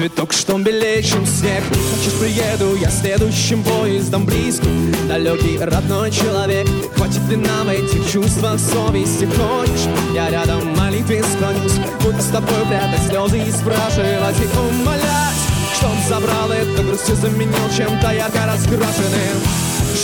Цветок, 0.01 0.33
что 0.33 0.57
белее, 0.57 1.03
чем 1.03 1.27
снег. 1.27 1.63
Хочешь, 1.69 2.19
приеду 2.19 2.75
я 2.77 2.89
следующим 2.89 3.63
поездом 3.63 4.25
близко. 4.25 4.65
Далекий 5.07 5.59
родной 5.59 6.11
человек 6.11 6.67
Хватит 6.97 7.29
ли 7.29 7.37
нам 7.37 7.69
этих 7.69 8.11
чувствах 8.11 8.59
совести? 8.59 9.27
Хочешь, 9.27 9.89
я 10.15 10.31
рядом 10.31 10.75
молитве 10.75 11.23
склонюсь 11.23 11.75
Буду 12.03 12.19
с 12.19 12.29
тобой 12.29 12.65
прятать 12.69 13.07
слезы 13.09 13.41
и 13.41 13.51
спрашивать 13.51 14.41
И 14.41 14.59
умолять, 14.59 15.43
чтоб 15.77 15.93
забрал 16.09 16.51
эту 16.51 16.83
грусть 16.83 17.11
и 17.11 17.15
заменил 17.15 17.69
чем-то 17.77 18.11
ярко 18.15 18.47
раскрашенным. 18.47 19.37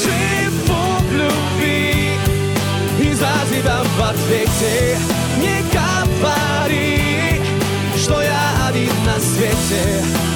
Живу 0.03 0.77
в 1.09 1.13
любви 1.13 2.11
и 3.01 3.15
за 3.15 3.33
тебя 3.51 3.81
в 3.83 4.03
ответе 4.03 4.99
Не 5.41 5.63
говори, 5.73 7.06
свете 9.37 10.36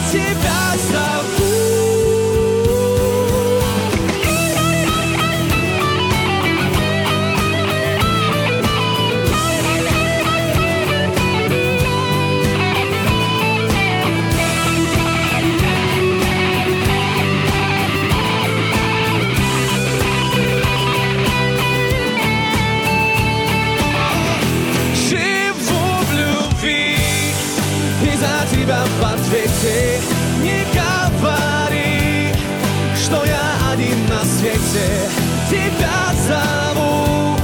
свете. 34.41 35.11
Тебя 35.51 36.13
зову 36.27 37.37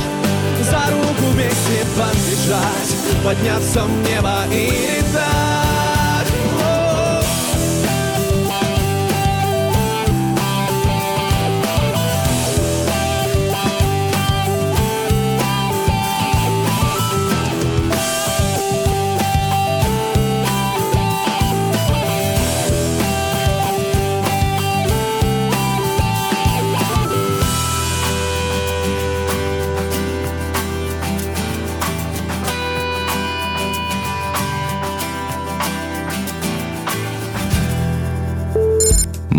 за 0.63 0.91
руку 0.93 1.31
вместе 1.33 1.85
побежать 1.97 2.97
Подняться 3.25 3.85
в 3.85 4.09
небо 4.09 4.45
и 4.53 4.71
летать 4.71 5.56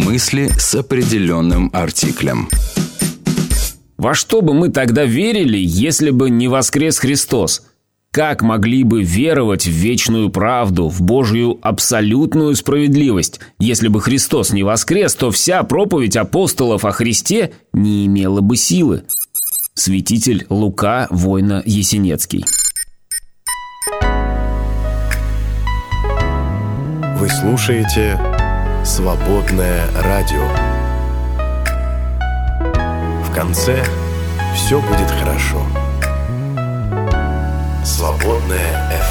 Мысли 0.08 0.50
с 0.58 0.74
определенным 0.74 1.70
артиклем. 1.74 2.48
Во 3.98 4.16
что 4.16 4.42
бы 4.42 4.54
мы 4.54 4.70
тогда 4.70 5.04
верили, 5.04 5.58
если 5.58 6.12
бы 6.12 6.30
не 6.30 6.48
воскрес 6.48 6.98
Христос? 6.98 7.64
Как 8.12 8.42
могли 8.42 8.86
бы 8.86 9.04
веровать 9.04 9.66
в 9.66 9.72
вечную 9.72 10.30
правду, 10.30 10.88
в 10.88 11.02
Божью 11.02 11.60
абсолютную 11.62 12.56
справедливость? 12.56 13.42
Если 13.60 13.90
бы 13.90 14.00
Христос 14.00 14.54
не 14.54 14.64
воскрес, 14.64 15.14
то 15.14 15.30
вся 15.30 15.62
проповедь 15.64 16.16
апостолов 16.16 16.86
о 16.86 16.92
Христе 16.92 17.52
не 17.74 18.06
имела 18.06 18.40
бы 18.40 18.56
силы. 18.56 19.04
Святитель 19.74 20.46
Лука 20.50 21.08
Война 21.10 21.62
Есенецкий. 21.66 22.46
Вы 27.20 27.28
слушаете 27.28 28.18
«Свободное 28.88 29.86
радио». 30.02 30.48
В 33.22 33.34
конце 33.36 33.84
все 34.56 34.80
будет 34.80 35.12
хорошо. 35.12 35.62
Свободное 37.84 38.90
FM. 38.90 39.07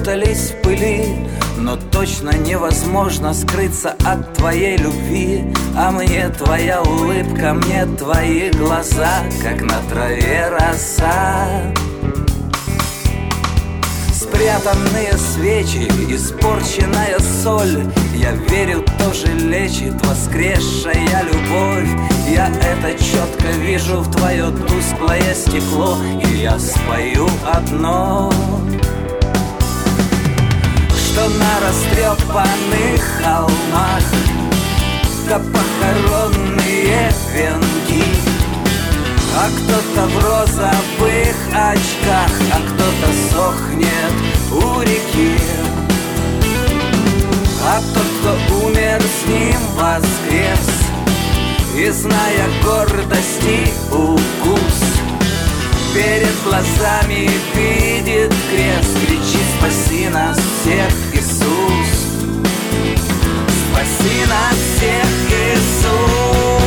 Укутались 0.00 0.50
в 0.50 0.62
пыли 0.62 1.04
Но 1.58 1.76
точно 1.76 2.30
невозможно 2.30 3.34
скрыться 3.34 3.94
от 4.04 4.32
твоей 4.34 4.76
любви. 4.78 5.44
А 5.76 5.90
мне 5.90 6.28
твоя 6.30 6.80
улыбка, 6.82 7.54
мне 7.54 7.86
твои 7.98 8.50
глаза 8.50 9.22
Как 9.42 9.60
на 9.60 9.78
траве 9.90 10.48
роса. 10.48 11.46
Спрятанные 14.12 15.12
свечи, 15.18 15.88
испорченная 16.08 17.18
соль. 17.42 17.84
Я 18.14 18.32
верю, 18.48 18.84
тоже 18.98 19.26
лечит 19.26 19.94
воскресшая 20.06 21.24
любовь. 21.24 21.88
Я 22.28 22.48
это 22.48 22.92
четко 22.92 23.48
вижу 23.58 24.00
в 24.00 24.10
твое 24.16 24.50
тусклое 24.50 25.34
стекло. 25.34 25.98
И 26.24 26.38
я 26.38 26.58
спою 26.58 27.28
одно 27.44 28.32
Что 31.12 31.28
на 31.28 31.60
растрепанных 31.66 33.02
холмах 33.20 34.04
Да 35.28 35.38
похоронные 35.38 37.12
венки 37.34 38.04
а 39.32 39.48
кто-то 39.48 40.06
в 40.08 40.24
розовых 40.24 41.36
очках, 41.54 42.32
а 42.52 42.60
кто-то 42.66 43.08
сохнет 43.30 44.12
у 44.50 44.82
реки. 44.82 45.38
А 47.62 47.80
тот, 47.94 48.06
кто 48.20 48.66
умер, 48.66 49.00
с 49.00 49.28
ним 49.28 49.60
воскрес, 49.76 50.68
И 51.76 51.88
зная 51.90 52.48
гордости 52.64 53.72
укус, 53.92 54.78
Перед 55.94 56.42
глазами 56.44 57.30
видит 57.54 58.34
крест, 58.50 58.96
Кричит, 59.06 59.29
спаси 59.60 60.08
нас 60.08 60.38
всех, 60.38 60.92
Иисус. 61.12 61.90
Спаси 63.68 64.26
нас 64.26 64.56
всех, 64.56 65.06
Иисус. 65.30 66.59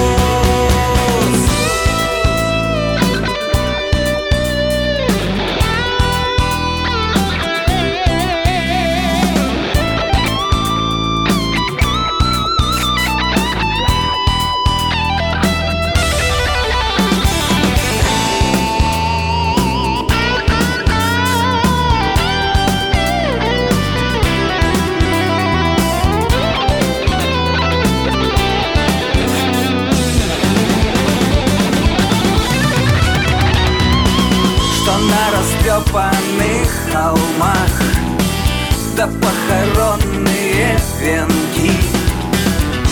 На 35.73 35.79
растрепанных 35.79 36.69
холмах 36.91 37.81
Да 38.95 39.07
похоронные 39.07 40.77
венки. 41.01 41.71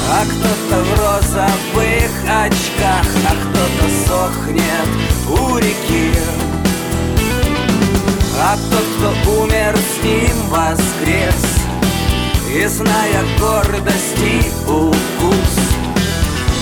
А 0.10 0.24
кто-то 0.26 0.84
в 0.84 1.00
розовых 1.00 2.12
очках 2.28 3.08
А 3.30 3.36
кто-то 3.36 3.86
сохнет 4.08 4.90
у 5.30 5.58
реки. 5.58 6.14
А 8.40 8.58
тот, 8.72 8.86
кто 8.98 9.42
умер, 9.44 9.78
с 9.78 10.04
ним 10.04 10.50
воскрес 10.50 11.46
И 12.52 12.66
зная 12.66 13.24
гордости 13.40 14.52
укус 14.68 15.72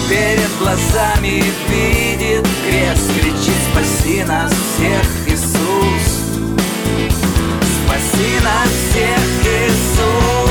Перед 0.09 0.49
глазами 0.59 1.43
видит 1.69 2.47
крест. 2.67 3.11
Кричит, 3.13 3.53
спаси 3.71 4.23
нас 4.23 4.51
всех, 4.51 5.28
нас 8.49 8.69
всех, 8.69 9.19
Иисус 9.45 10.48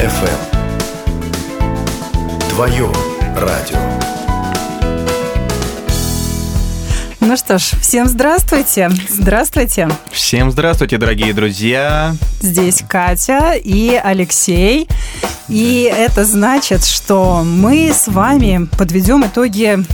FM. 0.00 0.40
Твое 2.48 2.90
радио. 3.36 3.78
Ну 7.20 7.36
что 7.36 7.58
ж, 7.58 7.62
всем 7.82 8.06
здравствуйте. 8.08 8.90
Здравствуйте. 9.10 9.90
Всем 10.10 10.50
здравствуйте, 10.50 10.96
дорогие 10.96 11.34
друзья. 11.34 12.16
Здесь 12.40 12.82
Катя 12.88 13.52
и 13.52 14.00
Алексей. 14.02 14.88
И 15.50 15.92
это 15.94 16.24
значит, 16.24 16.82
что 16.86 17.42
мы 17.44 17.92
с 17.92 18.08
вами 18.08 18.68
подведем 18.78 19.26
итоги 19.26 19.84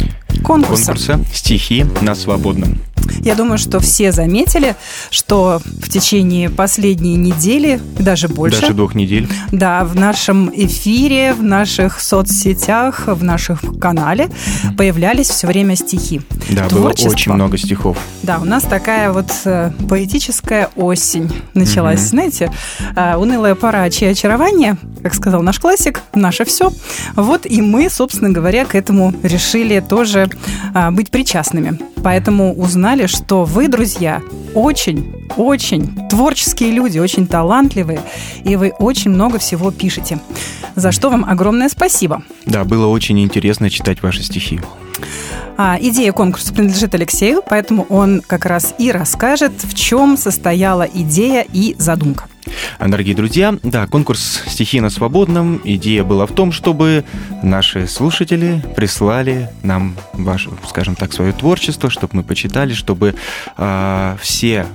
Конкурса. 0.44 0.92
конкурса 0.92 1.20
«Стихи 1.34 1.84
на 2.00 2.14
свободном». 2.14 2.80
Я 3.26 3.34
думаю, 3.34 3.58
что 3.58 3.80
все 3.80 4.12
заметили, 4.12 4.76
что 5.10 5.60
в 5.64 5.88
течение 5.88 6.48
последней 6.48 7.16
недели, 7.16 7.80
даже 7.98 8.28
больше, 8.28 8.60
Даже 8.60 8.72
двух 8.72 8.94
недель. 8.94 9.28
да, 9.50 9.84
в 9.84 9.96
нашем 9.96 10.48
эфире, 10.54 11.34
в 11.34 11.42
наших 11.42 12.00
соцсетях, 12.00 13.08
в 13.08 13.24
нашем 13.24 13.56
канале 13.80 14.28
появлялись 14.78 15.28
все 15.28 15.48
время 15.48 15.74
стихи. 15.74 16.20
Да, 16.50 16.68
Творчество. 16.68 17.08
было 17.08 17.12
очень 17.14 17.32
много 17.32 17.58
стихов. 17.58 17.98
Да, 18.22 18.38
у 18.38 18.44
нас 18.44 18.62
такая 18.62 19.10
вот 19.10 19.32
э, 19.44 19.72
поэтическая 19.88 20.70
осень 20.76 21.28
началась. 21.54 22.02
Мгм. 22.02 22.08
Знаете, 22.08 22.52
э, 22.94 23.16
унылая 23.16 23.56
пора, 23.56 23.90
чье 23.90 24.10
очарование, 24.10 24.76
как 25.02 25.14
сказал 25.14 25.42
наш 25.42 25.58
классик, 25.58 26.00
наше 26.14 26.44
все. 26.44 26.70
Вот 27.16 27.44
и 27.44 27.60
мы, 27.60 27.90
собственно 27.90 28.30
говоря, 28.30 28.66
к 28.66 28.76
этому 28.76 29.12
решили 29.24 29.80
тоже 29.80 30.30
а, 30.74 30.92
быть 30.92 31.10
причастными. 31.10 31.78
Поэтому 32.02 32.54
узнали, 32.54 33.06
что 33.16 33.44
вы, 33.44 33.68
друзья, 33.68 34.22
очень, 34.54 35.12
очень 35.36 36.08
творческие 36.08 36.70
люди, 36.70 36.98
очень 36.98 37.26
талантливые, 37.26 38.00
и 38.44 38.56
вы 38.56 38.72
очень 38.78 39.10
много 39.10 39.38
всего 39.38 39.70
пишете. 39.70 40.20
За 40.74 40.92
что 40.92 41.08
вам 41.10 41.24
огромное 41.24 41.68
спасибо. 41.68 42.22
Да, 42.44 42.64
было 42.64 42.86
очень 42.86 43.18
интересно 43.20 43.70
читать 43.70 44.02
ваши 44.02 44.22
стихи. 44.22 44.60
А, 45.56 45.78
идея 45.80 46.12
конкурса 46.12 46.52
принадлежит 46.52 46.94
Алексею, 46.94 47.42
поэтому 47.48 47.84
он 47.88 48.22
как 48.26 48.46
раз 48.46 48.74
и 48.78 48.90
расскажет, 48.92 49.52
в 49.62 49.74
чем 49.74 50.16
состояла 50.16 50.82
идея 50.82 51.46
и 51.52 51.74
задумка. 51.78 52.24
Дорогие 52.78 53.16
друзья, 53.16 53.58
да, 53.62 53.86
конкурс 53.86 54.42
«Стихи 54.46 54.80
на 54.80 54.90
свободном». 54.90 55.60
Идея 55.64 56.04
была 56.04 56.26
в 56.26 56.32
том, 56.32 56.52
чтобы 56.52 57.04
наши 57.42 57.86
слушатели 57.88 58.62
прислали 58.76 59.50
нам 59.62 59.96
ваше, 60.12 60.50
скажем 60.68 60.94
так, 60.94 61.12
свое 61.12 61.32
творчество, 61.32 61.90
чтобы 61.90 62.16
мы 62.16 62.22
почитали, 62.22 62.72
чтобы 62.72 63.14
а, 63.56 64.16
все 64.20 64.66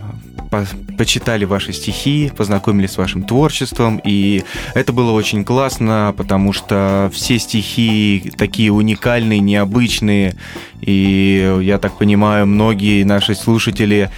по- 0.51 0.67
почитали 0.97 1.45
ваши 1.45 1.73
стихи, 1.73 2.31
познакомились 2.37 2.91
с 2.91 2.97
вашим 2.97 3.23
творчеством, 3.23 3.99
и 4.03 4.43
это 4.75 4.93
было 4.93 5.11
очень 5.13 5.43
классно, 5.43 6.13
потому 6.15 6.53
что 6.53 7.09
все 7.13 7.39
стихи 7.39 8.31
такие 8.37 8.71
уникальные, 8.71 9.39
необычные, 9.39 10.35
и 10.81 11.59
я 11.63 11.79
так 11.79 11.97
понимаю, 11.97 12.45
многие 12.45 13.03
наши 13.03 13.33
слушатели 13.33 14.11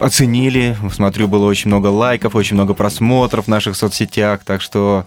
оценили. 0.00 0.76
Смотрю, 0.92 1.28
было 1.28 1.46
очень 1.46 1.68
много 1.68 1.86
лайков, 1.88 2.34
очень 2.34 2.54
много 2.54 2.74
просмотров 2.74 3.44
в 3.44 3.48
наших 3.48 3.76
соцсетях, 3.76 4.40
так 4.44 4.60
что 4.60 5.04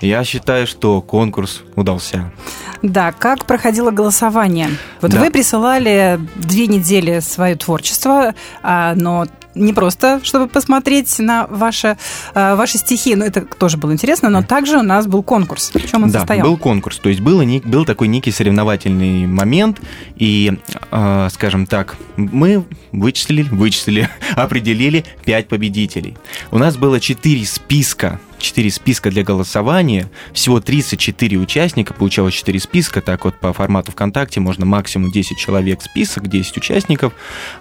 я 0.00 0.24
считаю, 0.24 0.66
что 0.66 1.02
конкурс 1.02 1.62
удался. 1.76 2.32
Да, 2.82 3.12
как 3.12 3.44
проходило 3.44 3.90
голосование? 3.90 4.68
Вот 5.02 5.10
Да. 5.10 5.20
вы 5.20 5.30
присылали 5.30 6.18
две 6.36 6.66
недели 6.68 7.20
свое 7.20 7.54
творчество, 7.56 8.34
а, 8.62 8.94
но 8.94 9.26
не 9.60 9.72
просто, 9.72 10.20
чтобы 10.22 10.48
посмотреть 10.48 11.18
на 11.18 11.46
ваши, 11.46 11.96
а, 12.34 12.56
ваши 12.56 12.78
стихи, 12.78 13.14
ну 13.14 13.24
это 13.24 13.42
тоже 13.42 13.76
было 13.76 13.92
интересно, 13.92 14.30
но 14.30 14.42
также 14.42 14.78
у 14.78 14.82
нас 14.82 15.06
был 15.06 15.22
конкурс. 15.22 15.70
В 15.74 15.90
чем 15.90 16.04
он 16.04 16.10
да, 16.10 16.20
состоял? 16.20 16.46
был 16.46 16.56
конкурс, 16.56 16.98
то 16.98 17.08
есть 17.08 17.20
было, 17.20 17.44
был 17.64 17.84
такой 17.84 18.08
некий 18.08 18.32
соревновательный 18.32 19.26
момент, 19.26 19.80
и, 20.16 20.58
э, 20.90 21.28
скажем 21.32 21.66
так, 21.66 21.96
мы 22.16 22.64
вычислили, 22.92 23.42
вычислили, 23.42 24.08
определили 24.36 25.04
пять 25.24 25.48
победителей. 25.48 26.16
У 26.50 26.58
нас 26.58 26.76
было 26.76 27.00
четыре 27.00 27.44
списка, 27.44 28.20
четыре 28.40 28.70
списка 28.70 29.10
для 29.10 29.22
голосования, 29.22 30.10
всего 30.32 30.60
34 30.60 31.36
участника, 31.38 31.94
получалось 31.94 32.34
4 32.34 32.58
списка, 32.60 33.00
так 33.00 33.24
вот 33.24 33.38
по 33.38 33.52
формату 33.52 33.92
ВКонтакте 33.92 34.40
можно 34.40 34.66
максимум 34.66 35.10
10 35.10 35.36
человек 35.38 35.82
список, 35.82 36.28
10 36.28 36.56
участников, 36.56 37.12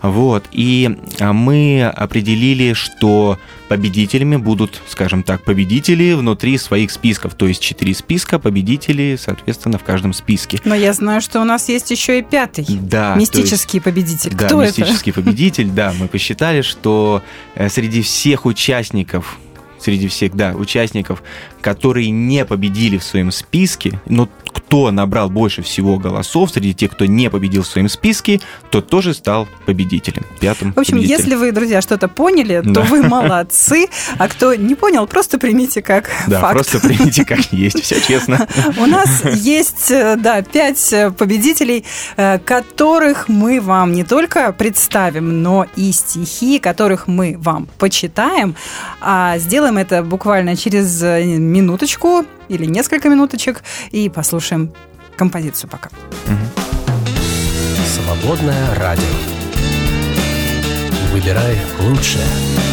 вот, 0.01 0.45
и 0.51 0.97
а, 1.19 1.33
мы 1.33 1.83
определили, 1.85 2.73
что 2.73 3.37
победителями 3.67 4.35
будут, 4.37 4.81
скажем 4.87 5.21
так, 5.23 5.43
победители 5.43 6.13
внутри 6.13 6.57
своих 6.57 6.91
списков, 6.91 7.35
то 7.35 7.47
есть 7.47 7.61
4 7.61 7.93
списка, 7.93 8.39
победители, 8.39 9.17
соответственно, 9.21 9.77
в 9.77 9.83
каждом 9.83 10.13
списке. 10.13 10.59
Но 10.65 10.73
я 10.75 10.93
знаю, 10.93 11.21
что 11.21 11.39
у 11.41 11.43
нас 11.43 11.69
есть 11.69 11.91
еще 11.91 12.19
и 12.19 12.21
пятый. 12.23 12.65
Да, 12.69 13.13
то 13.13 13.19
есть- 13.19 13.35
Мистический 13.35 13.79
победитель. 13.79 14.31
да, 14.31 14.45
Кто 14.47 14.61
это? 14.63 14.81
мистический 14.81 15.13
победитель, 15.13 15.67
да, 15.69 15.93
мы 15.99 16.07
посчитали, 16.07 16.61
что 16.61 17.21
э, 17.55 17.69
среди 17.69 18.01
всех 18.01 18.45
участников, 18.45 19.37
среди 19.79 20.07
всех, 20.07 20.35
да, 20.35 20.53
участников, 20.53 21.23
которые 21.61 22.09
не 22.09 22.45
победили 22.45 22.97
в 22.97 23.03
своем 23.03 23.31
списке, 23.31 24.01
но 24.05 24.29
кто 24.69 24.91
набрал 24.91 25.31
больше 25.31 25.63
всего 25.63 25.97
голосов 25.97 26.51
среди 26.51 26.75
тех, 26.75 26.91
кто 26.91 27.05
не 27.05 27.27
победил 27.31 27.63
в 27.63 27.67
своем 27.67 27.89
списке, 27.89 28.39
тот 28.69 28.87
тоже 28.87 29.15
стал 29.15 29.47
победителем, 29.65 30.23
пятым 30.39 30.73
В 30.73 30.77
общем, 30.79 30.97
победителем. 30.97 31.17
если 31.19 31.35
вы, 31.35 31.51
друзья, 31.51 31.81
что-то 31.81 32.07
поняли, 32.07 32.61
то 32.61 32.69
Да. 32.73 32.81
вы 32.83 33.01
молодцы, 33.09 33.87
а 34.19 34.27
кто 34.27 34.53
не 34.53 34.75
понял, 34.75 35.07
просто 35.07 35.39
примите 35.39 35.81
как 35.81 36.11
Да, 36.27 36.41
факт. 36.41 36.53
просто 36.53 36.79
примите 36.87 37.25
как 37.25 37.39
есть, 37.51 37.81
все 37.81 37.99
честно. 37.99 38.47
У 38.77 38.85
нас 38.85 39.09
есть, 39.37 39.89
э, 39.89 40.15
да, 40.17 40.43
пять 40.43 40.93
э, 40.93 41.09
победителей, 41.09 41.83
э, 42.15 42.37
которых 42.37 43.27
мы 43.27 43.59
вам 43.61 43.91
не 43.91 44.03
только 44.03 44.53
представим, 44.53 45.41
но 45.41 45.65
и 45.77 45.91
стихи, 45.91 46.59
которых 46.59 47.07
мы 47.07 47.37
вам 47.39 47.67
почитаем. 47.79 48.55
А 49.01 49.39
сделаем 49.39 49.79
это 49.79 50.03
буквально 50.03 50.55
через 50.55 51.01
минуточку 51.01 52.23
или 52.49 52.65
несколько 52.65 53.07
минуточек 53.09 53.63
и 53.91 54.09
послушаем 54.09 54.73
композицию 55.15 55.69
пока. 55.69 55.89
Свободное 57.87 58.75
радио. 58.75 59.03
Выбирай 61.11 61.57
лучшее. 61.79 62.68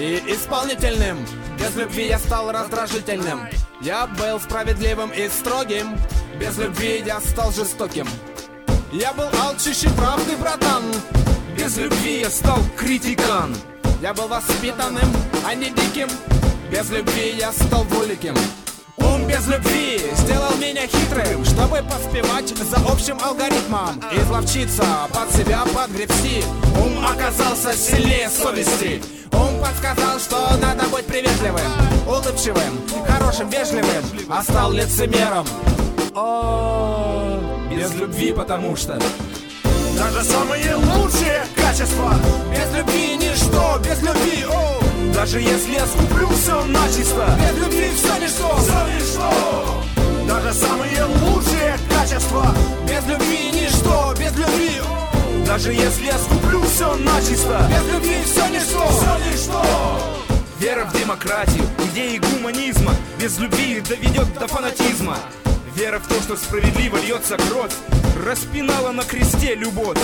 И 0.00 0.22
исполнительным. 0.28 1.18
Без 1.58 1.76
любви 1.76 2.08
я 2.08 2.18
стал 2.18 2.50
раздражительным. 2.50 3.40
Я 3.82 4.06
был 4.06 4.40
справедливым 4.40 5.10
и 5.10 5.28
строгим. 5.28 5.98
Без 6.38 6.56
любви 6.56 7.02
я 7.04 7.20
стал 7.20 7.52
жестоким. 7.52 8.08
Я 8.92 9.12
был 9.12 9.28
алчущий 9.42 9.90
правды, 9.90 10.36
братан. 10.36 10.84
Без 11.56 11.76
любви 11.76 12.20
я 12.20 12.30
стал 12.30 12.58
критикан. 12.78 13.54
Я 14.00 14.14
был 14.14 14.26
воспитанным, 14.28 15.12
а 15.46 15.54
не 15.54 15.70
диким. 15.70 16.08
Без 16.70 16.88
любви 16.90 17.34
я 17.36 17.52
стал 17.52 17.84
двуликим 17.84 18.36
Ум 18.98 19.26
без 19.26 19.44
любви 19.48 20.00
сделал 20.14 20.54
меня 20.56 20.86
хитрым, 20.86 21.44
чтобы 21.44 21.82
поспевать 21.82 22.48
за 22.48 22.76
общим 22.88 23.18
алгоритмом. 23.20 24.00
Изловчиться, 24.12 24.84
под 25.12 25.32
себя 25.34 25.64
подгребсти 25.74 26.44
Ум 26.76 27.04
оказался 27.04 27.72
сильнее 27.72 28.30
совести 28.30 29.02
подсказал, 29.60 30.18
что 30.18 30.56
надо 30.60 30.88
быть 30.88 31.06
приветливым, 31.06 31.62
улыбчивым, 32.06 32.80
хорошим, 33.06 33.48
вежливым 33.48 34.04
А 34.28 34.42
стал 34.42 34.72
лицемером. 34.72 35.46
О, 36.14 37.38
без 37.70 37.94
любви, 37.94 38.32
потому 38.32 38.76
что 38.76 38.98
Даже 39.96 40.24
самые 40.24 40.74
лучшие 40.74 41.44
качества. 41.56 42.14
Без 42.50 42.76
любви 42.76 43.16
ничто, 43.16 43.78
без 43.84 44.02
любви, 44.02 44.44
о. 44.48 44.80
Даже 45.14 45.40
если 45.40 45.74
я 45.74 45.86
скуплю 45.86 46.28
все 46.28 46.64
начисто. 46.64 47.38
Без 47.38 47.58
любви 47.58 47.90
все 47.94 48.18
ничто, 48.18 48.56
Все 48.58 48.86
ничто. 48.96 49.84
Даже 50.26 50.52
самые 50.54 51.04
лучшие 51.04 51.78
качества. 51.88 52.54
Без 52.88 53.04
любви 53.06 53.50
ничто, 53.52 53.59
Даже 55.50 55.72
если 55.72 56.06
я 56.06 56.16
скуплю 56.16 56.62
все 56.62 56.94
начисто. 56.94 57.68
Без 57.68 57.92
любви 57.92 58.18
все 58.24 58.46
ничто, 58.50 58.86
Все 58.88 59.18
ничто 59.28 59.66
Вера 60.60 60.84
в 60.84 60.96
демократию, 60.96 61.64
идеи 61.90 62.18
гуманизма. 62.18 62.94
Без 63.18 63.36
любви 63.40 63.80
доведет 63.80 64.32
до 64.38 64.46
фанатизма. 64.46 65.16
Вера 65.74 65.98
в 65.98 66.06
то, 66.06 66.14
что 66.22 66.36
справедливо 66.36 66.98
льется 66.98 67.36
кровь. 67.36 67.72
Распинала 68.24 68.92
на 68.92 69.02
кресте 69.02 69.56
любовь. 69.56 69.98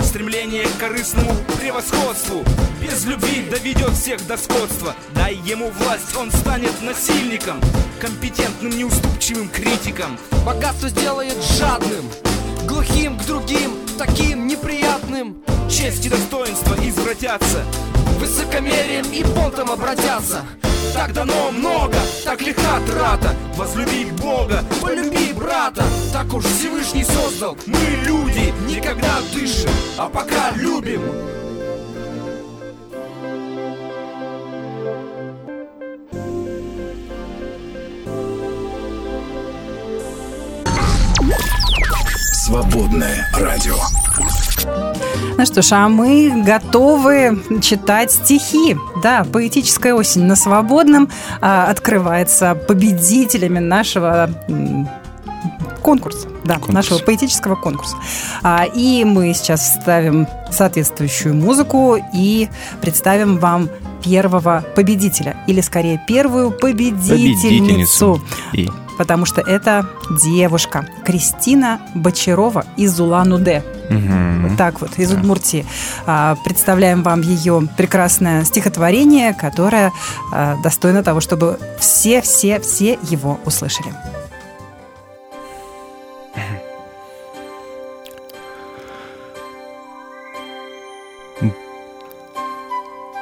Стремление 0.00 0.64
к 0.64 0.80
корыстному 0.80 1.34
превосходству. 1.60 2.42
Без 2.80 3.04
любви 3.04 3.46
доведет 3.50 3.92
всех 3.92 4.26
до 4.26 4.38
скотства. 4.38 4.94
Дай 5.14 5.34
ему 5.34 5.70
власть, 5.70 6.16
он 6.16 6.32
станет 6.32 6.80
насильником. 6.80 7.60
Компетентным, 8.00 8.70
неуступчивым 8.70 9.50
критиком. 9.50 10.18
Богатство 10.46 10.88
сделает 10.88 11.36
жадным 11.58 12.10
Глухим 12.68 13.18
к 13.18 13.24
другим, 13.24 13.78
таким 13.98 14.46
неприятным. 14.46 15.42
Честь 15.68 16.06
и 16.06 16.08
достоинство 16.08 16.74
извратятся 16.74 17.64
Высокомерием 18.18 19.04
и 19.12 19.22
понтом 19.34 19.70
обратятся. 19.70 20.42
Так 20.94 21.12
дано 21.12 21.50
много, 21.50 21.96
так 22.24 22.40
легка 22.40 22.80
трата. 22.86 23.34
Возлюби 23.54 24.06
Бога, 24.22 24.64
полюби 24.80 25.32
брата. 25.32 25.84
Так 26.12 26.32
уж 26.32 26.44
Всевышний 26.44 27.04
создал, 27.04 27.56
мы 27.66 27.78
люди 28.04 28.52
Никогда 28.68 29.18
дышим, 29.32 29.70
а 29.98 30.08
пока 30.08 30.50
любим 30.56 31.02
Свободное 42.48 43.30
радио. 43.34 43.76
Ну 45.36 45.44
что 45.44 45.60
ж, 45.60 45.72
а 45.72 45.88
мы 45.90 46.44
готовы 46.46 47.42
читать 47.60 48.10
стихи. 48.10 48.74
Да, 49.02 49.26
поэтическая 49.30 49.92
осень 49.92 50.22
на 50.22 50.34
свободном 50.34 51.10
а, 51.42 51.66
открывается 51.66 52.54
победителями 52.54 53.58
нашего 53.58 54.30
конкурса. 55.82 56.28
Да, 56.44 56.58
нашего 56.68 57.00
поэтического 57.00 57.54
конкурса. 57.54 57.98
А, 58.42 58.64
и 58.64 59.04
мы 59.04 59.34
сейчас 59.34 59.60
вставим 59.60 60.26
соответствующую 60.50 61.34
музыку 61.34 61.98
и 62.14 62.48
представим 62.80 63.36
вам 63.36 63.68
первого 64.02 64.64
победителя. 64.74 65.36
Или 65.46 65.60
скорее 65.60 66.00
первую 66.06 66.50
победительницу. 66.50 68.22
И 68.54 68.67
Потому 68.98 69.24
что 69.24 69.40
это 69.40 69.86
девушка 70.10 70.86
Кристина 71.04 71.80
Бочарова 71.94 72.66
из 72.76 72.98
Улан-Удэ. 73.00 73.62
Мгм. 73.88 74.48
Вот 74.48 74.58
так 74.58 74.80
вот, 74.80 74.98
из 74.98 75.12
Удмуртии. 75.12 75.64
А, 76.06 76.36
Представляем 76.44 77.02
вам 77.02 77.22
ее 77.22 77.62
прекрасное 77.76 78.44
стихотворение, 78.44 79.32
которое 79.32 79.92
а, 80.32 80.56
достойно 80.62 81.02
того, 81.02 81.20
чтобы 81.20 81.58
все-все-все 81.78 82.98
его 83.08 83.38
услышали. 83.46 83.94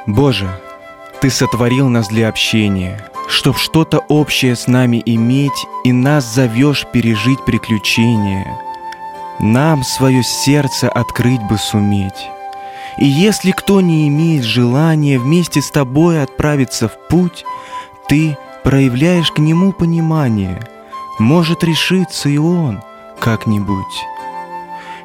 Боже, 0.07 0.49
Ты 1.19 1.31
сотворил 1.31 1.89
нас 1.89 2.07
для 2.09 2.29
общения, 2.29 3.03
Чтоб 3.27 3.57
что-то 3.57 3.99
общее 4.07 4.55
с 4.55 4.67
нами 4.67 5.01
иметь, 5.05 5.65
И 5.83 5.91
нас 5.91 6.25
зовешь 6.25 6.85
пережить 6.93 7.43
приключения. 7.45 8.45
Нам 9.39 9.83
свое 9.83 10.23
сердце 10.23 10.89
открыть 10.89 11.41
бы 11.43 11.57
суметь. 11.57 12.27
И 12.99 13.05
если 13.05 13.51
кто 13.51 13.81
не 13.81 14.07
имеет 14.07 14.43
желания 14.43 15.19
Вместе 15.19 15.61
с 15.61 15.71
тобой 15.71 16.21
отправиться 16.21 16.87
в 16.87 16.97
путь, 17.09 17.43
Ты 18.07 18.37
проявляешь 18.63 19.31
к 19.31 19.39
нему 19.39 19.71
понимание. 19.71 20.61
Может 21.17 21.63
решиться 21.63 22.29
и 22.29 22.37
он 22.37 22.81
как-нибудь. 23.19 24.05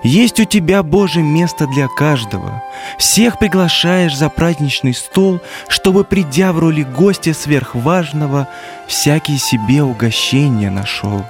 Есть 0.03 0.41
у 0.41 0.45
тебя, 0.45 0.83
Боже, 0.83 1.23
место 1.23 1.67
для 1.67 1.87
каждого. 1.89 2.63
Всех 2.99 3.39
приглашаешь 3.39 4.17
за 4.17 4.29
праздничный 4.29 4.95
стол, 4.95 5.41
чтобы, 5.69 6.03
придя 6.03 6.53
в 6.53 6.59
роли 6.59 6.83
гостя 6.83 7.33
сверхважного, 7.35 8.49
всякий 8.89 9.39
себе 9.39 9.83
угощение 9.83 10.71
нашел. 10.71 11.25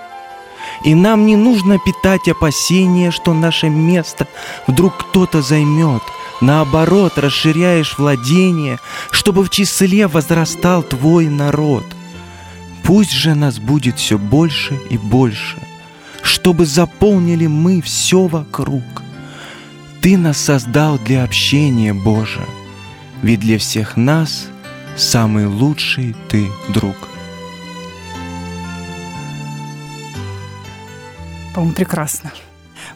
И 0.84 0.94
нам 0.94 1.26
не 1.26 1.36
нужно 1.36 1.78
питать 1.78 2.28
опасения, 2.28 3.10
что 3.10 3.34
наше 3.34 3.68
место 3.68 4.26
вдруг 4.66 4.96
кто-то 4.96 5.42
займет. 5.42 6.02
Наоборот, 6.40 7.18
расширяешь 7.18 7.98
владение, 7.98 8.78
чтобы 9.10 9.44
в 9.44 9.50
числе 9.50 10.08
возрастал 10.08 10.82
твой 10.82 11.28
народ. 11.28 11.84
Пусть 12.82 13.12
же 13.12 13.34
нас 13.34 13.58
будет 13.58 13.98
все 13.98 14.18
больше 14.18 14.80
и 14.90 14.98
больше, 14.98 15.58
чтобы 16.22 16.66
заполнили 16.66 17.46
мы 17.46 17.80
все 17.82 18.26
вокруг. 18.26 18.82
Ты 20.00 20.16
нас 20.16 20.38
создал 20.38 20.98
для 20.98 21.22
общения, 21.22 21.94
Боже, 21.94 22.40
ведь 23.22 23.40
для 23.40 23.58
всех 23.58 23.96
нас 23.96 24.48
самый 24.96 25.46
лучший 25.46 26.16
Ты 26.28 26.48
друг. 26.68 26.96
По-моему, 31.54 31.74
прекрасно. 31.74 32.32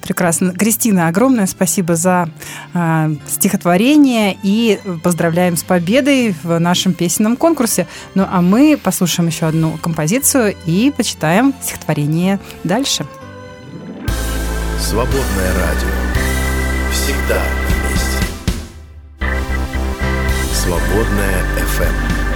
Прекрасно. 0.00 0.52
Кристина, 0.52 1.08
огромное 1.08 1.46
спасибо 1.46 1.96
за 1.96 2.28
э, 2.74 3.14
стихотворение 3.26 4.36
и 4.42 4.78
поздравляем 5.02 5.56
с 5.56 5.62
победой 5.62 6.34
в 6.42 6.58
нашем 6.58 6.92
песенном 6.94 7.36
конкурсе. 7.36 7.86
Ну 8.14 8.24
а 8.30 8.40
мы 8.40 8.78
послушаем 8.82 9.28
еще 9.28 9.46
одну 9.46 9.76
композицию 9.78 10.54
и 10.64 10.92
почитаем 10.96 11.54
стихотворение 11.60 12.38
дальше. 12.64 13.04
Свободное 14.78 15.54
радио. 15.54 15.88
Всегда 16.92 17.42
вместе. 17.66 18.26
Свободное 20.52 21.44
FM. 21.56 22.26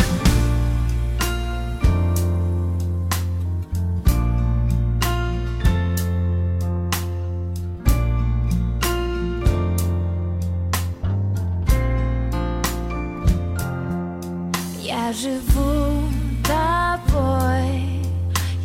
Я 14.80 15.12
живу 15.12 16.08
тобой, 16.42 18.04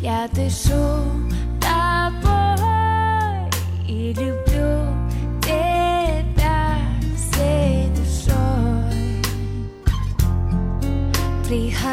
я 0.00 0.28
дышу 0.32 0.95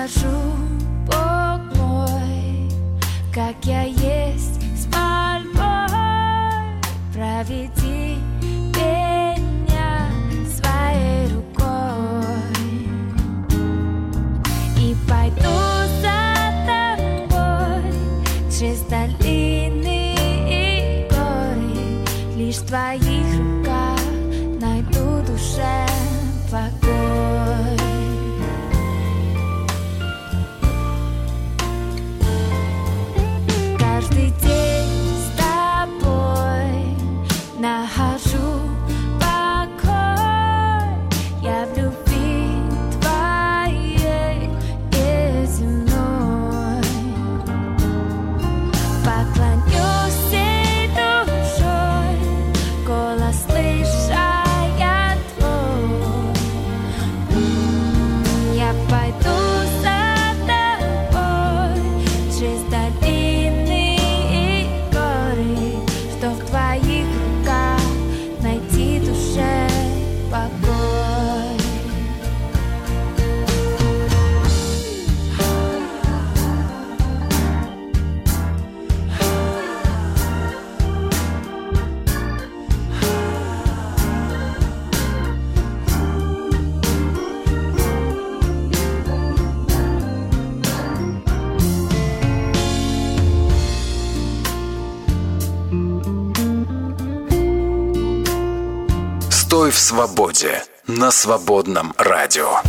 Прихожу, 0.04 0.63
свободе 99.84 100.64
на 100.88 101.12
свободном 101.12 101.94
радио. 101.98 102.62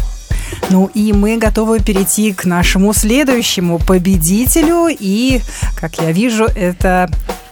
Ну 0.69 0.91
и 0.95 1.13
мы 1.13 1.37
готовы 1.37 1.79
перейти 1.79 2.33
к 2.33 2.45
нашему 2.45 2.93
следующему 2.93 3.79
победителю. 3.79 4.89
И, 4.89 5.41
как 5.81 6.01
я 6.01 6.11
вижу, 6.11 6.47
это 6.47 7.09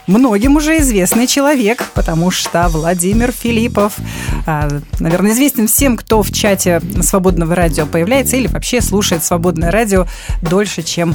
многим 0.07 0.57
уже 0.57 0.79
известный 0.79 1.27
человек, 1.27 1.85
потому 1.95 2.31
что 2.31 2.69
Владимир 2.69 3.33
Филиппов, 3.33 3.97
а, 4.47 4.69
наверное, 4.99 5.33
известен 5.33 5.69
всем, 5.69 5.97
кто 5.97 6.23
в 6.23 6.33
чате 6.33 6.81
Свободного 7.03 7.55
радио 7.55 7.87
появляется 7.87 8.37
или 8.37 8.47
вообще 8.47 8.81
слушает 8.81 9.25
Свободное 9.25 9.71
радио 9.71 10.07
дольше, 10.43 10.83
чем 10.83 11.15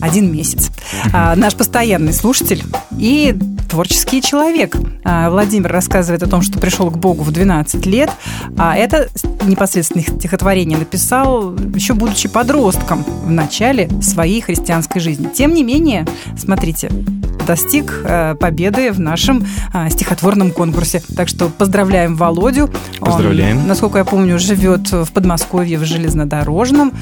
один 0.00 0.32
месяц. 0.32 0.70
А, 1.12 1.34
Наш 1.36 1.54
постоянный 1.54 2.12
слушатель 2.12 2.62
и 2.98 3.36
творческий 3.70 4.22
человек. 4.22 4.76
А, 5.04 5.30
Владимир 5.30 5.70
рассказывает 5.70 6.22
о 6.22 6.28
том, 6.28 6.42
что 6.42 6.58
пришел 6.58 6.90
к 6.90 6.98
Богу 6.98 7.22
в 7.22 7.30
12 7.30 7.86
лет, 7.86 8.10
а 8.58 8.76
это 8.76 9.08
непосредственно 9.46 10.02
стихотворение 10.02 10.78
написал 10.78 11.54
еще 11.74 11.94
будучи 11.94 12.28
подростком 12.28 13.02
в 13.02 13.30
начале 13.30 13.88
своей 14.02 14.40
христианской 14.40 15.00
жизни. 15.00 15.28
Тем 15.34 15.54
не 15.54 15.62
менее, 15.62 16.06
смотрите, 16.36 16.90
достиг 17.46 18.00
э, 18.04 18.34
победы 18.34 18.92
в 18.92 19.00
нашем 19.00 19.46
э, 19.72 19.90
стихотворном 19.90 20.52
конкурсе. 20.52 21.02
Так 21.16 21.28
что 21.28 21.48
поздравляем 21.48 22.16
Володю. 22.16 22.70
Он, 23.00 23.06
Поздравляем. 23.06 23.66
насколько 23.66 23.98
я 23.98 24.04
помню, 24.04 24.38
живет 24.38 24.90
в 24.92 25.10
Подмосковье 25.12 25.78
в 25.78 25.84
железнодорожном, 25.84 26.92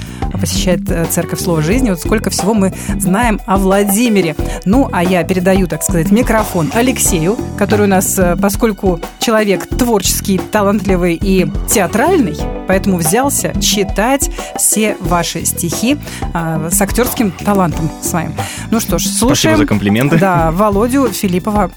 посещает 0.41 0.91
э, 0.91 1.07
церковь 1.11 1.41
Слова 1.41 1.63
Жизни. 1.63 1.91
Вот 1.91 2.01
сколько 2.01 2.31
всего 2.31 2.55
мы 2.55 2.73
знаем 2.99 3.41
о 3.47 3.57
Владимире. 3.57 4.37
Ну, 4.65 4.89
а 4.93 5.03
я 5.03 5.23
передаю, 5.25 5.67
так 5.67 5.83
сказать, 5.83 6.11
микрофон 6.11 6.71
Алексею, 6.75 7.37
который 7.57 7.87
у 7.87 7.89
нас, 7.89 8.19
поскольку 8.41 9.01
человек 9.19 9.67
творческий, 9.69 10.39
талантливый 10.39 11.19
и 11.21 11.51
театральный, 11.69 12.37
поэтому 12.67 12.99
взялся 12.99 13.53
читать 13.61 14.31
все 14.57 14.97
ваши 15.01 15.45
стихи 15.45 15.99
с 16.35 16.81
актерским 16.81 17.31
талантом 17.31 17.91
своим. 18.03 18.35
Ну 18.71 18.81
что 18.81 18.99
ж, 18.99 19.05
слушаем. 19.07 19.57
Спасибо 19.57 19.57
за 19.57 19.67
комплименты. 19.67 20.19
Да, 20.19 20.38
Володю 20.39 21.09
Филиппова. 21.09 21.71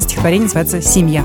Стихотворение 0.00 0.44
называется 0.44 0.82
«Семья». 0.82 1.24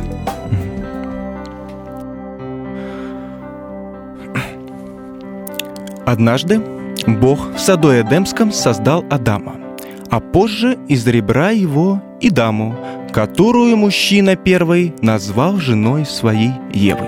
Однажды 6.06 6.62
Бог 7.08 7.56
в 7.56 7.60
саду 7.60 7.90
Эдемском 7.90 8.52
создал 8.52 9.04
Адама, 9.10 9.56
а 10.12 10.20
позже 10.20 10.78
из 10.88 11.08
ребра 11.08 11.50
его 11.50 12.00
и 12.22 12.30
даму, 12.30 12.76
которую 13.12 13.76
мужчина 13.76 14.36
первый 14.36 14.94
назвал 15.02 15.58
женой 15.58 16.06
своей 16.06 16.52
Евой. 16.74 17.08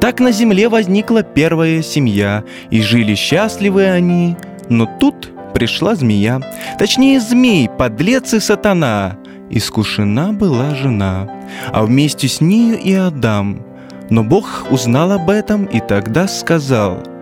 Так 0.00 0.20
на 0.20 0.32
земле 0.32 0.68
возникла 0.68 1.22
первая 1.22 1.80
семья, 1.80 2.44
и 2.70 2.82
жили 2.82 3.14
счастливы 3.14 3.86
они, 3.86 4.36
но 4.68 4.86
тут 5.00 5.30
пришла 5.54 5.94
змея, 5.94 6.40
точнее 6.78 7.20
змей, 7.20 7.68
подлец 7.68 8.34
и 8.34 8.40
сатана, 8.40 9.16
искушена 9.48 10.32
была 10.32 10.74
жена, 10.74 11.30
а 11.72 11.84
вместе 11.84 12.28
с 12.28 12.40
нею 12.40 12.78
и 12.78 12.92
Адам. 12.92 13.62
Но 14.10 14.22
Бог 14.22 14.66
узнал 14.70 15.12
об 15.12 15.30
этом 15.30 15.64
и 15.64 15.80
тогда 15.80 16.28
сказал– 16.28 17.02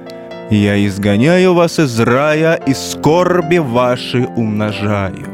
я 0.52 0.86
изгоняю 0.86 1.54
вас 1.54 1.78
из 1.78 1.98
рая, 1.98 2.56
и 2.56 2.74
скорби 2.74 3.56
ваши 3.56 4.28
умножаю. 4.36 5.26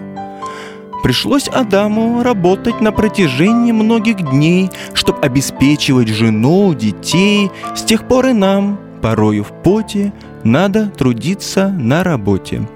Пришлось 1.02 1.48
Адаму 1.48 2.22
работать 2.22 2.80
на 2.80 2.92
протяжении 2.92 3.72
многих 3.72 4.18
дней, 4.30 4.70
чтобы 4.94 5.18
обеспечивать 5.20 6.06
жену, 6.06 6.72
детей. 6.72 7.50
С 7.74 7.82
тех 7.82 8.06
пор 8.06 8.26
и 8.26 8.32
нам, 8.32 8.78
порою 9.02 9.42
в 9.42 9.50
поте, 9.64 10.12
надо 10.44 10.86
трудиться 10.86 11.68
на 11.68 12.04
работе. 12.04 12.66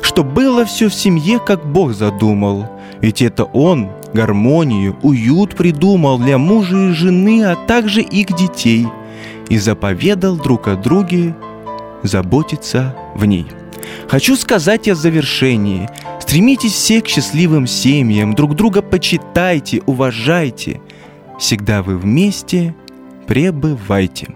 Чтоб 0.00 0.26
было 0.26 0.64
все 0.64 0.88
в 0.88 0.94
семье, 0.94 1.38
как 1.38 1.66
Бог 1.66 1.92
задумал. 1.94 2.66
Ведь 3.00 3.22
это 3.22 3.44
Он 3.44 3.90
гармонию, 4.12 4.96
уют 5.02 5.54
придумал 5.54 6.18
для 6.18 6.38
мужа 6.38 6.76
и 6.76 6.92
жены, 6.92 7.44
а 7.44 7.56
также 7.56 8.00
их 8.00 8.34
детей. 8.34 8.86
И 9.48 9.58
заповедал 9.58 10.36
друг 10.36 10.68
о 10.68 10.76
друге 10.76 11.34
заботиться 12.02 12.94
в 13.14 13.24
ней. 13.24 13.46
Хочу 14.08 14.36
сказать 14.36 14.88
о 14.88 14.94
завершении. 14.94 15.88
Стремитесь 16.20 16.72
все 16.72 17.00
к 17.00 17.08
счастливым 17.08 17.66
семьям, 17.66 18.34
друг 18.34 18.54
друга 18.54 18.82
почитайте, 18.82 19.82
уважайте. 19.86 20.80
Всегда 21.38 21.82
вы 21.82 21.96
вместе 21.96 22.74
пребывайте. 23.26 24.28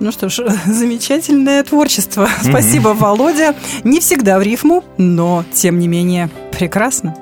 Ну 0.00 0.12
что 0.12 0.30
ж, 0.30 0.44
замечательное 0.66 1.62
творчество. 1.62 2.28
Спасибо, 2.42 2.88
Володя. 2.88 3.54
Не 3.84 4.00
всегда 4.00 4.38
в 4.38 4.42
рифму, 4.42 4.82
но 4.96 5.44
тем 5.52 5.78
не 5.78 5.88
менее 5.88 6.30
прекрасно. 6.52 7.14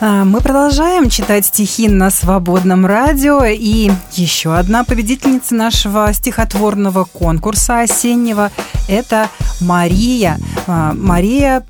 Мы 0.00 0.40
продолжаем 0.40 1.10
читать 1.10 1.44
стихи 1.44 1.86
на 1.86 2.08
свободном 2.08 2.86
радио. 2.86 3.44
И 3.44 3.90
еще 4.12 4.56
одна 4.56 4.82
победительница 4.82 5.54
нашего 5.54 6.10
стихотворного 6.14 7.04
конкурса 7.04 7.80
осеннего– 7.80 8.50
это 8.88 9.28
Мария. 9.60 10.38
А, 10.66 10.94
Мария 10.94 11.66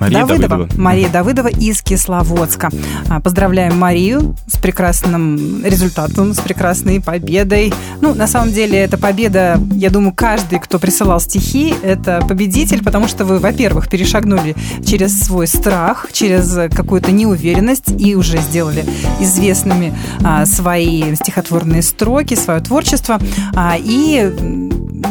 Мария 0.00 0.24
Давыдова. 0.24 0.68
Мария 0.78 1.08
Давыдова 1.10 1.48
из 1.48 1.82
Кисловодска. 1.82 2.70
А, 3.10 3.20
Поздравляем 3.20 3.78
Марию 3.78 4.34
с 4.46 4.56
прекрасным 4.56 5.62
результатом, 5.62 6.32
с 6.32 6.40
прекрасной 6.40 7.02
победой. 7.02 7.74
Ну, 8.00 8.14
на 8.14 8.26
самом 8.26 8.50
деле, 8.50 8.78
эта 8.78 8.96
победа, 8.96 9.60
я 9.72 9.90
думаю, 9.90 10.14
каждый, 10.14 10.58
кто 10.58 10.78
присылал 10.78 11.20
стихи, 11.20 11.74
это 11.82 12.24
победитель, 12.26 12.82
потому 12.82 13.08
что 13.08 13.26
вы, 13.26 13.38
во-первых, 13.38 13.90
перешагнули 13.90 14.56
через 14.86 15.20
свой 15.20 15.46
страх, 15.46 16.08
через 16.12 16.50
какую-то 16.74 17.12
неуверенность 17.12 17.92
и 17.98 18.14
уже 18.14 18.38
сделали 18.38 18.86
известными 19.20 19.94
а, 20.24 20.46
свои 20.46 21.14
стихотворные 21.14 21.82
строки, 21.82 22.34
свое 22.34 22.60
творчество. 22.60 23.18
А, 23.54 23.76
и 23.78 24.32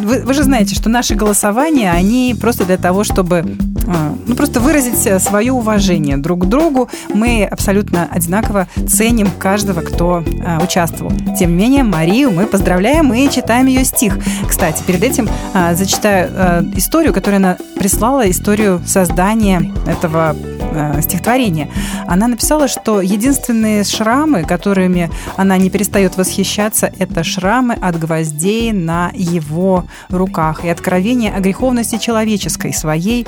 вы, 0.04 0.22
вы 0.22 0.34
же 0.34 0.44
знаете, 0.44 0.74
что 0.74 0.90
наши 0.90 1.14
голосования, 1.14 1.92
они 1.92 2.36
просто 2.40 2.66
для 2.66 2.78
того, 2.78 3.04
чтобы 3.04 3.46
ну, 4.26 4.36
просто 4.36 4.60
выразить 4.60 5.22
свое 5.22 5.52
уважение 5.52 6.18
друг 6.18 6.46
к 6.46 6.46
другу. 6.46 6.90
Мы 7.14 7.44
абсолютно 7.44 8.08
одинаково 8.10 8.68
ценим 8.88 9.30
каждого, 9.40 9.82
кто 9.82 10.24
а, 10.46 10.64
участвовал. 10.64 11.12
Тем 11.38 11.52
не 11.52 11.64
менее, 11.64 11.84
Марию 11.84 12.32
мы 12.32 12.46
поздравляем 12.46 13.14
и 13.14 13.30
читаем 13.30 13.66
ее 13.66 13.84
стих. 13.84 14.18
Кстати, 14.48 14.84
перед 14.84 15.04
этим 15.04 15.30
а, 15.54 15.74
зачитаю 15.76 16.30
а, 16.34 16.64
историю, 16.76 17.14
которую 17.14 17.38
она 17.38 17.58
прислала, 17.78 18.30
историю 18.30 18.82
создания 18.86 19.72
этого 19.88 20.36
стихотворения. 21.02 21.68
Она 22.06 22.28
написала, 22.28 22.68
что 22.68 23.02
единственные 23.02 23.84
шрамы, 23.84 24.44
которыми 24.44 25.10
она 25.36 25.58
не 25.58 25.72
перестает 25.72 26.16
восхищаться, 26.16 26.92
это 27.00 27.24
шрамы 27.24 27.74
от 27.74 27.98
гвоздей 27.98 28.72
на 28.72 29.12
его 29.16 29.86
руках 30.10 30.64
и 30.64 30.70
откровение 30.70 31.34
о 31.34 31.40
греховности 31.40 31.98
человеческой, 31.98 32.74
своей 32.74 33.26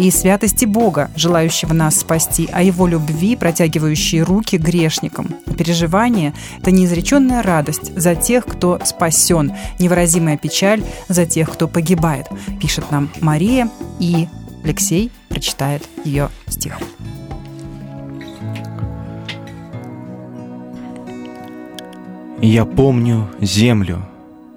и 0.00 0.10
святости 0.10 0.64
Бога, 0.64 1.10
желающего 1.14 1.74
нас 1.74 2.00
спасти, 2.00 2.48
о 2.50 2.62
его 2.62 2.86
любви, 2.86 3.36
протягивающей 3.36 4.22
руки 4.22 4.56
грешникам. 4.56 5.28
Переживание– 5.58 6.32
это 6.58 6.70
неизреченная 6.70 7.42
радость 7.42 7.94
за 7.96 8.14
тех, 8.14 8.46
кто 8.46 8.80
спасен, 8.82 9.52
невыразимая 9.78 10.38
печаль 10.38 10.82
за 11.08 11.26
тех, 11.26 11.50
кто 11.50 11.68
погибает, 11.68 12.26
пишет 12.60 12.90
нам 12.90 13.10
Мария, 13.20 13.68
и 13.98 14.26
Алексей 14.64 15.12
прочитает 15.28 15.86
ее 16.04 16.30
стих. 16.48 16.78
Я 22.40 22.64
помню 22.64 23.28
землю. 23.42 24.06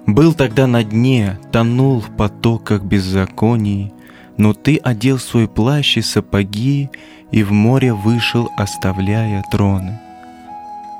Был 0.06 0.32
тогда 0.32 0.66
на 0.66 0.82
дне, 0.82 1.38
тонул 1.52 2.00
в 2.00 2.16
потоках 2.16 2.82
беззаконий, 2.82 3.92
но 4.36 4.52
ты 4.52 4.76
одел 4.76 5.18
свой 5.18 5.48
плащ 5.48 5.96
и 5.96 6.02
сапоги 6.02 6.90
и 7.30 7.42
в 7.42 7.52
море 7.52 7.92
вышел, 7.92 8.50
оставляя 8.56 9.42
троны. 9.50 10.00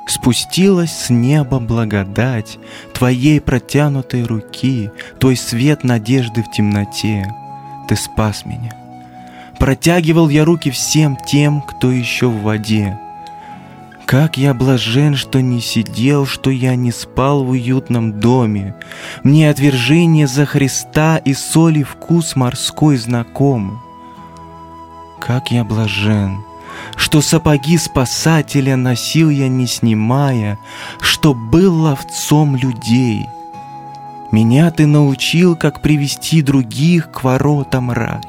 Спустилась 0.07 0.93
с 0.93 1.11
неба 1.11 1.61
благодать 1.61 2.59
Твоей 2.93 3.41
протянутой 3.41 4.25
руки, 4.25 4.91
Твой 5.19 5.37
свет 5.37 5.83
надежды 5.83 6.43
в 6.43 6.51
темноте. 6.51 7.33
Ты 7.89 7.97
спас 7.97 8.45
меня. 8.45 8.73
Протягивал 9.59 10.29
я 10.29 10.45
руки 10.45 10.71
всем 10.71 11.17
тем, 11.17 11.63
кто 11.63 11.91
еще 11.91 12.29
в 12.29 12.43
воде. 12.43 12.99
Как 14.07 14.37
я 14.37 14.53
блажен, 14.53 15.17
что 15.17 15.41
не 15.41 15.61
сидел, 15.61 16.27
что 16.27 16.51
я 16.51 16.77
не 16.77 16.93
спал 16.93 17.43
в 17.45 17.51
уютном 17.51 18.21
доме. 18.21 18.75
Мне 19.23 19.49
отвержение 19.49 20.27
за 20.27 20.45
Христа 20.45 21.17
и 21.17 21.33
соли 21.33 21.83
вкус 21.83 22.37
морской 22.37 22.97
знаком. 22.97 23.83
Как 25.21 25.51
я 25.51 25.65
блажен, 25.65 26.45
что 26.97 27.23
сапоги 27.23 27.79
спасателя 27.79 28.77
носил 28.77 29.31
я 29.31 29.49
не 29.49 29.67
снимая, 29.67 30.59
что 31.01 31.33
был 31.33 31.75
ловцом 31.75 32.57
людей. 32.57 33.27
Меня 34.31 34.71
ты 34.71 34.87
научил, 34.87 35.57
как 35.57 35.81
привести 35.81 36.43
других 36.43 37.11
к 37.11 37.25
воротам 37.25 37.91
рая. 37.91 38.21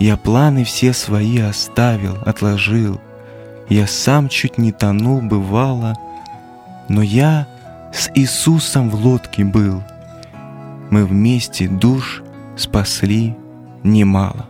Я 0.00 0.16
планы 0.16 0.64
все 0.64 0.92
свои 0.92 1.38
оставил, 1.38 2.18
отложил. 2.26 3.00
Я 3.68 3.86
сам 3.86 4.28
чуть 4.28 4.58
не 4.58 4.72
тонул, 4.72 5.20
бывало, 5.20 5.94
но 6.88 7.02
я 7.02 7.46
с 7.92 8.10
Иисусом 8.14 8.90
в 8.90 8.94
лодке 8.94 9.44
был. 9.44 9.82
Мы 10.90 11.06
вместе 11.06 11.68
душ 11.68 12.22
спасли 12.56 13.36
немало. 13.82 14.46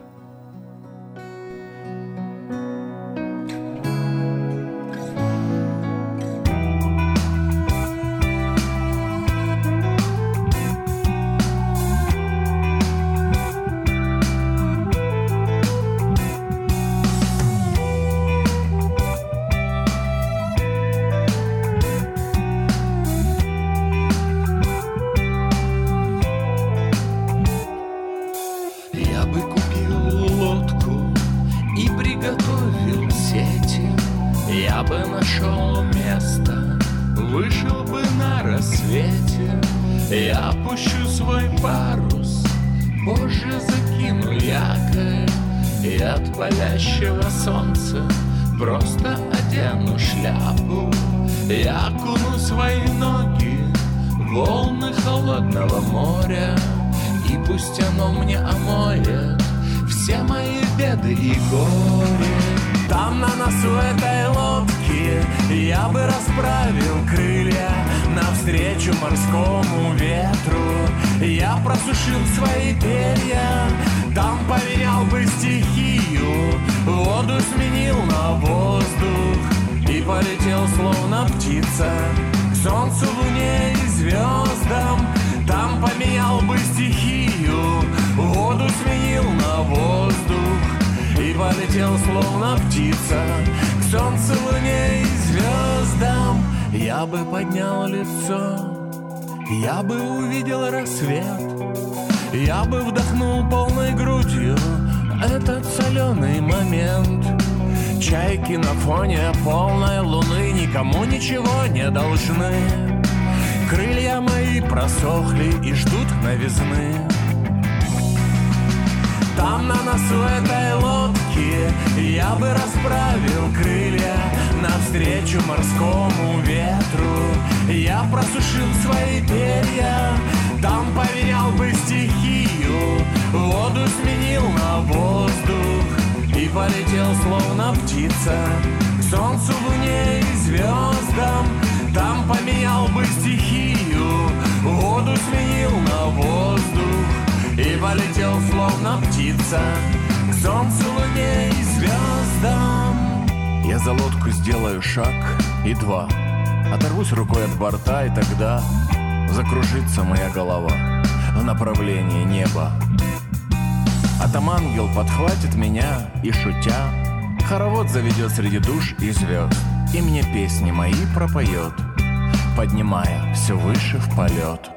Поднимая 172.57 173.35
все 173.35 173.55
выше 173.55 173.99
в 173.99 174.17
полет 174.17 174.71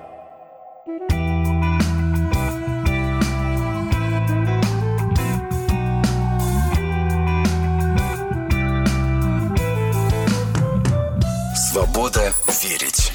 Свобода 11.55 12.33
верить. 12.63 13.13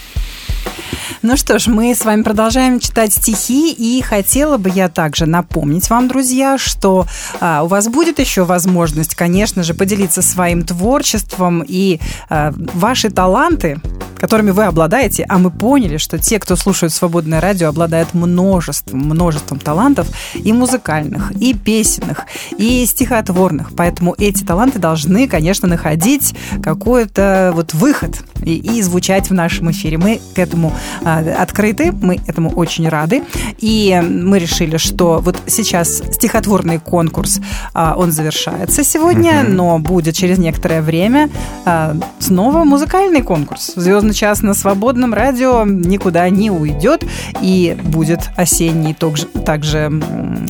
Ну 1.23 1.37
что 1.37 1.59
ж, 1.59 1.67
мы 1.67 1.95
с 1.95 2.05
вами 2.05 2.23
продолжаем 2.23 2.79
читать 2.79 3.13
стихи, 3.13 3.73
и 3.73 4.01
хотела 4.03 4.59
бы 4.59 4.71
я 4.71 4.89
также 4.89 5.27
напомнить 5.27 5.89
вам, 5.91 6.09
друзья, 6.09 6.57
что 6.59 7.07
а, 7.41 7.63
у 7.63 7.67
вас 7.67 7.89
будет 7.89 8.19
еще 8.19 8.45
возможность, 8.45 9.15
конечно 9.15 9.63
же, 9.63 9.75
поделиться 9.75 10.23
своим 10.23 10.63
творчеством 10.65 11.65
и 11.67 12.01
а, 12.29 12.53
ваши 12.57 13.11
таланты 13.11 13.81
которыми 14.23 14.53
вы 14.53 14.67
обладаете, 14.67 15.27
а 15.29 15.39
мы 15.39 15.51
поняли, 15.51 15.97
что 15.97 16.17
те, 16.17 16.39
кто 16.39 16.55
слушают 16.55 16.93
свободное 16.93 17.41
радио, 17.41 17.69
обладают 17.69 18.15
множеством, 18.15 19.01
множеством 19.01 19.59
талантов 19.59 20.07
и 20.35 20.53
музыкальных, 20.53 21.33
и 21.33 21.55
песенных, 21.55 22.27
и 22.57 22.87
стихотворных. 22.87 23.73
Поэтому 23.77 24.15
эти 24.17 24.45
таланты 24.45 24.79
должны, 24.79 25.27
конечно, 25.27 25.67
находить 25.67 26.37
какой-то 26.63 27.51
вот 27.53 27.75
выход 27.75 28.23
и, 28.45 28.55
и 28.55 28.81
звучать 28.83 29.29
в 29.29 29.35
нашем 29.35 29.73
эфире. 29.73 29.99
Мы 29.99 30.21
к 30.37 30.39
этому 30.39 30.73
а, 31.05 31.19
открыты, 31.41 31.91
мы 31.91 32.21
этому 32.29 32.51
очень 32.51 32.89
рады. 32.89 33.25
И 33.59 34.01
мы 34.09 34.39
решили, 34.39 34.77
что 34.77 35.19
вот 35.19 35.37
сейчас 35.49 35.99
стихотворный 36.13 36.79
конкурс, 36.79 37.41
а, 37.75 37.97
он 37.99 38.13
завершается 38.13 38.85
сегодня, 38.85 39.43
но 39.49 39.81
будет 39.81 40.15
через 40.15 40.39
некоторое 40.39 40.81
время 40.81 41.29
а, 41.65 41.97
снова 42.21 42.63
музыкальный 42.63 43.23
конкурс. 43.23 43.73
Звездный 43.75 44.12
час 44.13 44.43
на 44.43 44.55
свободном 44.55 45.15
радио 45.15 45.65
никуда 45.65 46.29
не 46.31 46.51
уйдет. 46.51 47.05
И 47.41 47.77
будет 47.83 48.31
осенний 48.37 48.95
также, 48.95 49.27
также 49.27 49.91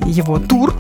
его 0.07 0.39
тур 0.39 0.75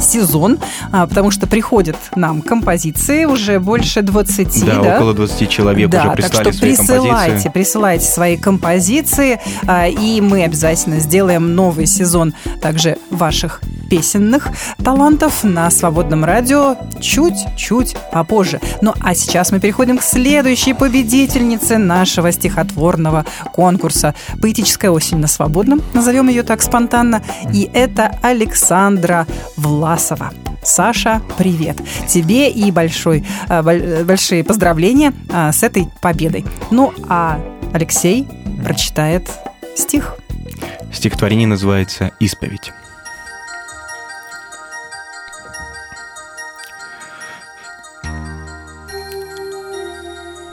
сезон, 0.00 0.58
а, 0.92 1.06
потому 1.06 1.30
что 1.30 1.46
приходят 1.46 1.96
нам 2.14 2.42
композиции 2.42 3.24
уже 3.24 3.60
больше 3.60 4.02
20, 4.02 4.64
Да, 4.64 4.82
да? 4.82 4.96
около 4.96 5.14
20 5.14 5.48
человек 5.48 5.90
да, 5.90 5.98
уже 5.98 6.08
так 6.08 6.16
прислали 6.16 6.42
что 6.42 6.52
свои 6.52 6.70
присылайте, 6.70 7.04
композиции. 7.08 7.48
присылайте 7.50 8.04
свои 8.06 8.36
композиции, 8.36 9.40
а, 9.66 9.88
и 9.88 10.20
мы 10.20 10.44
обязательно 10.44 11.00
сделаем 11.00 11.54
новый 11.54 11.86
сезон 11.86 12.34
также 12.60 12.98
ваших 13.10 13.60
песенных 13.88 14.48
талантов 14.82 15.44
на 15.44 15.70
свободном 15.70 16.24
радио 16.24 16.76
чуть-чуть 17.00 17.96
попозже. 18.12 18.60
Ну 18.80 18.92
а 19.00 19.14
сейчас 19.14 19.52
мы 19.52 19.60
переходим 19.60 19.98
к 19.98 20.02
следующей 20.02 20.74
победительнице 20.74 21.78
нашего 21.78 22.32
стихотворного 22.32 23.24
конкурса 23.54 24.14
«Поэтическая 24.40 24.90
осень 24.90 25.18
на 25.18 25.26
свободном», 25.28 25.82
назовем 25.94 26.28
ее 26.28 26.42
так 26.42 26.62
спонтанно, 26.62 27.22
и 27.52 27.70
это 27.72 28.18
Александра 28.22 29.26
Власова. 29.56 30.32
Саша, 30.62 31.22
привет. 31.38 31.78
Тебе 32.08 32.50
и 32.50 32.70
большой, 32.70 33.24
а, 33.48 33.62
боль- 33.62 34.04
большие 34.04 34.44
поздравления 34.44 35.12
а, 35.32 35.52
с 35.52 35.62
этой 35.62 35.88
победой. 36.00 36.44
Ну, 36.70 36.92
а 37.08 37.40
Алексей 37.72 38.26
прочитает 38.64 39.30
стих. 39.76 40.16
Стихотворение 40.92 41.46
называется 41.46 42.12
«Исповедь». 42.20 42.72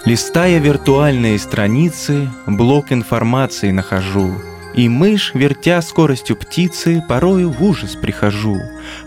Листая 0.05 0.59
виртуальные 0.59 1.39
страницы, 1.39 2.30
блок 2.45 2.91
информации 2.91 3.71
нахожу. 3.71 4.34
И 4.73 4.89
мышь, 4.89 5.31
вертя 5.33 5.81
скоростью 5.81 6.35
птицы, 6.35 7.03
порою 7.07 7.51
в 7.51 7.63
ужас 7.63 7.95
прихожу. 7.95 8.59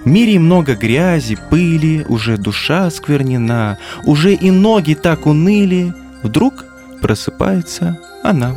В 0.05 0.09
мире 0.09 0.39
много 0.39 0.75
грязи, 0.75 1.37
пыли, 1.51 2.05
уже 2.09 2.37
душа 2.37 2.89
сквернена, 2.91 3.79
уже 4.05 4.35
и 4.35 4.51
ноги 4.51 4.95
так 4.95 5.27
уныли. 5.27 5.93
Вдруг 6.23 6.65
просыпается 7.03 7.99
она. 8.23 8.57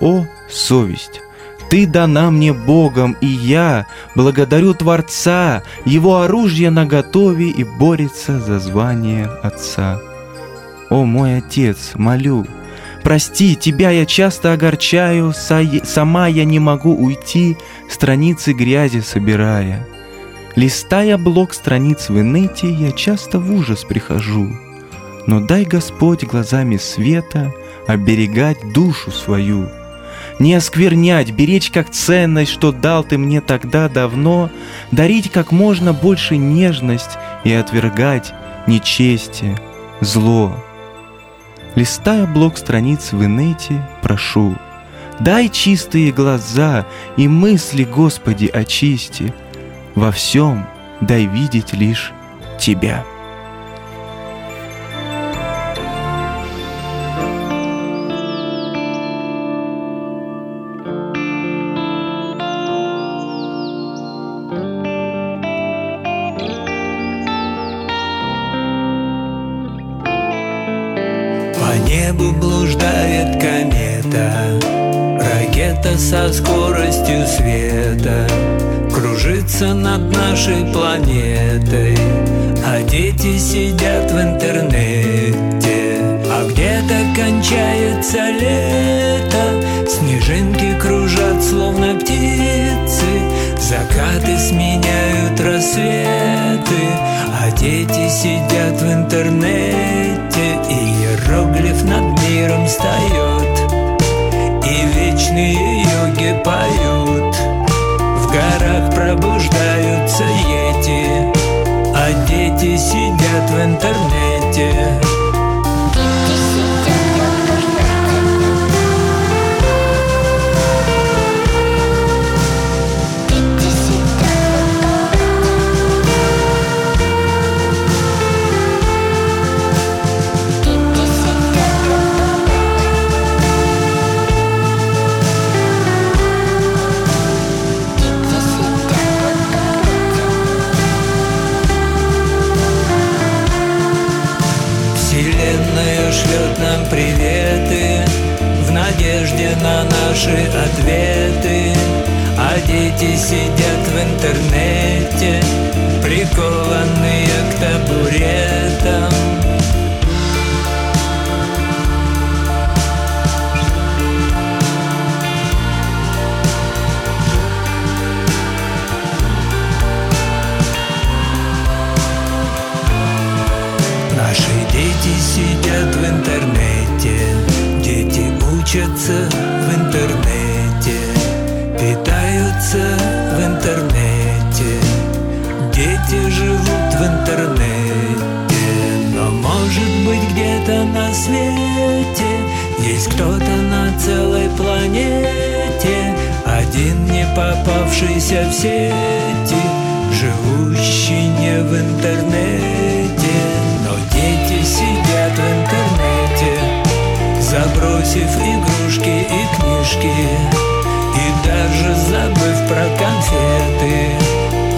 О, 0.00 0.26
совесть! 0.50 1.20
Ты 1.70 1.86
дана 1.86 2.30
мне 2.30 2.52
Богом, 2.52 3.16
и 3.20 3.26
я 3.26 3.86
благодарю 4.14 4.74
Творца, 4.74 5.62
Его 5.84 6.20
оружие 6.20 6.70
наготове 6.70 7.48
и 7.48 7.64
борется 7.64 8.38
за 8.38 8.58
звание 8.58 9.26
Отца. 9.42 10.00
О, 10.90 11.04
мой 11.04 11.38
Отец, 11.38 11.92
молю, 11.94 12.46
прости, 13.04 13.54
Тебя 13.54 13.90
я 13.90 14.06
часто 14.06 14.52
огорчаю, 14.52 15.32
са- 15.32 15.84
сама 15.84 16.26
я 16.26 16.44
не 16.44 16.58
могу 16.58 16.94
уйти, 16.96 17.56
страницы 17.88 18.52
грязи 18.52 19.00
собирая. 19.00 19.86
Листая 20.56 21.18
блок 21.18 21.52
страниц 21.54 22.08
в 22.08 22.18
инете, 22.20 22.68
я 22.70 22.92
часто 22.92 23.38
в 23.38 23.52
ужас 23.54 23.84
прихожу. 23.84 24.48
Но 25.26 25.40
дай 25.40 25.64
Господь 25.64 26.24
глазами 26.24 26.76
света 26.76 27.52
оберегать 27.86 28.72
душу 28.72 29.10
свою. 29.10 29.68
Не 30.38 30.54
осквернять, 30.54 31.30
беречь 31.30 31.70
как 31.70 31.90
ценность, 31.90 32.50
что 32.52 32.72
дал 32.72 33.04
ты 33.04 33.18
мне 33.18 33.40
тогда 33.40 33.88
давно, 33.88 34.50
дарить 34.90 35.30
как 35.30 35.52
можно 35.52 35.92
больше 35.92 36.36
нежность 36.36 37.18
и 37.44 37.52
отвергать 37.52 38.32
нечестие, 38.66 39.58
зло. 40.00 40.56
Листая 41.74 42.26
блок 42.26 42.56
страниц 42.56 43.12
в 43.12 43.24
инете, 43.24 43.82
прошу, 44.02 44.56
дай 45.18 45.48
чистые 45.48 46.12
глаза 46.12 46.86
и 47.16 47.26
мысли, 47.26 47.84
Господи, 47.84 48.46
очисти. 48.46 49.34
Во 49.94 50.12
всем 50.12 50.66
дай 51.00 51.26
видеть 51.26 51.72
лишь 51.72 52.12
Тебя. 52.58 53.04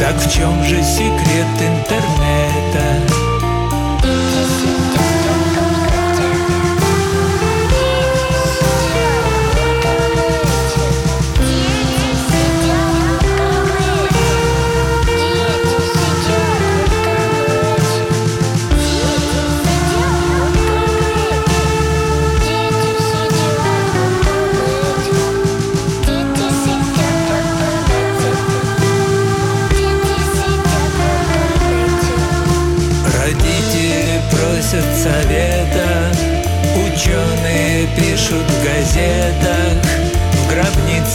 Так 0.06 0.20
в 0.20 0.32
чем 0.32 0.62
же 0.62 0.80
секрет 0.84 1.48
интернета? 1.60 3.05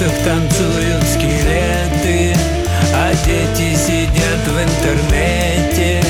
Гробницах 0.01 0.23
танцуют 0.23 1.03
скелеты, 1.03 2.35
а 2.93 3.13
дети 3.25 3.75
сидят 3.75 4.47
в 4.47 4.61
интернете. 4.61 6.03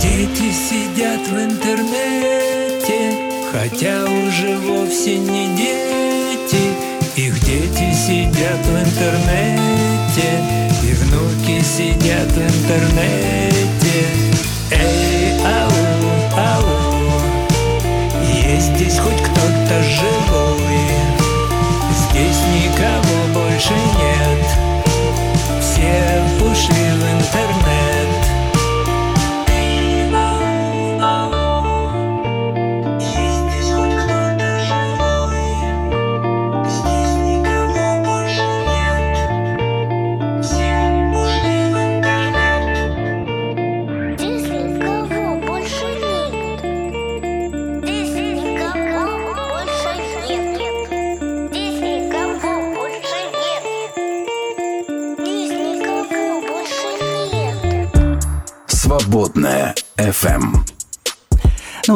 Дети 0.00 0.52
сидят 0.52 1.26
в 1.28 1.36
интернете, 1.38 3.16
хотя 3.52 4.04
уже 4.04 4.56
вовсе 4.58 5.18
не 5.18 5.56
дети. 5.56 6.74
Их 7.16 7.38
дети 7.44 7.94
сидят 7.94 8.58
в 8.66 8.76
интернете, 8.76 10.42
и 10.82 10.92
внуки 10.94 11.62
сидят 11.62 12.30
в 12.32 12.40
интернете. 12.40 13.63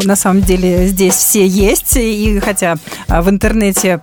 На 0.09 0.17
самом 0.17 0.43
деле 0.43 0.87
здесь 0.87 1.15
все 1.15 1.47
есть, 1.47 1.97
и 1.97 2.41
хотя 2.41 2.77
а, 3.09 3.21
в 3.21 3.29
интернете 3.29 4.01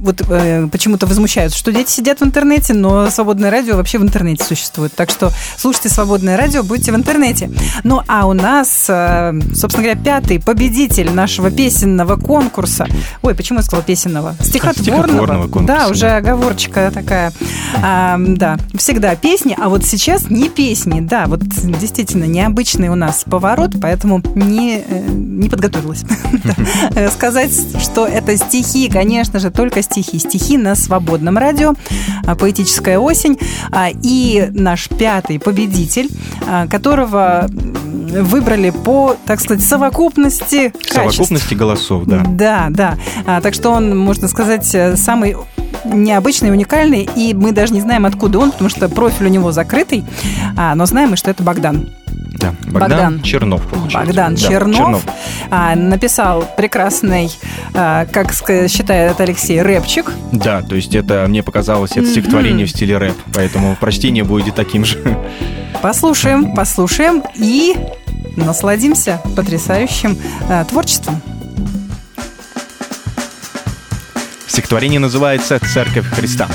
вот 0.00 0.22
э, 0.28 0.68
почему-то 0.70 1.06
возмущаются, 1.06 1.58
что 1.58 1.72
дети 1.72 1.90
сидят 1.90 2.20
в 2.20 2.24
интернете, 2.24 2.74
но 2.74 3.10
свободное 3.10 3.50
радио 3.50 3.76
вообще 3.76 3.98
в 3.98 4.02
интернете 4.02 4.44
существует. 4.44 4.92
Так 4.94 5.10
что 5.10 5.32
слушайте 5.56 5.88
свободное 5.88 6.36
радио, 6.36 6.62
будьте 6.62 6.92
в 6.92 6.96
интернете. 6.96 7.50
Ну, 7.84 8.02
а 8.06 8.26
у 8.26 8.32
нас, 8.32 8.86
э, 8.88 9.32
собственно 9.54 9.84
говоря, 9.84 10.00
пятый 10.00 10.40
победитель 10.40 11.12
нашего 11.12 11.50
песенного 11.50 12.16
конкурса. 12.16 12.86
Ой, 13.22 13.34
почему 13.34 13.58
я 13.58 13.62
сказала 13.62 13.84
песенного? 13.84 14.34
Стихотворного. 14.40 15.02
Стихотворного 15.04 15.48
конкурса, 15.48 15.66
Да, 15.66 15.88
уже 15.88 16.08
оговорочка 16.08 16.90
такая. 16.92 17.32
А, 17.82 18.16
да, 18.18 18.58
всегда 18.74 19.14
песни, 19.16 19.56
а 19.58 19.68
вот 19.68 19.84
сейчас 19.84 20.30
не 20.30 20.48
песни. 20.48 21.00
Да, 21.00 21.26
вот 21.26 21.40
действительно 21.40 22.24
необычный 22.24 22.88
у 22.88 22.94
нас 22.94 23.24
поворот, 23.24 23.72
поэтому 23.80 24.22
не, 24.34 24.78
э, 24.86 25.08
не 25.08 25.48
подготовилась. 25.48 26.04
Да. 26.44 27.10
Сказать, 27.10 27.52
что 27.80 28.06
это 28.06 28.36
стихи, 28.36 28.88
конечно 28.88 29.38
же, 29.38 29.50
только 29.58 29.82
стихи. 29.82 30.20
Стихи 30.20 30.56
на 30.56 30.76
свободном 30.76 31.36
радио, 31.36 31.74
а, 32.24 32.36
поэтическая 32.36 32.96
осень. 32.96 33.36
А, 33.72 33.88
И 34.04 34.50
наш 34.52 34.88
пятый 34.88 35.40
победитель, 35.40 36.08
а, 36.46 36.68
которого 36.68 37.48
выбрали 37.50 38.70
по, 38.70 39.16
так 39.26 39.40
сказать, 39.40 39.64
совокупности 39.64 40.68
качеств. 40.68 41.16
Совокупности 41.16 41.54
голосов, 41.54 42.04
да. 42.04 42.22
Да, 42.24 42.66
да. 42.70 42.98
А, 43.26 43.40
так 43.40 43.52
что 43.52 43.70
он, 43.70 43.98
можно 43.98 44.28
сказать, 44.28 44.72
э, 44.76 44.96
самый 44.96 45.36
необычный, 45.84 46.52
уникальный, 46.52 47.08
и 47.16 47.34
мы 47.34 47.50
даже 47.50 47.72
не 47.74 47.80
знаем, 47.80 48.06
откуда 48.06 48.38
он, 48.38 48.52
потому 48.52 48.70
что 48.70 48.88
профиль 48.88 49.26
у 49.26 49.30
него 49.30 49.50
закрытый, 49.50 50.04
а, 50.56 50.76
но 50.76 50.86
знаем 50.86 51.10
мы, 51.10 51.16
что 51.16 51.30
это 51.30 51.42
Богдан. 51.42 51.90
Да, 52.32 52.54
Богдан, 52.66 52.80
Богдан. 52.80 53.22
Чернов, 53.22 53.66
получается. 53.66 53.98
Богдан 53.98 54.34
Да, 54.34 54.40
Чернов, 54.40 55.02
а, 55.50 55.74
написал 55.74 56.44
прекрасный, 56.56 57.30
а, 57.74 58.06
как 58.06 58.32
считает 58.32 59.20
Алексей, 59.20 59.60
рэпчик. 59.62 60.12
Да, 60.32 60.62
то 60.62 60.76
есть 60.76 60.94
это, 60.94 61.24
мне 61.28 61.42
показалось, 61.42 61.92
это 61.92 62.06
стихотворение 62.06 62.66
в 62.66 62.70
стиле 62.70 62.98
рэп, 62.98 63.16
поэтому 63.32 63.76
прочтение 63.76 64.24
будет 64.24 64.54
таким 64.54 64.84
же. 64.84 64.98
Послушаем, 65.82 66.54
послушаем 66.54 67.22
и 67.36 67.74
насладимся 68.36 69.20
потрясающим 69.36 70.18
а, 70.48 70.64
творчеством. 70.64 71.20
Стихотворение 74.46 75.00
называется 75.00 75.58
«Церковь 75.60 76.06
Христа». 76.10 76.48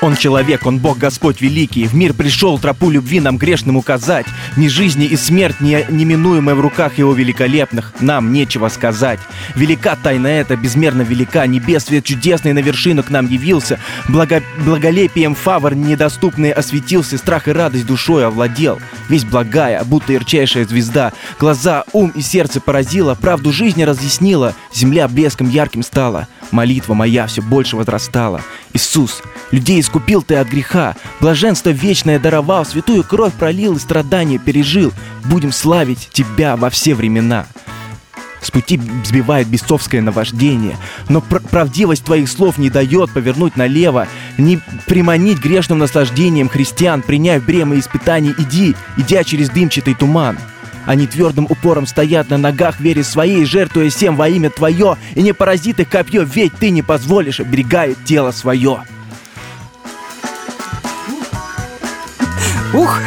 Он 0.00 0.16
человек, 0.16 0.64
он 0.64 0.78
Бог 0.78 0.98
Господь 0.98 1.40
великий, 1.40 1.86
в 1.86 1.94
мир 1.94 2.14
пришел 2.14 2.58
тропу 2.58 2.88
любви 2.88 3.18
нам 3.18 3.36
грешным 3.36 3.76
указать. 3.76 4.26
Ни 4.56 4.68
жизни 4.68 5.06
и 5.06 5.16
смерть 5.16 5.60
не, 5.60 5.84
неминуемая 5.88 6.54
в 6.54 6.60
руках 6.60 6.98
его 6.98 7.12
великолепных, 7.12 7.92
нам 8.00 8.32
нечего 8.32 8.68
сказать. 8.68 9.18
Велика 9.56 9.96
тайна 9.96 10.28
эта, 10.28 10.56
безмерно 10.56 11.02
велика, 11.02 11.46
небес 11.46 11.86
свет 11.86 12.04
чудесный 12.04 12.52
на 12.52 12.60
вершину 12.60 13.02
к 13.02 13.10
нам 13.10 13.28
явился, 13.28 13.80
Благо, 14.08 14.42
благолепием 14.64 15.34
фавор 15.34 15.74
недоступный 15.74 16.52
осветился, 16.52 17.18
страх 17.18 17.48
и 17.48 17.52
радость 17.52 17.86
душой 17.86 18.24
овладел. 18.24 18.78
Весь 19.08 19.24
благая, 19.24 19.82
будто 19.84 20.12
ярчайшая 20.12 20.64
звезда, 20.64 21.12
глаза, 21.40 21.84
ум 21.92 22.12
и 22.14 22.20
сердце 22.20 22.60
поразила, 22.60 23.14
правду 23.14 23.52
жизни 23.52 23.82
разъяснила, 23.82 24.54
земля 24.72 25.08
блеском 25.08 25.48
ярким 25.50 25.82
стала, 25.82 26.28
молитва 26.50 26.94
моя 26.94 27.26
все 27.26 27.42
больше 27.42 27.76
возрастала. 27.76 28.42
Иисус, 28.72 29.22
людей 29.50 29.80
искупил 29.80 30.22
ты 30.22 30.36
от 30.36 30.48
греха, 30.48 30.96
блаженство 31.20 31.70
вечное 31.70 32.18
даровал, 32.18 32.64
святую 32.64 33.04
кровь 33.04 33.32
пролил 33.34 33.76
и 33.76 33.78
страдания 33.78 34.38
пережил. 34.38 34.92
Будем 35.24 35.52
славить 35.52 36.08
тебя 36.12 36.56
во 36.56 36.70
все 36.70 36.94
времена. 36.94 37.46
С 38.40 38.50
пути 38.50 38.80
сбивает 39.04 39.48
бесовское 39.48 40.00
наваждение. 40.00 40.76
Но 41.08 41.20
пр- 41.20 41.40
правдивость 41.40 42.04
твоих 42.04 42.28
слов 42.28 42.56
не 42.56 42.70
дает 42.70 43.10
повернуть 43.10 43.56
налево, 43.56 44.06
не 44.38 44.60
приманить 44.86 45.38
грешным 45.38 45.78
наслаждением 45.78 46.48
христиан, 46.48 47.02
приняв 47.02 47.44
бремя 47.44 47.78
испытаний, 47.78 48.34
иди, 48.38 48.76
идя 48.96 49.24
через 49.24 49.50
дымчатый 49.50 49.94
туман. 49.94 50.38
Они 50.88 51.06
твердым 51.06 51.44
упором 51.50 51.86
стоят 51.86 52.30
на 52.30 52.38
ногах, 52.38 52.80
вере 52.80 53.04
своей, 53.04 53.44
жертвуя 53.44 53.90
всем 53.90 54.16
во 54.16 54.26
имя 54.26 54.48
твое, 54.48 54.96
и 55.14 55.20
не 55.20 55.34
поразит 55.34 55.80
их 55.80 55.90
копье, 55.90 56.22
ведь 56.22 56.54
ты 56.54 56.70
не 56.70 56.80
позволишь, 56.80 57.40
оберегает 57.40 58.02
тело 58.06 58.30
свое. 58.30 58.82
Ух, 62.72 63.00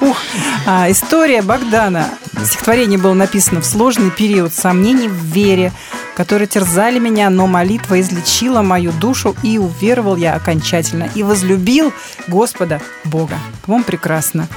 ух. 0.00 0.16
А, 0.64 0.90
история 0.90 1.42
Богдана. 1.42 2.08
Стихотворение 2.46 2.98
было 2.98 3.12
написано 3.12 3.60
в 3.60 3.66
сложный 3.66 4.10
период 4.10 4.54
сомнений 4.54 5.08
в 5.08 5.22
вере, 5.34 5.70
которые 6.16 6.48
терзали 6.48 6.98
меня, 6.98 7.28
но 7.28 7.46
молитва 7.46 8.00
излечила 8.00 8.62
мою 8.62 8.90
душу, 8.90 9.36
и 9.42 9.58
уверовал 9.58 10.16
я 10.16 10.34
окончательно, 10.34 11.10
и 11.14 11.22
возлюбил 11.22 11.92
Господа 12.26 12.80
Бога. 13.04 13.34
По-моему, 13.66 13.84
прекрасно. 13.84 14.48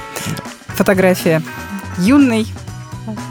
Фотография 0.68 1.42
юный, 1.98 2.46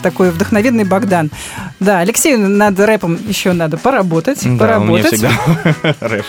такой 0.01 0.31
вдохновенный 0.31 0.83
Богдан. 0.83 1.31
Да, 1.79 1.99
Алексею 1.99 2.39
над 2.39 2.79
рэпом 2.79 3.17
еще 3.27 3.53
надо 3.53 3.77
поработать. 3.77 4.39
Да, 4.43 4.79
у 4.79 4.83
меня 4.83 5.03
поработать. 5.03 5.13
всегда 5.13 5.95
рэп. 5.99 6.25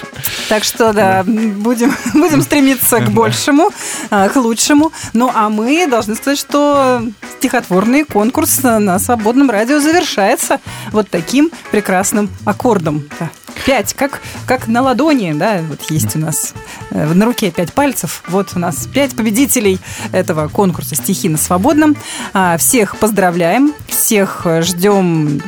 Так 0.48 0.64
что, 0.64 0.92
да, 0.92 1.24
будем, 1.24 1.94
будем 2.14 2.42
стремиться 2.42 3.00
к 3.00 3.10
большему, 3.10 3.70
а, 4.10 4.28
к 4.28 4.36
лучшему. 4.36 4.92
Ну, 5.12 5.30
а 5.34 5.48
мы 5.48 5.86
должны 5.86 6.14
сказать, 6.14 6.38
что 6.38 7.02
стихотворный 7.38 8.04
конкурс 8.04 8.62
на 8.62 8.98
свободном 8.98 9.50
радио 9.50 9.80
завершается 9.80 10.60
вот 10.92 11.08
таким 11.10 11.50
прекрасным 11.70 12.30
аккордом. 12.44 13.04
Да. 13.18 13.30
Пять, 13.64 13.94
как, 13.94 14.20
как 14.46 14.68
на 14.68 14.82
ладони, 14.82 15.32
да, 15.32 15.60
вот 15.68 15.90
есть 15.90 16.14
у 16.14 16.18
нас 16.18 16.54
э, 16.90 17.12
на 17.14 17.24
руке 17.24 17.50
пять 17.50 17.72
пальцев. 17.72 18.22
Вот 18.28 18.50
у 18.54 18.58
нас 18.58 18.86
пять 18.86 19.16
победителей 19.16 19.80
этого 20.12 20.48
конкурса 20.48 20.94
«Стихи 20.94 21.28
на 21.28 21.38
свободном». 21.38 21.96
А, 22.32 22.58
Всех 22.58 22.96
поздравляем, 23.36 23.74
всех 23.86 24.42
э, 24.46 24.62
ждем 24.62 25.42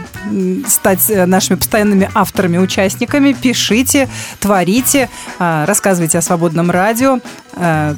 стать 0.66 1.08
э, 1.08 1.24
нашими 1.24 1.56
постоянными 1.56 2.10
авторами, 2.12 2.58
участниками. 2.58 3.32
Пишите, 3.32 4.10
творите, 4.40 5.08
а, 5.38 5.64
рассказывайте 5.64 6.18
о 6.18 6.22
свободном 6.22 6.70
радио, 6.70 7.20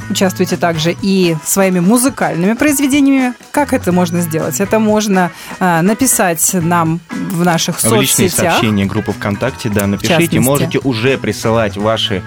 участвуйте 0.09 0.57
также 0.57 0.97
и 1.03 1.37
своими 1.45 1.81
музыкальными 1.81 2.55
произведениями. 2.55 3.35
Как 3.51 3.73
это 3.75 3.93
можно 3.93 4.21
сделать? 4.23 4.59
Это 4.61 4.79
можно 4.79 5.31
написать 5.59 6.55
нам 6.55 7.01
в 7.11 7.45
наших 7.45 7.83
В 7.83 7.85
личные 7.85 8.31
соцсетях. 8.31 8.53
сообщения 8.55 8.87
группы 8.87 9.13
ВКонтакте, 9.13 9.69
да, 9.69 9.87
напишите. 9.87 10.41
Можете 10.41 10.79
уже 10.79 11.19
присылать 11.19 11.77
ваши 11.77 12.23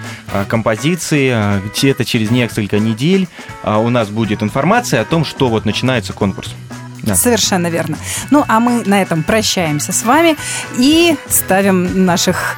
композиции. 0.48 1.60
Где-то 1.76 2.04
через 2.04 2.30
несколько 2.30 2.78
недель 2.78 3.26
а, 3.64 3.78
у 3.78 3.88
нас 3.88 4.10
будет 4.10 4.42
информация 4.42 5.00
о 5.00 5.04
том, 5.04 5.24
что 5.24 5.48
вот 5.48 5.64
начинается 5.64 6.12
конкурс. 6.12 6.54
Да. 7.04 7.14
Совершенно 7.16 7.68
верно. 7.68 7.98
Ну, 8.30 8.44
а 8.46 8.60
мы 8.60 8.82
на 8.84 9.00
этом 9.00 9.22
прощаемся 9.22 9.92
с 9.92 10.02
вами 10.02 10.36
и 10.78 11.16
ставим 11.28 12.04
наших 12.04 12.56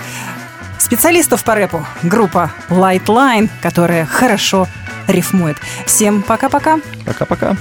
специалистов 0.78 1.42
по 1.44 1.54
рэпу. 1.54 1.86
Группа 2.02 2.52
Lightline, 2.68 3.50
которая 3.60 4.06
хорошо 4.06 4.68
рифмует. 5.06 5.56
Всем 5.86 6.22
пока-пока. 6.22 6.80
Пока-пока. 7.04 7.56